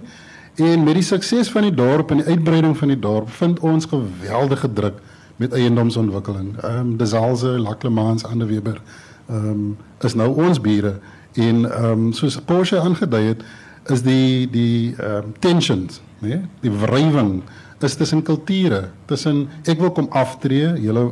en 0.55 0.85
met 0.85 0.95
die 0.95 1.03
sukses 1.03 1.51
van 1.51 1.63
die 1.63 1.75
dorp 1.75 2.11
en 2.11 2.17
die 2.17 2.27
uitbreiding 2.27 2.77
van 2.77 2.89
die 2.89 2.99
dorp 2.99 3.31
vind 3.31 3.61
ons 3.61 3.87
geweldige 3.87 4.73
druk 4.73 4.99
met 5.37 5.53
eiendomsontwikkeling. 5.53 6.57
Ehm 6.63 6.79
um, 6.79 6.97
Desalze, 6.97 7.59
Laclemans, 7.59 8.25
Anderweber 8.25 8.81
ehm 9.29 9.47
um, 9.51 9.77
is 10.01 10.15
nou 10.15 10.35
ons 10.35 10.61
bure 10.61 10.99
en 11.37 11.65
ehm 11.65 11.93
um, 11.93 12.11
soos 12.17 12.41
Porsche 12.45 12.81
aangedui 12.81 13.23
het 13.31 13.45
is 13.93 14.03
die 14.03 14.49
die 14.51 14.95
ehm 14.97 15.31
um, 15.31 15.35
tensions, 15.41 16.01
né? 16.25 16.43
Die 16.61 16.73
wrywing 16.73 17.43
is 17.81 17.95
tussen 17.95 18.23
kulture, 18.23 18.89
tussen 19.07 19.47
ek 19.69 19.81
wil 19.81 19.93
kom 19.93 20.09
aftree, 20.11 20.73
julle 20.81 21.11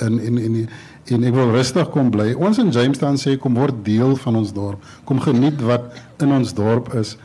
in 0.00 0.18
in 0.18 0.38
in 0.38 0.68
en 1.04 1.24
ek 1.28 1.34
wil 1.36 1.50
rustig 1.52 1.90
kom 1.92 2.08
bly. 2.10 2.32
Ons 2.40 2.58
in 2.62 2.70
Jamestown 2.72 3.18
sê 3.20 3.36
kom 3.40 3.58
word 3.58 3.82
deel 3.84 4.14
van 4.22 4.38
ons 4.40 4.54
dorp. 4.56 4.84
Kom 5.04 5.20
geniet 5.20 5.60
wat 5.60 5.90
in 6.24 6.32
ons 6.32 6.54
dorp 6.56 6.94
is. 6.96 7.16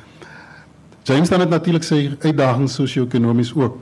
Jamestown 1.07 1.45
het 1.45 1.53
natuurlik 1.53 1.85
sy 1.87 2.09
uitdagings 2.25 2.75
sosio-ekonomies 2.75 3.53
ook. 3.55 3.77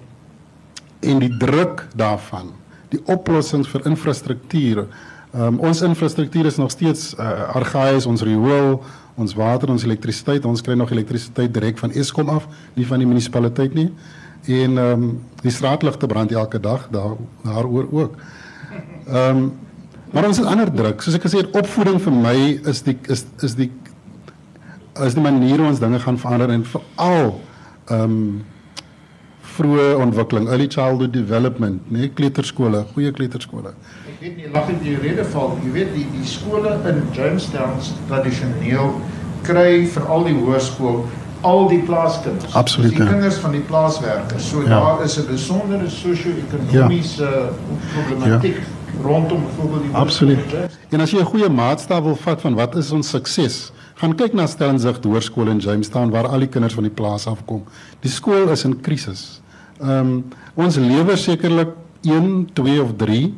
En 1.01 1.21
die 1.23 1.31
druk 1.41 1.87
daarvan, 1.97 2.51
die 2.93 3.01
oplossings 3.09 3.69
vir 3.73 3.89
infrastruktuur. 3.89 4.85
Um, 5.35 5.59
ons 5.59 5.81
infrastruktuur 5.81 6.45
is 6.45 6.55
nog 6.57 6.71
steeds 6.71 7.11
uh, 7.19 7.49
argaïs, 7.55 8.05
ons 8.05 8.21
riool, 8.21 8.79
ons 9.15 9.33
water, 9.35 9.69
ons 9.69 9.83
elektrisiteit. 9.83 10.45
Ons 10.45 10.63
kry 10.63 10.77
nog 10.79 10.91
elektrisiteit 10.91 11.53
direk 11.53 11.77
van 11.81 11.91
Eskom 11.91 12.29
af, 12.29 12.47
nie 12.73 12.87
van 12.87 13.03
die 13.03 13.07
munisipaliteit 13.09 13.75
nie. 13.75 13.89
En 14.47 14.77
ehm 14.77 15.03
um, 15.03 15.09
die 15.41 15.51
straatligte 15.51 16.07
brand 16.07 16.31
elke 16.31 16.59
dag 16.59 16.87
daar 16.91 17.15
daaroor 17.43 17.87
ook. 17.91 18.15
Ehm 19.07 19.37
um, 19.37 19.53
maar 20.11 20.25
ons 20.25 20.37
het 20.37 20.47
ander 20.47 20.71
druk. 20.71 21.01
Soos 21.03 21.17
ek 21.17 21.25
gesê 21.27 21.41
het, 21.41 21.51
opvoeding 21.51 21.99
vir 22.01 22.13
my 22.15 22.37
is 22.71 22.79
die 22.85 22.95
is 23.11 23.25
is 23.43 23.57
die 23.59 23.71
is 25.03 25.13
die 25.13 25.23
manier 25.23 25.59
hoe 25.59 25.67
ons 25.67 25.81
dinge 25.83 25.99
gaan 25.99 26.17
verander 26.17 26.53
en 26.55 26.63
veral 26.65 27.33
ehm 27.87 28.03
um, 28.03 28.45
vroeë 29.57 29.95
ontwikkeling, 30.03 30.47
early 30.49 30.67
childhood 30.67 31.13
development, 31.13 31.91
nee, 31.91 32.09
kleuterskole, 32.09 32.85
goeie 32.93 33.11
kleuterskole. 33.11 33.73
Ek 34.07 34.19
weet 34.21 34.37
nie 34.37 34.49
lag 34.53 34.69
in 34.69 34.79
die 34.83 34.95
rede 35.01 35.25
val. 35.33 35.57
Jy 35.65 35.71
weet 35.71 35.93
die 35.95 36.05
die 36.15 36.25
skole 36.25 36.75
in 36.89 37.01
Jamestown 37.13 37.77
tradisioneel 38.09 38.93
kry 39.47 39.85
veral 39.93 40.23
die 40.27 40.35
hoërskool 40.37 41.05
al 41.45 41.67
die 41.69 41.79
plaaskinders. 41.85 42.53
Absoluut, 42.57 42.91
Die 42.95 43.03
ja. 43.03 43.05
kinders 43.11 43.35
van 43.43 43.51
die 43.51 43.61
plaaswerkers. 43.61 44.49
So 44.49 44.61
Ja. 44.63 44.67
daar 44.69 45.03
is 45.05 45.17
'n 45.19 45.27
besondere 45.27 45.89
sosio-ekonomiese 45.89 47.49
problematiek 47.93 48.57
rondom 49.03 49.43
byvoorbeeld 49.43 49.81
die 49.83 49.93
Absoluut. 49.93 50.55
En 50.89 51.01
as 51.01 51.11
jy 51.11 51.19
'n 51.19 51.25
goeie 51.25 51.49
maatstaf 51.49 52.03
wil 52.03 52.15
vat 52.15 52.41
van 52.41 52.53
wat 52.55 52.75
is 52.75 52.91
ons 52.91 53.09
sukses, 53.09 53.71
gaan 53.95 54.15
kyk 54.15 54.33
na 54.33 54.45
Stellenbosch 54.47 54.99
Hoërskool 55.03 55.47
in 55.49 55.59
Jamestown 55.59 56.09
waar 56.09 56.27
al 56.27 56.39
die 56.39 56.47
kinders 56.47 56.73
van 56.73 56.83
die 56.83 56.91
plaas 56.93 57.27
afkom. 57.27 57.63
Die 58.01 58.11
skool 58.11 58.49
is 58.49 58.63
in 58.63 58.81
krisis. 58.81 59.41
Ehm 59.79 59.99
um, 59.99 60.23
ons 60.55 60.75
lewer 60.75 61.17
sekerlik 61.17 61.75
1, 62.01 62.49
2 62.53 62.81
of 62.81 62.95
3 62.97 63.33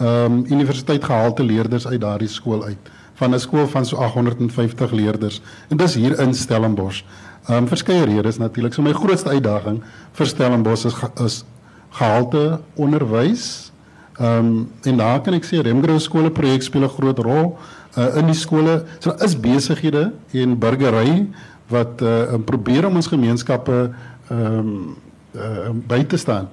ehm 0.00 0.32
um, 0.32 0.44
universiteitgehalte 0.46 1.44
leerders 1.44 1.86
uit 1.86 2.00
daardie 2.00 2.28
skool 2.28 2.64
uit 2.64 2.90
van 3.14 3.34
'n 3.34 3.38
skool 3.38 3.66
van 3.66 3.84
so 3.84 3.96
850 3.96 4.90
leerders 4.90 5.42
en 5.68 5.76
dis 5.76 5.94
hier 5.94 6.18
in 6.20 6.34
Stellenbosch. 6.34 7.02
Ehm 7.48 7.56
um, 7.56 7.68
verskeie 7.68 8.04
redes 8.04 8.38
natuurlik. 8.38 8.72
So 8.72 8.82
my 8.82 8.92
grootste 8.92 9.28
uitdaging 9.28 9.82
vir 10.12 10.26
Stellenbosch 10.26 10.84
is 10.84 10.94
is 11.24 11.44
gehalte 11.90 12.60
onderwys. 12.74 13.72
Ehm 14.18 14.46
um, 14.46 14.70
en 14.82 14.96
daar 14.96 15.20
kan 15.20 15.34
ek 15.34 15.44
sê 15.44 15.60
Remgrow 15.60 15.98
skole 15.98 16.30
projek 16.30 16.62
speel 16.62 16.84
'n 16.84 16.88
groot 16.88 17.18
rol 17.18 17.58
uh, 17.96 18.16
in 18.16 18.26
die 18.26 18.34
skole. 18.34 18.84
So 18.98 19.14
is 19.24 19.40
besighede 19.40 20.12
en 20.32 20.58
burgery 20.58 21.26
wat 21.68 22.02
uh, 22.02 22.34
probeer 22.44 22.86
om 22.86 22.96
ons 22.96 23.06
gemeenskappe 23.06 23.90
ehm 24.30 24.58
um, 24.58 24.96
uh, 25.34 25.70
by 25.88 26.02
te 26.04 26.16
staan. 26.16 26.48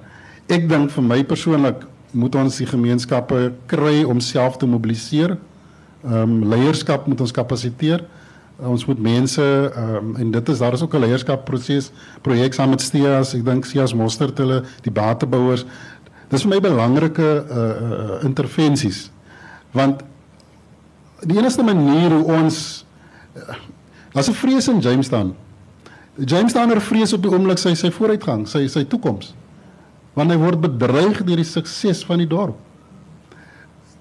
Ek 0.48 0.68
dink 0.68 0.90
vir 0.90 1.04
my 1.04 1.22
persoonlik 1.24 1.84
moet 2.16 2.34
ons 2.40 2.56
die 2.56 2.66
gemeenskappe 2.68 3.52
kry 3.68 4.04
om 4.08 4.20
self 4.20 4.56
te 4.56 4.66
mobiliseer. 4.66 5.36
Ehm 6.04 6.22
um, 6.22 6.48
leierskap 6.48 7.06
moet 7.06 7.20
ons 7.20 7.34
kapasiteer. 7.34 8.04
Uh, 8.58 8.70
ons 8.70 8.86
moet 8.86 9.00
mense 9.00 9.42
ehm 9.42 9.96
um, 9.96 10.14
en 10.16 10.30
dit 10.30 10.48
is 10.48 10.58
daar 10.58 10.72
is 10.72 10.82
ook 10.82 10.94
'n 10.94 11.04
leierskapproses 11.04 11.90
projek 12.22 12.54
saam 12.54 12.70
met 12.70 12.80
Steas, 12.80 13.34
ek 13.34 13.44
dink 13.44 13.64
Steas 13.64 13.94
Mostert 13.94 14.38
hulle 14.38 14.64
die 14.82 14.92
batebouers. 14.92 15.66
Dis 16.28 16.42
vir 16.42 16.50
my 16.50 16.60
belangrike 16.60 17.44
uh, 17.50 17.56
uh 17.56 18.24
intervensies. 18.24 19.10
Want 19.72 20.02
die 21.20 21.38
enigste 21.38 21.62
manier 21.62 22.10
hoe 22.10 22.24
ons 22.24 22.84
uh, 23.36 23.54
daar's 24.12 24.28
'n 24.28 24.32
vrees 24.34 24.68
in 24.68 24.80
Jamestown. 24.80 25.34
Jamestowner 26.18 26.80
vrees 26.82 27.12
op 27.14 27.22
die 27.22 27.30
oomblik 27.30 27.58
sy 27.58 27.74
sy 27.78 27.90
vooruitgang, 27.94 28.46
sy 28.50 28.64
sy 28.66 28.82
toekoms. 28.90 29.34
Want 30.18 30.32
hy 30.34 30.38
word 30.40 30.60
bedreig 30.64 31.22
deur 31.22 31.38
die 31.38 31.46
sukses 31.46 32.02
van 32.06 32.18
die 32.18 32.26
dorp. 32.26 32.56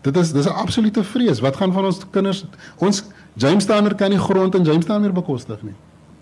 Dit 0.02 0.18
is 0.18 0.32
dis 0.34 0.48
'n 0.48 0.58
absolute 0.64 1.04
vrees. 1.04 1.40
Wat 1.40 1.56
gaan 1.56 1.74
van 1.74 1.86
ons 1.86 2.00
kinders? 2.12 2.46
Ons 2.78 3.04
Jamestowner 3.36 3.96
kan 3.96 4.10
nie 4.10 4.20
grond 4.20 4.56
in 4.56 4.64
Jamestown 4.64 5.02
meer 5.02 5.14
bekostig 5.14 5.62
nie. 5.62 5.76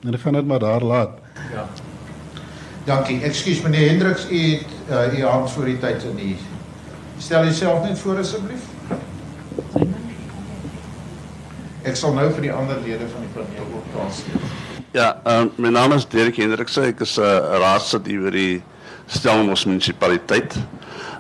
En 0.04 0.14
ek 0.14 0.20
gaan 0.20 0.34
dit 0.34 0.46
maar 0.46 0.60
daar 0.60 0.82
laat. 0.82 1.10
Ja. 1.54 1.68
Dankie. 2.86 3.22
Ekskuus 3.22 3.62
meneer 3.62 3.90
Hendriks, 3.90 4.28
u 4.32 4.38
het 4.38 5.14
uh, 5.14 5.20
u 5.20 5.24
hand 5.24 5.52
voor 5.52 5.66
die 5.66 5.80
tyd 5.80 6.04
in 6.04 6.16
die 6.16 6.38
Stel 7.18 7.44
jouself 7.44 7.88
net 7.88 8.00
voor 8.00 8.18
asseblief. 8.18 8.64
Ek 11.82 11.96
sal 11.96 12.14
nou 12.14 12.28
vir 12.34 12.42
die 12.42 12.52
ander 12.52 12.82
lede 12.84 13.08
van 13.08 13.22
die 13.24 13.32
paneel 13.34 13.76
ook 13.78 13.92
kans 13.94 14.24
gee. 14.26 14.65
Ja, 14.96 15.20
um, 15.28 15.52
mijn 15.56 15.74
naam 15.74 15.92
is 15.92 16.08
Dirk 16.08 16.36
Hendriksen. 16.36 16.84
Ik 16.84 17.00
is 17.00 17.18
uh, 17.18 17.26
raadslid 17.60 18.06
hier 18.06 18.22
bij 18.22 18.32
die 18.32 18.64
Stellenbosch 19.06 19.66
munisipaliteit. 19.66 20.56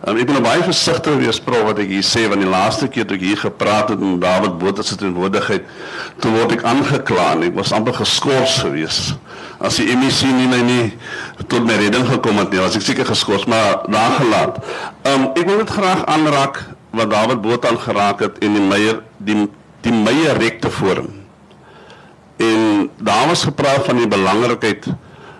Um, 0.07 0.15
ek 0.15 0.29
moet 0.29 0.37
nou 0.37 0.43
baie 0.45 0.63
versigtig 0.63 1.17
wees 1.19 1.41
pro 1.43 1.59
wat 1.67 1.81
ek 1.83 1.91
hier 1.91 2.05
sê 2.07 2.23
want 2.31 2.39
die 2.39 2.47
laaste 2.47 2.87
keer 2.87 3.03
toe 3.09 3.17
ek 3.17 3.25
hier 3.25 3.41
gepraat 3.41 3.91
het 3.91 3.99
met 3.99 4.21
David 4.23 4.55
Botha 4.61 4.85
se 4.87 4.95
teenwoordigheid, 5.01 5.67
toe 6.23 6.31
word 6.37 6.55
ek 6.55 6.63
aangekla 6.71 7.25
en 7.33 7.43
ek 7.49 7.57
was 7.59 7.73
amper 7.75 7.97
geskort 7.99 8.55
geweest. 8.61 9.17
As 9.59 9.81
die 9.81 9.91
MEC 9.91 10.23
nie 10.37 10.47
my 10.53 10.61
nie 10.69 10.87
tot 11.51 11.67
my 11.67 11.75
redding 11.83 12.07
gekom 12.13 12.39
het 12.39 12.55
nie, 12.55 12.63
was 12.63 12.79
ek 12.79 12.87
seker 12.87 13.11
geskort, 13.11 13.43
maar 13.51 13.83
daar 13.91 14.15
gelaat. 14.21 14.63
Um, 15.03 15.27
ek 15.35 15.43
wil 15.43 15.59
dit 15.65 15.75
graag 15.81 16.07
aanraak 16.15 16.63
wat 16.95 17.11
David 17.11 17.43
Botha 17.43 17.75
aangeraak 17.75 18.23
het 18.23 18.39
en 18.39 18.55
die 18.55 18.65
Meyer 18.71 19.03
die 19.19 19.41
die 19.83 19.97
Meyer 19.99 20.39
rekte 20.39 20.71
forum. 20.71 21.24
En 22.37 22.89
daar 22.97 23.27
was 23.27 23.43
gepraat 23.43 23.85
van 23.85 23.97
die 23.97 24.07
belangrikheid 24.07 24.87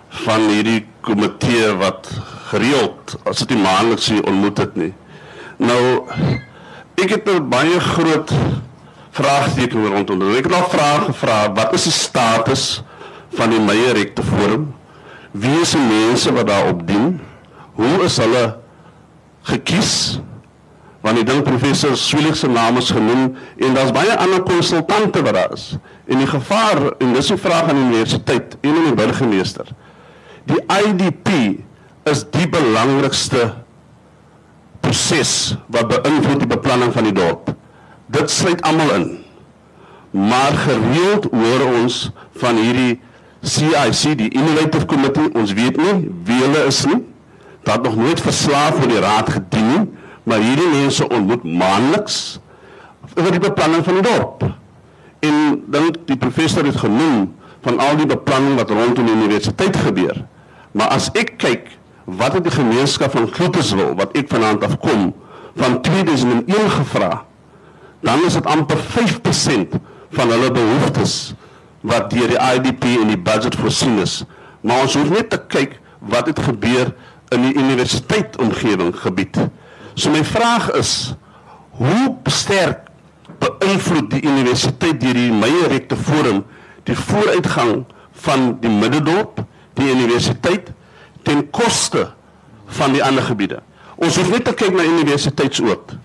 van 0.08 0.48
hierdie 0.48 0.86
komitee 1.00 1.74
wat 1.76 2.08
gereeld 2.50 3.16
as 3.24 3.42
dit 3.42 3.54
nie 3.54 3.62
maandeliks 3.62 4.08
hier 4.08 4.24
ontmoet 4.26 4.58
het 4.58 4.76
nie. 4.76 4.92
Nou 5.56 6.06
ek 6.96 7.10
het 7.10 7.28
nou 7.28 7.40
baie 7.40 7.80
groot 7.80 8.32
vraagteken 9.16 9.86
rondom. 9.92 10.22
Ek 10.36 10.48
het 10.48 10.52
nog 10.52 10.70
vrae 10.72 11.00
gevra, 11.08 11.38
wat 11.56 11.74
is 11.76 11.88
die 11.88 11.94
status 11.94 12.66
van 13.36 13.52
die 13.52 13.60
Meyer 13.60 13.96
Rekte 13.96 14.24
Forum? 14.24 14.70
Wie 15.36 15.60
is 15.60 15.74
die 15.76 15.82
mense 15.84 16.32
wat 16.32 16.48
daarop 16.48 16.86
dien? 16.88 17.18
Hoe 17.76 18.04
is 18.04 18.16
hulle 18.20 18.44
gekies? 19.48 20.20
Want 21.06 21.20
ek 21.22 21.28
dink 21.28 21.44
professor 21.46 21.94
Swielig 21.94 22.34
se 22.40 22.48
naam 22.50 22.80
is 22.80 22.90
genoem 22.90 23.28
en 23.62 23.76
daar's 23.76 23.92
baie 23.94 24.14
ander 24.18 24.42
konsultante 24.42 25.22
wat 25.22 25.36
daar 25.38 25.52
is. 25.54 25.76
En 26.10 26.18
die 26.18 26.26
gevaar 26.26 26.80
en 26.98 27.12
dis 27.14 27.30
'n 27.30 27.38
vraag 27.38 27.68
aan 27.70 27.78
die 27.78 27.84
universiteit 27.84 28.56
en 28.60 28.70
aan 28.70 28.88
die 28.90 28.94
burgemeester. 28.94 29.66
Die 30.50 30.62
IDP 30.66 31.62
is 32.04 32.24
die 32.30 32.48
belangrikste 32.48 33.54
proses 34.80 35.56
wat 35.66 35.88
beïnvloed 35.88 36.42
die 36.42 36.50
beplanning 36.50 36.92
van 36.92 37.04
die 37.04 37.14
dorp. 37.14 37.54
Dit 38.06 38.30
sluit 38.30 38.62
almal 38.62 38.94
in. 38.94 39.06
Maar 40.10 40.52
gereeld 40.52 41.28
hoor 41.30 41.66
ons 41.82 42.10
van 42.38 42.56
hierdie 42.56 43.00
CIC, 43.42 44.18
die 44.18 44.30
Innovative 44.30 44.86
Committee, 44.86 45.30
ons 45.34 45.52
weet 45.52 45.76
nie 45.76 46.10
wie 46.24 46.40
hulle 46.42 46.66
is 46.66 46.84
nie. 46.84 47.04
Dat 47.62 47.82
nog 47.82 47.96
nooit 47.96 48.20
verslaaf 48.20 48.78
vir 48.80 48.88
die 48.88 49.00
raad 49.02 49.30
gedien 49.30 49.68
nie, 49.68 49.86
maar 50.26 50.42
hierdie 50.42 50.68
mense 50.72 51.06
ontmoet 51.06 51.44
maandeliks 51.46 52.16
oor 53.14 53.30
die 53.30 53.42
beplanning 53.42 53.84
van 53.86 54.00
die 54.00 54.06
dorp. 54.06 54.42
En 55.24 55.36
dan 55.70 55.92
die 56.08 56.18
professor 56.18 56.66
het 56.66 56.80
genoem 56.82 57.28
van 57.66 57.78
al 57.82 57.96
die 58.00 58.08
beplanning 58.10 58.58
wat 58.58 58.70
rondom 58.70 59.06
die 59.06 59.14
universiteit 59.14 59.76
gebeur. 59.86 60.18
Maar 60.74 60.96
as 60.98 61.08
ek 61.14 61.36
kyk 61.42 61.70
wat 62.04 62.36
het 62.38 62.46
die 62.46 62.54
gemeenskap 62.54 63.14
van 63.14 63.30
Kloeterswil 63.30 63.94
wat 63.98 64.14
ek 64.18 64.28
vanaand 64.30 64.66
afkom 64.66 65.08
van 65.56 65.80
2001 65.82 66.70
gevra, 66.74 67.24
dan 68.02 68.22
is 68.26 68.36
dit 68.38 68.46
amper 68.46 68.78
5% 68.98 69.78
van 70.18 70.30
hulle 70.34 70.50
behoeftes 70.54 71.34
wat 71.86 72.10
deur 72.10 72.34
die 72.34 72.40
IDP 72.40 72.86
en 73.00 73.14
die 73.14 73.20
budget 73.20 73.58
voorsien 73.58 73.98
is. 74.02 74.24
Maar 74.60 74.86
ons 74.86 74.98
hoef 74.98 75.10
net 75.14 75.30
te 75.30 75.38
kyk 75.54 75.78
wat 75.98 76.26
het 76.30 76.42
gebeur 76.42 76.90
in 77.34 77.46
die 77.46 77.54
universiteit 77.54 78.38
omgewing 78.42 78.94
gebied. 79.00 79.38
So 79.96 80.10
my 80.12 80.20
vraag 80.24 80.70
is 80.76 81.14
hoe 81.80 82.16
sterk 82.28 82.84
beïnvloed 83.40 84.10
die 84.12 84.26
universiteit 84.28 84.98
deur 85.00 85.16
die 85.16 85.30
Meyerekte 85.32 85.96
Forum 85.96 86.42
die 86.84 86.96
vooruitgang 86.96 87.86
van 88.26 88.44
die 88.60 88.72
Middedorp 88.72 89.40
die 89.80 89.88
universiteit 89.92 90.68
ten 91.24 91.46
koste 91.50 92.10
van 92.76 92.92
die 92.92 93.00
ander 93.04 93.24
gebiede. 93.24 93.62
Ons 93.96 94.18
hoef 94.20 94.28
net 94.28 94.44
te 94.44 94.52
kyk 94.52 94.76
na 94.76 94.84
universiteitsoord. 94.84 95.96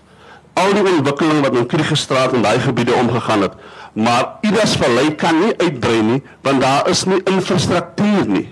Al 0.56 0.72
die 0.72 0.84
ontwikkeling 0.84 1.44
wat 1.44 1.60
in 1.60 1.68
Kriegestraat 1.68 2.32
en 2.36 2.44
daai 2.44 2.60
gebiede 2.64 2.96
omgegaan 2.96 3.44
het, 3.44 3.60
maar 3.92 4.38
Idas 4.40 4.78
Vallei 4.80 5.12
kan 5.20 5.36
nie 5.36 5.52
uitbrei 5.60 6.00
nie 6.00 6.20
want 6.40 6.64
daar 6.64 6.88
is 6.88 7.04
nie 7.04 7.20
infrastruktuur 7.28 8.24
nie. 8.28 8.48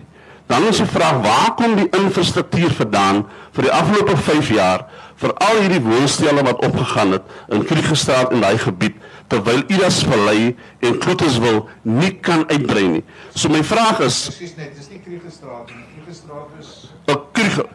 Dan 0.51 0.67
is 0.67 0.81
die 0.83 0.89
vraag 0.91 1.21
waar 1.23 1.55
kom 1.55 1.77
die 1.79 1.87
infrastruktuur 1.95 2.73
vandaan 2.75 3.23
vir 3.55 3.69
die 3.69 3.73
afgelope 3.73 4.17
5 4.19 4.51
jaar 4.57 4.87
vir 5.23 5.35
al 5.47 5.61
hierdie 5.61 5.83
woonstelle 5.85 6.43
wat 6.43 6.65
opgegaan 6.67 7.15
het 7.15 7.35
in 7.55 7.63
Kriegestraat 7.69 8.33
en 8.35 8.43
daai 8.43 8.59
gebied 8.59 8.97
terwyl 9.31 9.63
Idas 9.71 10.01
Vallei 10.09 10.57
en 10.83 10.99
Kloeterswil 10.99 11.61
nie 11.87 12.11
kan 12.19 12.43
uitbrei 12.51 12.87
nie. 12.97 13.05
So 13.35 13.53
my 13.53 13.63
vraag 13.63 14.03
is 14.07 14.25
Presies 14.33 14.57
net, 14.59 14.75
dis 14.75 14.91
nie 14.91 14.99
Kriegestraat 15.05 15.71
nie. 15.71 15.85
Kriegestraat 15.95 16.59
is 16.59 16.73
'n 17.07 17.21
Kriege 17.33 17.69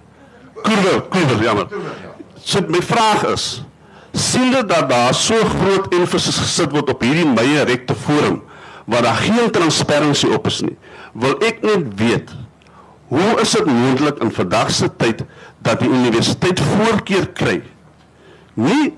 Kurwe, 0.66 1.02
kurwe, 1.10 1.44
jammer. 1.44 1.68
So 2.44 2.62
my 2.68 2.82
vraag 2.82 3.24
is 3.34 3.64
sien 4.12 4.52
dit 4.52 4.68
dat 4.70 4.90
daar 4.90 5.14
so 5.14 5.36
groot 5.36 5.94
emphasis 5.94 6.38
gesit 6.40 6.72
word 6.72 6.90
op 6.90 7.02
hierdie 7.04 7.28
Meyer 7.28 7.68
Rekte 7.68 7.96
Forum 7.96 8.42
waar 8.86 9.02
daar 9.02 9.16
geen 9.16 9.52
transparansie 9.52 10.30
op 10.34 10.48
is 10.48 10.62
nie. 10.62 10.78
Wil 11.14 11.40
ek 11.44 11.62
net 11.66 11.88
weet 12.00 12.32
hoe 13.08 13.40
is 13.42 13.52
dit 13.52 13.66
moontlik 13.66 14.22
in 14.24 14.32
vandag 14.32 14.72
se 14.72 14.90
tyd 14.98 15.24
dat 15.66 15.80
die 15.80 15.90
universiteit 15.90 16.60
voorkeur 16.60 17.28
kry? 17.38 17.60
Nie 18.54 18.94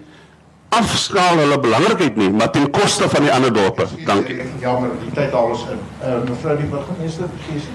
afskaal 0.76 1.40
hulle 1.42 1.58
belangrikheid 1.64 2.16
nie, 2.20 2.30
maar 2.30 2.52
ten 2.52 2.70
koste 2.72 3.10
van 3.10 3.26
die 3.26 3.32
ander 3.34 3.54
dorpe. 3.54 3.88
Dankie. 4.06 4.42
Jammer, 4.62 4.92
die 5.02 5.12
tyd 5.16 5.32
haal 5.36 5.54
ons 5.56 5.66
in. 5.72 5.82
Uh, 6.02 6.18
mevrou 6.28 6.56
die 6.60 6.70
burgemeester, 6.72 7.30
verkies. 7.38 7.70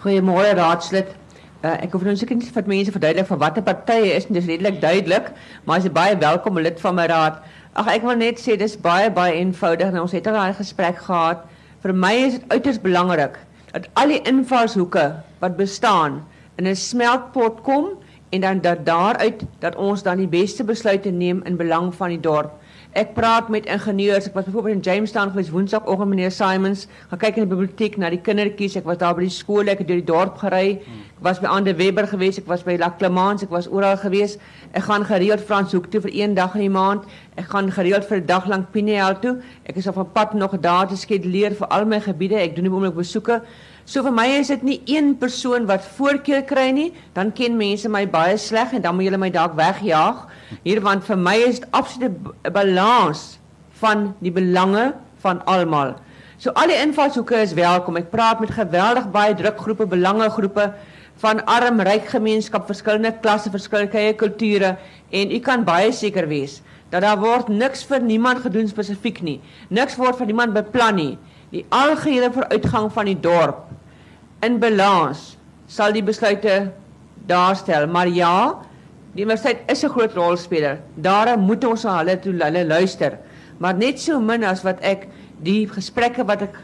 Goeiemôre 0.00 0.54
raadslid. 0.56 1.12
Uh, 1.60 1.74
ek 1.84 1.92
hoef 1.92 2.06
nou 2.08 2.14
seker 2.16 2.38
nie 2.38 2.48
vir 2.48 2.68
mense 2.72 2.92
verduidelik 2.94 3.28
van 3.28 3.40
watter 3.42 3.64
partye 3.64 4.14
is, 4.16 4.26
dit 4.30 4.40
is 4.40 4.48
redelik 4.48 4.80
duidelik, 4.80 5.28
maar 5.68 5.82
is 5.82 5.92
baie 5.92 6.16
welkom 6.16 6.56
lid 6.58 6.80
van 6.80 6.96
my 6.96 7.04
raad. 7.10 7.42
Ag 7.76 7.90
ek 7.92 8.06
wil 8.08 8.16
net 8.18 8.40
sê 8.40 8.56
dis 8.58 8.78
baie 8.80 9.10
baie 9.12 9.36
eenvoudig 9.38 9.92
en 9.92 10.00
ons 10.00 10.14
het 10.16 10.26
al 10.26 10.38
daai 10.40 10.56
gesprek 10.56 11.04
gehad. 11.04 11.44
Vir 11.84 11.92
my 11.92 12.14
is 12.24 12.38
dit 12.38 12.48
uiters 12.48 12.80
belangrik 12.80 13.36
dat 13.74 13.86
al 14.00 14.16
die 14.16 14.22
invalshoeke 14.26 15.04
wat 15.40 15.56
bestaan 15.56 16.22
in 16.56 16.66
'n 16.66 16.76
smeltpot 16.76 17.60
kom 17.62 17.98
en 18.30 18.40
dan 18.40 18.60
dat 18.60 18.86
daaruit 18.86 19.42
dat 19.58 19.76
ons 19.76 20.02
dan 20.02 20.16
die 20.16 20.28
beste 20.28 20.64
besluite 20.64 21.10
neem 21.10 21.42
in 21.44 21.56
belang 21.56 21.94
van 21.94 22.08
die 22.08 22.20
dorp. 22.20 22.52
Ek 22.90 23.12
praat 23.14 23.46
met 23.48 23.68
ingenieurs. 23.70 24.26
Ek 24.26 24.34
was 24.34 24.44
byvoorbeeld 24.48 24.74
in 24.74 24.82
Jamestown 24.82 25.30
gewees 25.30 25.50
Woensdagoggend 25.50 26.08
meneer 26.10 26.30
Simons, 26.34 26.88
gaan 27.10 27.20
kyk 27.22 27.36
in 27.38 27.44
die 27.46 27.52
biblioteek 27.52 27.96
na 28.02 28.08
die 28.10 28.18
kindertjies. 28.18 28.74
Ek 28.80 28.88
was 28.88 28.98
daar 28.98 29.14
by 29.14 29.22
die 29.28 29.30
skool, 29.30 29.70
ek 29.70 29.84
het 29.84 29.86
deur 29.86 30.00
die 30.00 30.08
dorp 30.08 30.40
gery. 30.42 30.80
Ek 30.82 31.22
was 31.22 31.38
by 31.38 31.46
Ander 31.46 31.76
Webber 31.78 32.08
gewees, 32.10 32.40
ek 32.42 32.48
was 32.50 32.64
by 32.66 32.74
La 32.82 32.90
Clemence, 32.98 33.46
ek 33.46 33.54
was 33.54 33.68
oral 33.70 33.94
gewees. 34.02 34.40
Ek 34.74 34.82
gaan 34.88 35.06
gereeld 35.06 35.46
Franshoek 35.46 35.86
toe 35.90 36.02
vir 36.08 36.16
een 36.18 36.34
dag 36.34 36.56
in 36.58 36.66
die 36.66 36.74
maand. 36.74 37.06
Ek 37.38 37.46
gaan 37.54 37.70
gereeld 37.70 38.08
vir 38.10 38.18
'n 38.18 38.26
dag 38.26 38.48
lank 38.50 38.72
Pineal 38.72 39.14
toe. 39.20 39.38
Ek 39.66 39.76
is 39.76 39.86
op 39.86 39.96
'n 39.96 40.10
pad 40.12 40.34
nog 40.34 40.58
daar 40.58 40.88
te 40.88 40.96
skeduleer 40.96 41.54
vir 41.54 41.68
al 41.68 41.86
my 41.86 42.00
gebiede. 42.00 42.42
Ek 42.42 42.56
doen 42.56 42.64
nie 42.64 42.72
oomblik 42.72 42.94
besoeke. 42.94 43.42
So 43.90 44.04
vir 44.06 44.12
my 44.14 44.28
is 44.38 44.52
dit 44.52 44.60
nie 44.62 44.76
een 44.86 45.16
persoon 45.18 45.64
wat 45.66 45.82
voorkeur 45.96 46.44
kry 46.46 46.68
nie, 46.70 46.90
dan 47.16 47.32
ken 47.34 47.56
mense 47.58 47.88
my 47.90 48.04
baie 48.06 48.36
sleg 48.38 48.76
en 48.76 48.84
dan 48.84 48.94
moet 48.94 49.08
hulle 49.08 49.18
my 49.18 49.30
dalk 49.34 49.56
wegjaag. 49.58 50.20
Hier 50.62 50.78
want 50.84 51.02
vir 51.08 51.16
my 51.18 51.32
is 51.48 51.58
dit 51.58 51.66
absolute 51.74 52.52
balans 52.54 53.24
van 53.80 54.12
die 54.22 54.30
belange 54.30 54.92
van 55.24 55.40
almal. 55.50 55.96
So 56.38 56.54
al 56.54 56.70
die 56.70 56.78
invalshoeke 56.78 57.40
is 57.42 57.56
welkom. 57.58 57.98
Ek 57.98 58.12
praat 58.12 58.38
met 58.38 58.52
geweldig 58.54 59.08
baie 59.10 59.34
drukgroepe, 59.34 59.88
belangegroepe 59.90 60.68
van 61.24 61.42
arm, 61.50 61.82
ryk 61.82 62.06
gemeenskap, 62.12 62.70
verskillende 62.70 63.10
klasse, 63.18 63.50
verskillende 63.50 64.14
kulture 64.22 64.76
en 65.10 65.34
u 65.34 65.42
kan 65.42 65.66
baie 65.66 65.90
seker 65.90 66.30
wees 66.30 66.60
dat 66.94 67.02
daar 67.02 67.18
word 67.18 67.50
niks 67.50 67.82
vir 67.90 68.06
niemand 68.06 68.46
gedoen 68.46 68.70
spesifiek 68.70 69.18
nie. 69.26 69.40
Niks 69.66 69.98
word 69.98 70.22
vir 70.22 70.30
niemand 70.30 70.54
beplan 70.54 70.96
nie. 70.98 71.12
Die 71.50 71.66
algehele 71.74 72.30
vooruitgang 72.34 72.86
van 72.94 73.10
die 73.10 73.18
dorp 73.18 73.66
in 74.42 74.58
balans 74.58 75.36
sal 75.66 75.92
die 75.92 76.02
besluite 76.02 76.72
daarstel. 77.26 77.86
Maar 77.86 78.08
ja, 78.08 78.60
Die 79.10 79.24
universiteit 79.24 79.66
is 79.66 79.82
'n 79.82 79.90
groot 79.90 80.12
rolspeler. 80.14 80.78
Daarom 80.94 81.40
moet 81.40 81.64
ons 81.64 81.82
na 81.82 81.96
hulle 81.98 82.18
toe 82.18 82.32
hulle 82.32 82.66
luister. 82.66 83.18
Maar 83.58 83.74
net 83.74 84.00
so 84.00 84.20
min 84.20 84.44
as 84.44 84.62
wat 84.62 84.78
ek 84.80 85.08
die 85.42 85.66
gesprekke 85.68 86.24
wat 86.24 86.42
ek 86.42 86.54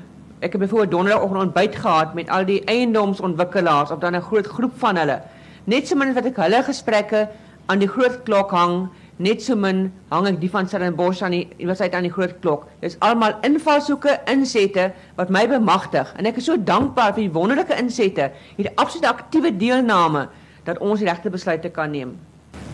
ek 0.41 0.53
het 0.53 0.61
byvoorbeeld 0.61 0.91
donderdagoggend 0.91 1.41
ontbyt 1.41 1.77
gehad 1.77 2.15
met 2.15 2.29
al 2.31 2.45
die 2.45 2.63
eiendomsontwikkelaars 2.65 3.91
of 3.91 3.99
dan 3.99 4.15
'n 4.15 4.21
groot 4.21 4.47
groep 4.47 4.73
van 4.79 4.97
hulle. 4.97 5.21
Net 5.65 5.89
so 5.89 5.97
min 5.97 6.15
wat 6.15 6.27
ek 6.27 6.37
hulle 6.37 6.63
gesprekke 6.63 7.29
aan 7.67 7.79
die 7.79 7.89
groot 7.89 8.23
klok 8.23 8.51
hang, 8.51 8.89
net 9.17 9.43
so 9.43 9.57
min 9.57 9.87
hang 10.13 10.27
ek 10.29 10.41
die 10.41 10.51
van 10.53 10.69
Stellenbosch 10.69 11.23
aan 11.25 11.35
die 11.37 11.45
universiteit 11.59 11.95
aan 11.97 12.09
die 12.09 12.13
groot 12.13 12.35
klok. 12.43 12.67
Dis 12.83 12.99
almal 13.05 13.37
invalshoeke, 13.47 14.19
insette 14.33 14.91
wat 15.17 15.33
my 15.33 15.47
bemagtig 15.51 16.13
en 16.19 16.29
ek 16.29 16.41
is 16.43 16.49
so 16.51 16.57
dankbaar 16.57 17.15
vir 17.17 17.27
die 17.27 17.35
wonderlike 17.35 17.77
insette, 17.81 18.31
hierdie 18.57 18.75
absolute 18.77 19.13
aktiewe 19.13 19.53
deelname 19.57 20.27
dat 20.67 20.81
ons 20.85 21.01
die 21.01 21.09
regte 21.09 21.33
besluite 21.33 21.71
kan 21.73 21.95
neem. 21.95 22.17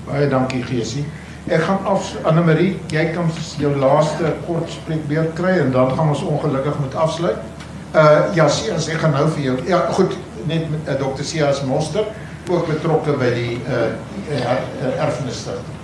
Baie 0.07 0.26
dankie 0.30 0.64
Geesie. 0.66 1.05
Ek 1.51 1.64
gaan 1.66 1.86
af 1.90 2.12
Anne 2.26 2.43
Marie, 2.47 2.74
jy 2.95 3.09
kan 3.14 3.30
jou 3.59 3.72
laaste 3.78 4.30
kort 4.47 4.70
spreekbeurt 4.70 5.34
kry 5.38 5.57
en 5.64 5.72
dan 5.74 5.90
gaan 5.97 6.12
ons 6.14 6.22
ongelukkig 6.22 6.78
moet 6.82 6.99
afsluit. 7.07 7.38
Uh 7.93 8.32
ja, 8.34 8.47
sien, 8.49 8.78
ek 8.78 9.03
gaan 9.03 9.12
nou 9.14 9.26
vir 9.34 9.43
jou. 9.51 9.57
Ja, 9.68 9.84
goed, 9.93 10.14
net 10.47 10.70
met 10.70 10.86
uh, 10.88 10.99
Dr. 11.03 11.26
Sias 11.26 11.62
Moster. 11.68 12.07
ook 12.51 12.66
betrokke 12.66 13.14
by 13.16 13.30
die 13.34 13.61
uh, 13.68 13.93
uh, 14.34 15.05
erfenisstigting. 15.05 15.82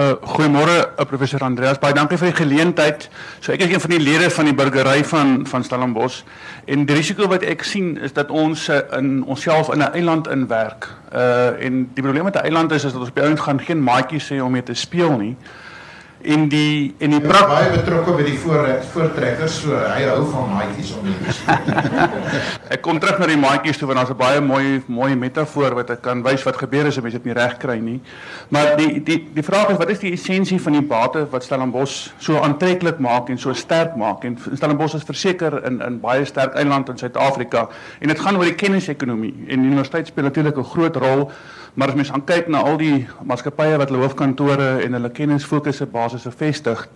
Uh, 0.00 0.14
goeiemôre 0.22 0.94
uh, 0.96 1.04
professor 1.04 1.42
Andreas. 1.44 1.76
Baie 1.76 1.92
dankie 1.92 2.16
vir 2.16 2.30
die 2.30 2.36
geleentheid. 2.38 3.02
So 3.44 3.52
ek 3.52 3.66
is 3.66 3.72
een 3.74 3.82
van 3.82 3.92
die 3.92 4.00
lede 4.00 4.30
van 4.32 4.46
die 4.48 4.54
burgery 4.56 5.02
van 5.04 5.42
van 5.50 5.64
Stellenbosch 5.66 6.22
en 6.72 6.86
die 6.88 6.96
risiko 6.96 7.28
wat 7.28 7.44
ek 7.44 7.66
sien 7.68 7.98
is 8.00 8.14
dat 8.16 8.30
ons 8.32 8.62
uh, 8.72 8.78
in 8.96 9.20
onsself 9.28 9.68
in 9.74 9.82
'n 9.84 9.92
eiland 9.92 10.30
inwerk. 10.32 10.88
Uh 11.12 11.52
en 11.66 11.90
die 11.92 12.02
probleem 12.02 12.24
met 12.24 12.38
'n 12.38 12.48
eiland 12.48 12.72
is 12.72 12.84
is 12.84 12.92
dat 12.92 13.00
ons 13.00 13.10
op 13.10 13.14
die 13.14 13.24
ouend 13.24 13.40
gaan 13.40 13.60
geen 13.60 13.82
maatjies 13.82 14.30
hê 14.32 14.40
om 14.40 14.52
mee 14.52 14.62
te 14.62 14.74
speel 14.74 15.18
nie. 15.18 15.36
En 16.20 16.48
die 16.52 16.94
en 17.00 17.14
die 17.14 17.20
prak 17.24 17.46
baie 17.48 17.68
betrokke 17.72 18.12
by 18.12 18.24
die 18.26 18.36
voor 18.42 18.66
voortrekkers, 18.92 19.54
so 19.62 19.72
hy 19.72 20.02
hou 20.04 20.26
van 20.28 20.50
maatjies 20.52 20.90
om 20.98 21.06
te 21.08 21.32
speel. 21.32 22.10
ek 22.76 22.82
kom 22.84 22.98
terug 23.00 23.22
na 23.22 23.28
die 23.30 23.38
maatjies 23.40 23.80
toe 23.80 23.88
want 23.88 24.02
daar's 24.02 24.12
'n 24.12 24.18
baie 24.20 24.40
mooi 24.44 24.82
mooi 24.86 25.14
metafoor 25.16 25.78
wat 25.78 25.94
ek 25.96 26.02
kan 26.04 26.20
wys 26.22 26.44
wat 26.44 26.60
gebeur 26.60 26.90
as 26.90 26.98
'n 26.98 27.02
mens 27.02 27.16
dit 27.16 27.24
nie 27.24 27.32
reg 27.32 27.56
kry 27.56 27.78
nie. 27.80 28.00
Maar 28.50 28.76
die 28.76 29.00
die 29.02 29.18
die 29.32 29.42
vraag 29.42 29.70
is 29.70 29.78
wat 29.80 29.90
is 29.90 30.02
die 30.04 30.12
essensie 30.12 30.60
van 30.60 30.72
die 30.72 30.82
bate 30.82 31.24
wat 31.30 31.44
Stellenbosch 31.44 32.12
so 32.18 32.36
aantreklik 32.36 32.98
maak 32.98 33.30
en 33.30 33.38
so 33.38 33.52
sterk 33.54 33.96
maak 33.96 34.24
en 34.24 34.36
Stellenbosch 34.36 34.94
is 34.94 35.08
verseker 35.08 35.64
in 35.64 35.80
in 35.80 36.00
baie 36.00 36.24
sterk 36.24 36.54
eiland 36.54 36.88
in 36.88 36.98
Suid-Afrika 36.98 37.68
en 37.98 38.08
dit 38.08 38.20
gaan 38.20 38.36
oor 38.36 38.44
die 38.44 38.60
kennisekonomie 38.60 39.34
en 39.48 39.62
die 39.62 39.70
universiteit 39.70 40.06
speel 40.06 40.24
natuurlik 40.24 40.58
'n 40.58 40.64
groot 40.64 40.96
rol 40.96 41.30
Maar 41.74 41.88
as 41.88 41.94
mens 41.94 42.10
kyk 42.24 42.48
na 42.48 42.62
al 42.66 42.76
die 42.76 43.06
maatskappye 43.22 43.76
wat 43.78 43.88
hulle 43.88 44.02
hoofkantore 44.02 44.80
en 44.84 44.92
hulle 44.92 45.10
kennisfokusse 45.10 45.86
basisse 45.86 46.30
vestig, 46.30 46.88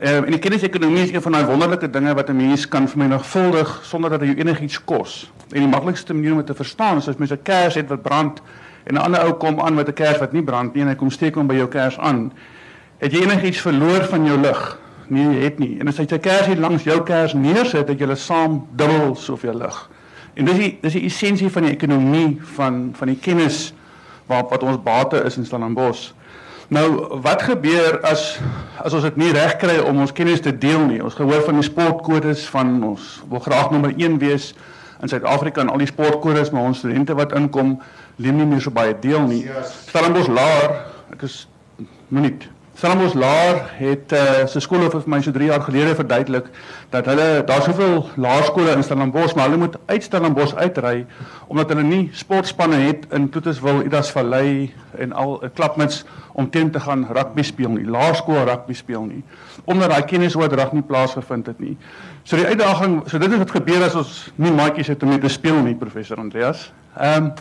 ehm 0.00 0.24
en 0.24 0.34
die 0.34 0.40
kennisekonomie 0.40 1.02
is 1.02 1.12
een 1.12 1.22
van 1.22 1.32
daai 1.32 1.44
wonderlike 1.44 1.90
dinge 1.90 2.14
wat 2.14 2.28
'n 2.30 2.36
mens 2.36 2.68
kan 2.68 2.88
vermenigvuldig 2.88 3.80
sonder 3.82 4.10
dat 4.10 4.20
dit 4.20 4.28
jou 4.28 4.38
enigiets 4.38 4.84
kos. 4.84 5.32
En 5.52 5.60
die 5.60 5.68
maklikste 5.68 6.14
manier 6.14 6.30
om 6.30 6.36
dit 6.36 6.46
te 6.46 6.54
verstaan 6.54 6.96
is 6.96 7.08
as 7.08 7.16
mens 7.16 7.32
'n 7.32 7.42
kers 7.42 7.74
het 7.74 7.88
wat 7.88 8.02
brand 8.02 8.42
en 8.84 8.94
'n 8.94 8.98
ander 8.98 9.20
ou 9.20 9.32
kom 9.32 9.60
aan 9.60 9.74
met 9.74 9.88
'n 9.88 9.92
kers 9.92 10.18
wat 10.18 10.32
nie 10.32 10.42
brand 10.42 10.74
nie 10.74 10.82
en 10.82 10.88
hy 10.88 10.94
kom 10.94 11.10
steek 11.10 11.34
hom 11.34 11.46
by 11.46 11.54
jou 11.54 11.68
kers 11.68 11.98
aan. 11.98 12.32
Het 12.98 13.12
jy 13.12 13.22
enigiets 13.22 13.60
verloor 13.60 14.04
van 14.04 14.24
jou 14.24 14.38
lig? 14.38 14.78
Nee, 15.06 15.26
jy 15.26 15.44
het 15.44 15.58
nie. 15.58 15.78
En 15.80 15.88
as 15.88 15.96
jy 15.96 16.06
'n 16.10 16.20
kers 16.20 16.46
hier 16.46 16.58
langs 16.58 16.82
jou 16.82 17.02
kers 17.02 17.32
neersit, 17.32 17.88
het 17.88 17.98
jy 17.98 18.14
saam 18.14 18.66
dubbel 18.76 19.14
soveel 19.14 19.54
lig. 19.54 19.90
En 20.34 20.44
dis 20.44 20.56
die 20.56 20.78
dis 20.80 20.92
die 20.92 21.04
essensie 21.04 21.50
van 21.50 21.62
die 21.62 21.72
ekonomie 21.72 22.38
van 22.42 22.90
van 22.92 23.08
die 23.08 23.18
kennis 23.20 23.74
waar 24.30 24.46
wat 24.50 24.62
ons 24.62 24.80
bate 24.82 25.20
is 25.26 25.36
in 25.36 25.46
Stellenbosch. 25.46 26.10
Nou, 26.70 27.18
wat 27.22 27.42
gebeur 27.42 27.98
as 28.06 28.38
as 28.80 28.94
ons 28.94 29.02
dit 29.02 29.16
nie 29.18 29.32
reg 29.34 29.56
kry 29.58 29.80
om 29.82 29.98
ons 30.00 30.14
kennis 30.14 30.40
te 30.40 30.52
deel 30.54 30.84
nie? 30.86 31.00
Ons 31.02 31.18
gehoor 31.18 31.42
van 31.48 31.58
die 31.58 31.66
sportkodes 31.66 32.46
van 32.54 32.76
ons 32.86 33.16
wil 33.28 33.42
graag 33.42 33.72
nommer 33.74 33.92
1 33.96 34.20
wees 34.22 34.52
in 35.02 35.10
Suid-Afrika 35.10 35.64
en 35.64 35.72
al 35.72 35.82
die 35.82 35.90
sportkodes, 35.90 36.52
maar 36.54 36.70
ons 36.70 36.78
studente 36.78 37.16
wat 37.18 37.34
inkom, 37.36 37.78
leem 38.20 38.38
nie 38.38 38.46
meer 38.46 38.62
so 38.62 38.70
baie 38.70 38.94
deel 39.02 39.24
nie. 39.26 39.42
Stellenbosch 39.88 40.30
laer, 40.30 40.78
ek 41.16 41.26
is 41.26 41.42
minuut 42.12 42.46
Stellenbosch 42.80 43.14
Laer 43.14 43.58
het 43.76 44.12
uh, 44.16 44.20
sy 44.48 44.60
skoolhoof 44.64 44.94
vir 44.94 45.10
my 45.12 45.18
so 45.20 45.34
3 45.36 45.50
jaar 45.50 45.60
gelede 45.66 45.92
verduidelik 45.98 46.46
dat 46.94 47.10
hulle 47.10 47.42
daar 47.44 47.60
soveel 47.66 48.06
laerskole 48.16 48.72
in 48.72 48.84
Stellenbosch 48.86 49.34
maar 49.36 49.50
hulle 49.50 49.60
moet 49.60 49.76
uit 49.90 50.06
Stellenbosch 50.06 50.54
uitry 50.56 51.02
omdat 51.52 51.74
hulle 51.74 51.84
nie 51.84 52.06
sportspanne 52.16 52.78
het 52.86 53.04
in 53.12 53.28
Toeteswil, 53.34 53.82
Idasvallei 53.84 54.72
en 54.96 55.12
al 55.12 55.36
'n 55.42 55.44
uh, 55.44 55.52
klapmits 55.52 56.06
om 56.40 56.48
teen 56.50 56.72
te 56.72 56.80
gaan 56.80 57.04
rugby 57.12 57.44
speel 57.46 57.74
nie, 57.76 57.84
laerskool 57.84 58.44
rugby 58.48 58.76
speel 58.78 59.04
nie 59.08 59.22
omdat 59.68 59.92
daai 59.92 60.04
kennisoordrag 60.08 60.72
nie 60.72 60.84
plaasgevind 60.86 61.50
het 61.50 61.58
nie. 61.60 61.74
So 62.24 62.38
die 62.40 62.46
uitdaging, 62.48 63.00
so 63.10 63.20
dit 63.20 63.32
is 63.32 63.42
wat 63.42 63.52
gebeur 63.54 63.84
as 63.86 63.96
ons 63.98 64.14
nie 64.40 64.52
maatjies 64.54 64.92
het 64.92 65.02
om 65.04 65.12
mee 65.12 65.20
te 65.20 65.30
speel 65.32 65.60
nie, 65.66 65.76
professor 65.78 66.20
Andreas. 66.22 66.70
Ehm 66.96 67.30
um, 67.30 67.32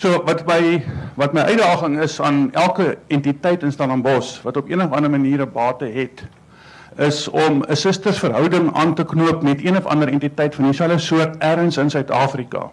so 0.00 0.22
wat 0.24 0.46
by 0.48 0.80
wat 1.20 1.34
my 1.36 1.44
uitdaging 1.52 1.98
is 2.00 2.18
aan 2.24 2.48
elke 2.56 2.94
entiteit 3.12 3.62
in 3.62 3.72
Stellenbosch 3.72 4.40
wat 4.44 4.56
op 4.56 4.70
een 4.70 4.82
of 4.82 4.92
ander 4.96 5.10
manier 5.10 5.42
'n 5.44 5.52
bate 5.52 5.84
het 5.84 6.24
is 6.96 7.28
om 7.28 7.64
'n 7.68 7.76
sustersverhouding 7.76 8.72
aan 8.74 8.94
te 8.94 9.04
knoop 9.04 9.42
met 9.42 9.64
een 9.64 9.76
of 9.76 9.86
ander 9.86 10.08
entiteit 10.08 10.54
van 10.54 10.64
dieselfde 10.64 10.98
soort 10.98 11.36
ergens 11.36 11.76
in 11.76 11.90
Suid-Afrika. 11.90 12.70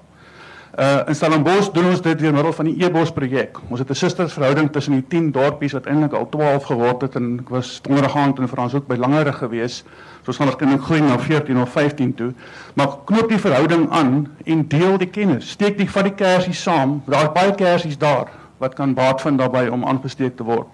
Uh 0.78 1.02
in 1.10 1.16
Stellenbosch 1.16 1.72
doen 1.74 1.88
ons 1.90 2.02
dit 2.02 2.20
deur 2.20 2.34
middel 2.34 2.54
van 2.54 2.66
die 2.66 2.86
E-bos 2.86 3.12
projek. 3.12 3.58
Ons 3.70 3.80
het 3.80 3.90
'n 3.90 3.96
sustersverhouding 3.96 4.72
tussen 4.72 4.94
die 4.94 5.08
10 5.08 5.32
dorpies 5.32 5.74
wat 5.74 5.86
eintlik 5.86 6.14
al 6.14 6.30
12 6.30 6.64
geword 6.64 7.02
het 7.02 7.16
en 7.16 7.40
ek 7.40 7.50
was 7.50 7.82
donderdaand 7.82 8.40
in 8.40 8.48
Franshoek 8.48 8.88
by 8.88 8.96
Langerig 8.96 9.38
geweest 9.38 9.86
So 10.28 10.34
ons 10.34 10.40
gaan 10.42 10.50
waarskynlik 10.50 10.82
groei 10.84 11.02
na 11.02 11.16
14 11.24 11.60
of 11.62 11.70
15 11.72 12.10
toe. 12.20 12.34
Maar 12.76 12.98
knoop 13.08 13.30
die 13.30 13.40
verhouding 13.40 13.86
aan 13.96 14.28
en 14.44 14.66
deel 14.68 14.98
die 15.00 15.08
kennis. 15.08 15.54
Steek 15.56 15.78
die 15.78 15.88
van 15.88 16.04
die 16.04 16.12
kersies 16.20 16.62
saam. 16.62 16.98
Daar's 17.06 17.32
baie 17.32 17.54
kersies 17.56 17.96
daar 17.98 18.28
wat 18.60 18.76
kan 18.76 18.94
baat 18.94 19.22
vind 19.22 19.40
daarbey 19.40 19.70
om 19.72 19.86
aangesteek 19.88 20.36
te 20.36 20.44
word. 20.44 20.68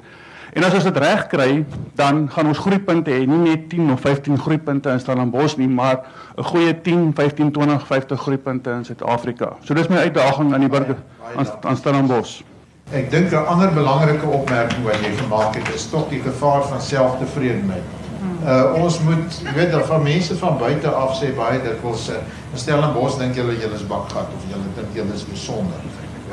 En 0.53 0.63
as 0.63 0.73
ons 0.77 0.85
dit 0.85 0.97
reg 1.01 1.23
kry, 1.31 1.65
dan 1.97 2.27
gaan 2.29 2.47
ons 2.51 2.59
groeipunte 2.61 3.09
hê, 3.09 3.23
nie 3.25 3.39
net 3.41 3.63
10 3.71 3.89
of 3.95 4.03
15 4.05 4.37
groeipunte 4.37 4.91
in 4.93 4.99
Stellenbosch 5.01 5.57
nie, 5.57 5.67
maar 5.67 6.03
'n 6.37 6.43
goeie 6.43 6.81
10, 6.81 7.11
15, 7.15 7.51
20, 7.51 7.87
50 7.87 8.21
groeipunte 8.21 8.69
in 8.69 8.85
Suid-Afrika. 8.85 9.55
So 9.63 9.73
dis 9.73 9.87
my 9.87 9.97
uitdaging 9.97 10.53
aan 10.53 10.59
die 10.59 10.69
burger 10.69 10.97
aan, 11.35 11.47
aan 11.61 11.77
Stellenbosch. 11.77 12.43
Ek 12.91 13.09
dink 13.11 13.31
'n 13.31 13.45
ander 13.45 13.73
belangrike 13.73 14.25
opmerking 14.25 14.83
wat 14.83 14.99
jy 15.01 15.15
gemaak 15.17 15.55
het, 15.55 15.73
is 15.73 15.89
tog 15.89 16.09
die 16.09 16.21
gevaar 16.21 16.63
van 16.63 16.81
selftevredenheid. 16.81 17.89
Uh 18.45 18.83
ons 18.83 18.99
moet 18.99 19.41
weet 19.55 19.71
dat 19.71 19.85
van 19.85 20.03
mense 20.03 20.37
van 20.37 20.57
buite 20.57 20.87
af 20.87 21.21
sê 21.21 21.35
baie 21.35 21.59
sê. 21.95 22.13
Stel 22.53 22.83
in 22.83 22.93
Bos 22.93 23.17
dink 23.17 23.35
julle 23.35 23.57
julle 23.59 23.75
is 23.75 23.87
bakgat 23.87 24.27
of 24.35 24.43
julle 24.49 24.69
dink 24.75 24.93
julle 24.93 25.13
is 25.13 25.25
besonder. 25.25 25.79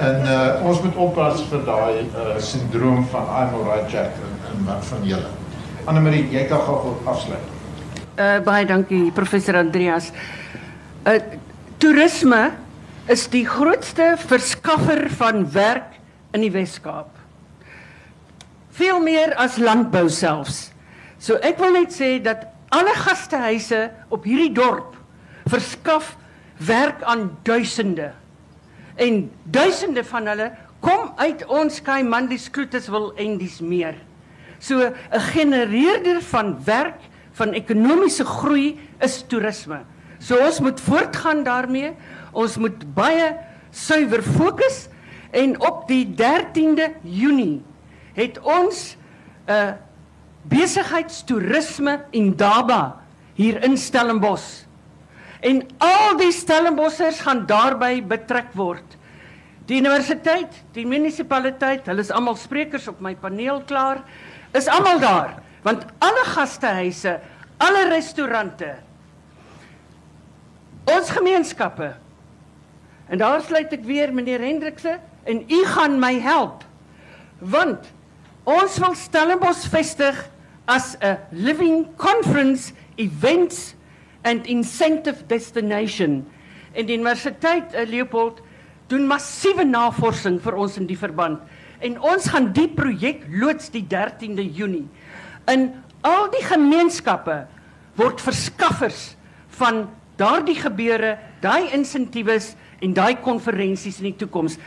En 0.01 0.23
uh 0.25 0.65
ons 0.65 0.81
moet 0.83 0.97
oppas 0.97 1.43
vir 1.51 1.65
daai 1.67 2.01
uh 2.09 2.39
sindroom 2.41 3.05
van 3.13 3.29
I'm 3.29 3.55
alright 3.59 3.91
Jack 3.93 4.17
en, 4.25 4.37
en 4.51 4.65
wat 4.69 4.85
van 4.89 5.05
julle. 5.05 5.29
Anne 5.85 6.01
Marie, 6.01 6.25
jy 6.33 6.47
kan 6.49 6.63
gou 6.65 6.95
afsluit. 7.05 7.51
Uh 8.17 8.39
baie 8.45 8.65
dankie 8.69 9.11
professor 9.17 9.59
Andreas. 9.61 10.11
Uh 11.05 11.19
toerisme 11.81 12.51
is 13.13 13.27
die 13.33 13.45
grootste 13.49 14.15
verskaffer 14.21 15.09
van 15.21 15.45
werk 15.53 15.99
in 16.37 16.45
die 16.45 16.53
Wes-Kaap. 16.55 17.11
Veel 18.77 19.01
meer 19.05 19.35
as 19.41 19.59
landbou 19.59 20.07
selfs. 20.13 20.71
So 21.21 21.37
ek 21.45 21.59
wil 21.61 21.75
net 21.77 21.93
sê 21.93 22.15
dat 22.23 22.47
alle 22.73 22.95
gastehuise 22.97 23.89
op 24.09 24.25
hierdie 24.25 24.53
dorp 24.57 24.95
verskaf 25.51 26.15
werk 26.65 27.03
aan 27.03 27.31
duisende. 27.45 28.13
En 28.95 29.31
duisende 29.45 30.05
van 30.05 30.27
hulle 30.27 30.51
kom 30.81 31.13
uit 31.17 31.45
ons 31.47 31.83
Kaimandis 31.83 32.51
Kloetiswil 32.51 33.13
en 33.15 33.39
dis 33.39 33.61
meer. 33.61 33.95
So 34.59 34.81
'n 34.81 35.21
genereerder 35.21 36.23
van 36.23 36.65
werk, 36.65 37.01
van 37.33 37.53
ekonomiese 37.53 38.25
groei 38.25 38.79
is 39.01 39.25
toerisme. 39.27 39.81
So 40.19 40.37
ons 40.37 40.61
moet 40.61 40.81
voortgaan 40.81 41.43
daarmee. 41.43 41.95
Ons 42.33 42.57
moet 42.57 42.95
baie 42.95 43.37
suiwer 43.71 44.23
fokus 44.23 44.89
en 45.31 45.61
op 45.61 45.89
die 45.89 46.05
13de 46.07 46.91
Junie 47.03 47.63
het 48.15 48.41
ons 48.41 48.97
'n 49.47 49.53
uh, 49.53 49.73
besigheidstoerisme 50.43 52.05
en 52.11 52.37
daba 52.37 53.01
hier 53.35 53.63
in 53.65 53.77
Stellenbosch. 53.77 54.65
En 55.41 55.63
al 55.79 56.17
die 56.21 56.33
Stellenbossers 56.33 57.23
gaan 57.25 57.47
daarbey 57.49 58.01
betrek 58.05 58.53
word. 58.59 58.97
Die 59.71 59.79
universiteit, 59.81 60.53
die 60.75 60.87
munisipaliteit, 60.89 61.87
hulle 61.89 62.03
is 62.05 62.11
almal 62.13 62.37
sprekers 62.37 62.89
op 62.91 63.01
my 63.01 63.15
paneel 63.15 63.63
klaar, 63.69 64.03
is 64.57 64.69
almal 64.69 65.01
daar 65.03 65.39
want 65.61 65.83
alle 66.01 66.23
gastehuise, 66.25 67.19
alle 67.61 67.83
restaurante, 67.91 68.71
ons 70.89 71.11
gemeenskappe. 71.13 71.91
En 73.13 73.21
daar 73.21 73.45
sluit 73.45 73.75
ek 73.77 73.85
weer 73.85 74.09
meneer 74.17 74.41
Hendrikse 74.41 74.95
en 75.29 75.43
u 75.45 75.59
gaan 75.69 75.99
my 76.01 76.15
help. 76.25 76.65
Want 77.45 77.91
Ons 78.51 78.79
wil 78.81 78.95
Stellenbosch 78.97 79.69
vestig 79.69 80.17
as 80.65 80.97
'n 81.01 81.19
living 81.31 81.87
conference 81.97 82.73
events 82.97 83.75
and 84.23 84.47
incentive 84.47 85.27
destination. 85.27 86.25
En 86.73 86.87
die 86.87 86.97
Universiteit 86.97 87.75
uh, 87.75 87.87
Leopold 87.89 88.41
doen 88.91 89.07
massiewe 89.07 89.65
navorsing 89.65 90.41
vir 90.43 90.59
ons 90.59 90.77
in 90.81 90.89
die 90.89 90.99
verband. 90.99 91.41
En 91.81 91.97
ons 92.01 92.27
gaan 92.33 92.51
die 92.53 92.69
projek 92.69 93.25
loods 93.31 93.71
die 93.73 93.85
13de 93.89 94.45
Junie. 94.45 94.87
In 95.49 95.71
al 96.07 96.29
die 96.33 96.45
gemeenskappe 96.45 97.45
word 97.99 98.21
verskaffers 98.23 99.15
van 99.61 99.87
daardie 100.21 100.59
gebeure, 100.59 101.17
daai 101.41 101.73
insentiewes 101.77 102.55
en 102.85 102.95
daai 102.97 103.17
konferensies 103.25 104.01
in 104.03 104.11
die 104.11 104.19
toekoms. 104.21 104.59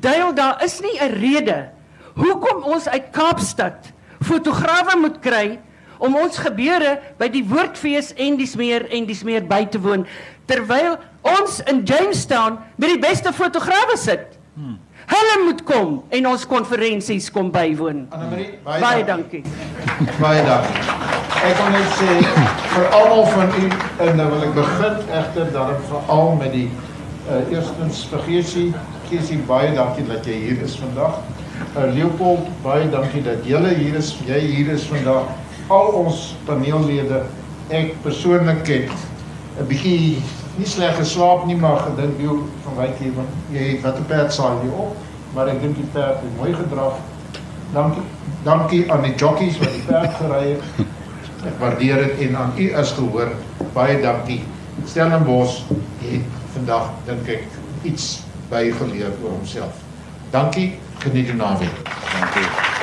Duil 0.00 0.34
daar 0.36 0.62
is 0.64 0.80
nie 0.80 0.96
'n 1.00 1.14
rede 1.20 1.70
hoekom 2.18 2.62
ons 2.62 2.88
uit 2.88 3.10
Kaapstad 3.14 3.92
fotograwe 4.24 4.96
moet 4.98 5.18
kry 5.22 5.58
om 5.98 6.16
ons 6.16 6.38
gebeure 6.38 6.96
by 7.18 7.28
die 7.32 7.44
Woordfees 7.46 8.12
en 8.16 8.36
dis 8.40 8.56
meer 8.58 8.86
en 8.94 9.06
dis 9.08 9.22
meer 9.26 9.46
by 9.46 9.64
te 9.70 9.80
woon 9.82 10.06
terwyl 10.48 10.96
ons 11.28 11.60
in 11.68 11.82
Jamestown 11.84 12.58
met 12.76 12.94
die 12.94 13.00
beste 13.02 13.32
fotograwe 13.36 13.96
sit. 14.00 14.38
Hmm. 14.54 14.78
Hulle 15.08 15.36
moet 15.44 15.62
kom 15.64 15.92
en 16.12 16.26
ons 16.28 16.44
konferensies 16.48 17.30
kom 17.32 17.48
bywoon. 17.52 18.06
Annemarie, 18.12 18.50
baie, 18.64 18.80
baie 18.82 19.04
dankie. 19.08 19.42
Baie 20.20 20.42
dankie. 20.44 20.82
Ek 21.38 21.54
wil 21.54 21.70
net 21.72 21.92
sê 21.96 22.16
vir 22.74 22.94
almal 22.98 23.24
van 23.32 23.52
u 23.56 23.64
en 24.04 24.16
nou 24.18 24.28
wil 24.34 24.44
ek 24.48 24.54
begin 24.58 24.96
egter 25.20 25.50
dan 25.54 25.74
veral 25.88 26.32
met 26.40 26.52
die 26.56 26.66
uh, 26.68 27.40
eerstens 27.54 28.02
vir 28.10 28.24
Geesie. 28.26 28.68
Geesie, 29.08 29.38
baie 29.48 29.70
dankie 29.76 30.04
dat 30.10 30.28
jy 30.28 30.36
hier 30.44 30.64
is 30.66 30.76
vandag. 30.80 31.20
Uh, 31.72 31.86
Leopold, 31.94 32.50
baie 32.64 32.88
dankie 32.92 33.22
dat 33.24 33.46
julle 33.48 33.72
hier 33.78 33.96
is, 34.00 34.12
jy 34.28 34.40
hier 34.44 34.74
is 34.74 34.84
vandag. 34.90 35.30
Al 35.68 35.90
ons 36.00 36.34
paneellede 36.46 37.22
ek 37.68 37.98
persoonlik 38.02 38.62
ken. 38.64 38.88
'n 39.58 39.66
Bietjie 39.68 40.22
nie 40.56 40.66
sleg 40.66 40.96
geslaap 40.96 41.44
nie, 41.46 41.56
maar 41.56 41.82
gedink 41.86 42.20
jy 42.20 42.36
van 42.64 42.76
wyk 42.78 42.98
hier 43.02 43.12
want 43.16 43.28
jy 43.52 43.80
wat 43.82 43.98
'n 43.98 44.06
perd 44.08 44.32
saal 44.32 44.62
jy 44.64 44.70
op, 44.70 44.96
maar 45.34 45.48
ek 45.48 45.60
dink 45.60 45.76
die 45.76 45.90
perd 45.92 46.22
het 46.22 46.36
mooi 46.38 46.54
gedraf. 46.54 47.00
Dankie. 47.72 48.02
Dankie 48.44 48.92
aan 48.92 49.02
die 49.02 49.14
jockeys 49.14 49.58
wat 49.58 49.72
die 49.72 49.84
perd 49.86 50.14
gery 50.16 50.56
het. 50.56 50.62
Ek 51.46 51.60
waardeer 51.60 51.96
dit 52.06 52.28
en 52.28 52.36
aan 52.36 52.52
u 52.56 52.72
as 52.74 52.92
gehoor 52.92 53.28
baie 53.74 54.00
dankie. 54.00 54.40
Stellenbosch 54.86 55.62
het 56.00 56.24
vandag 56.54 56.90
dink 57.04 57.28
ek 57.28 57.44
iets 57.82 58.22
bygeleer 58.48 59.12
oor 59.22 59.36
homself. 59.36 59.84
Dankie, 60.30 60.78
geniet 60.98 61.26
die 61.26 61.34
naweek. 61.34 61.84
Dankie. 61.84 62.77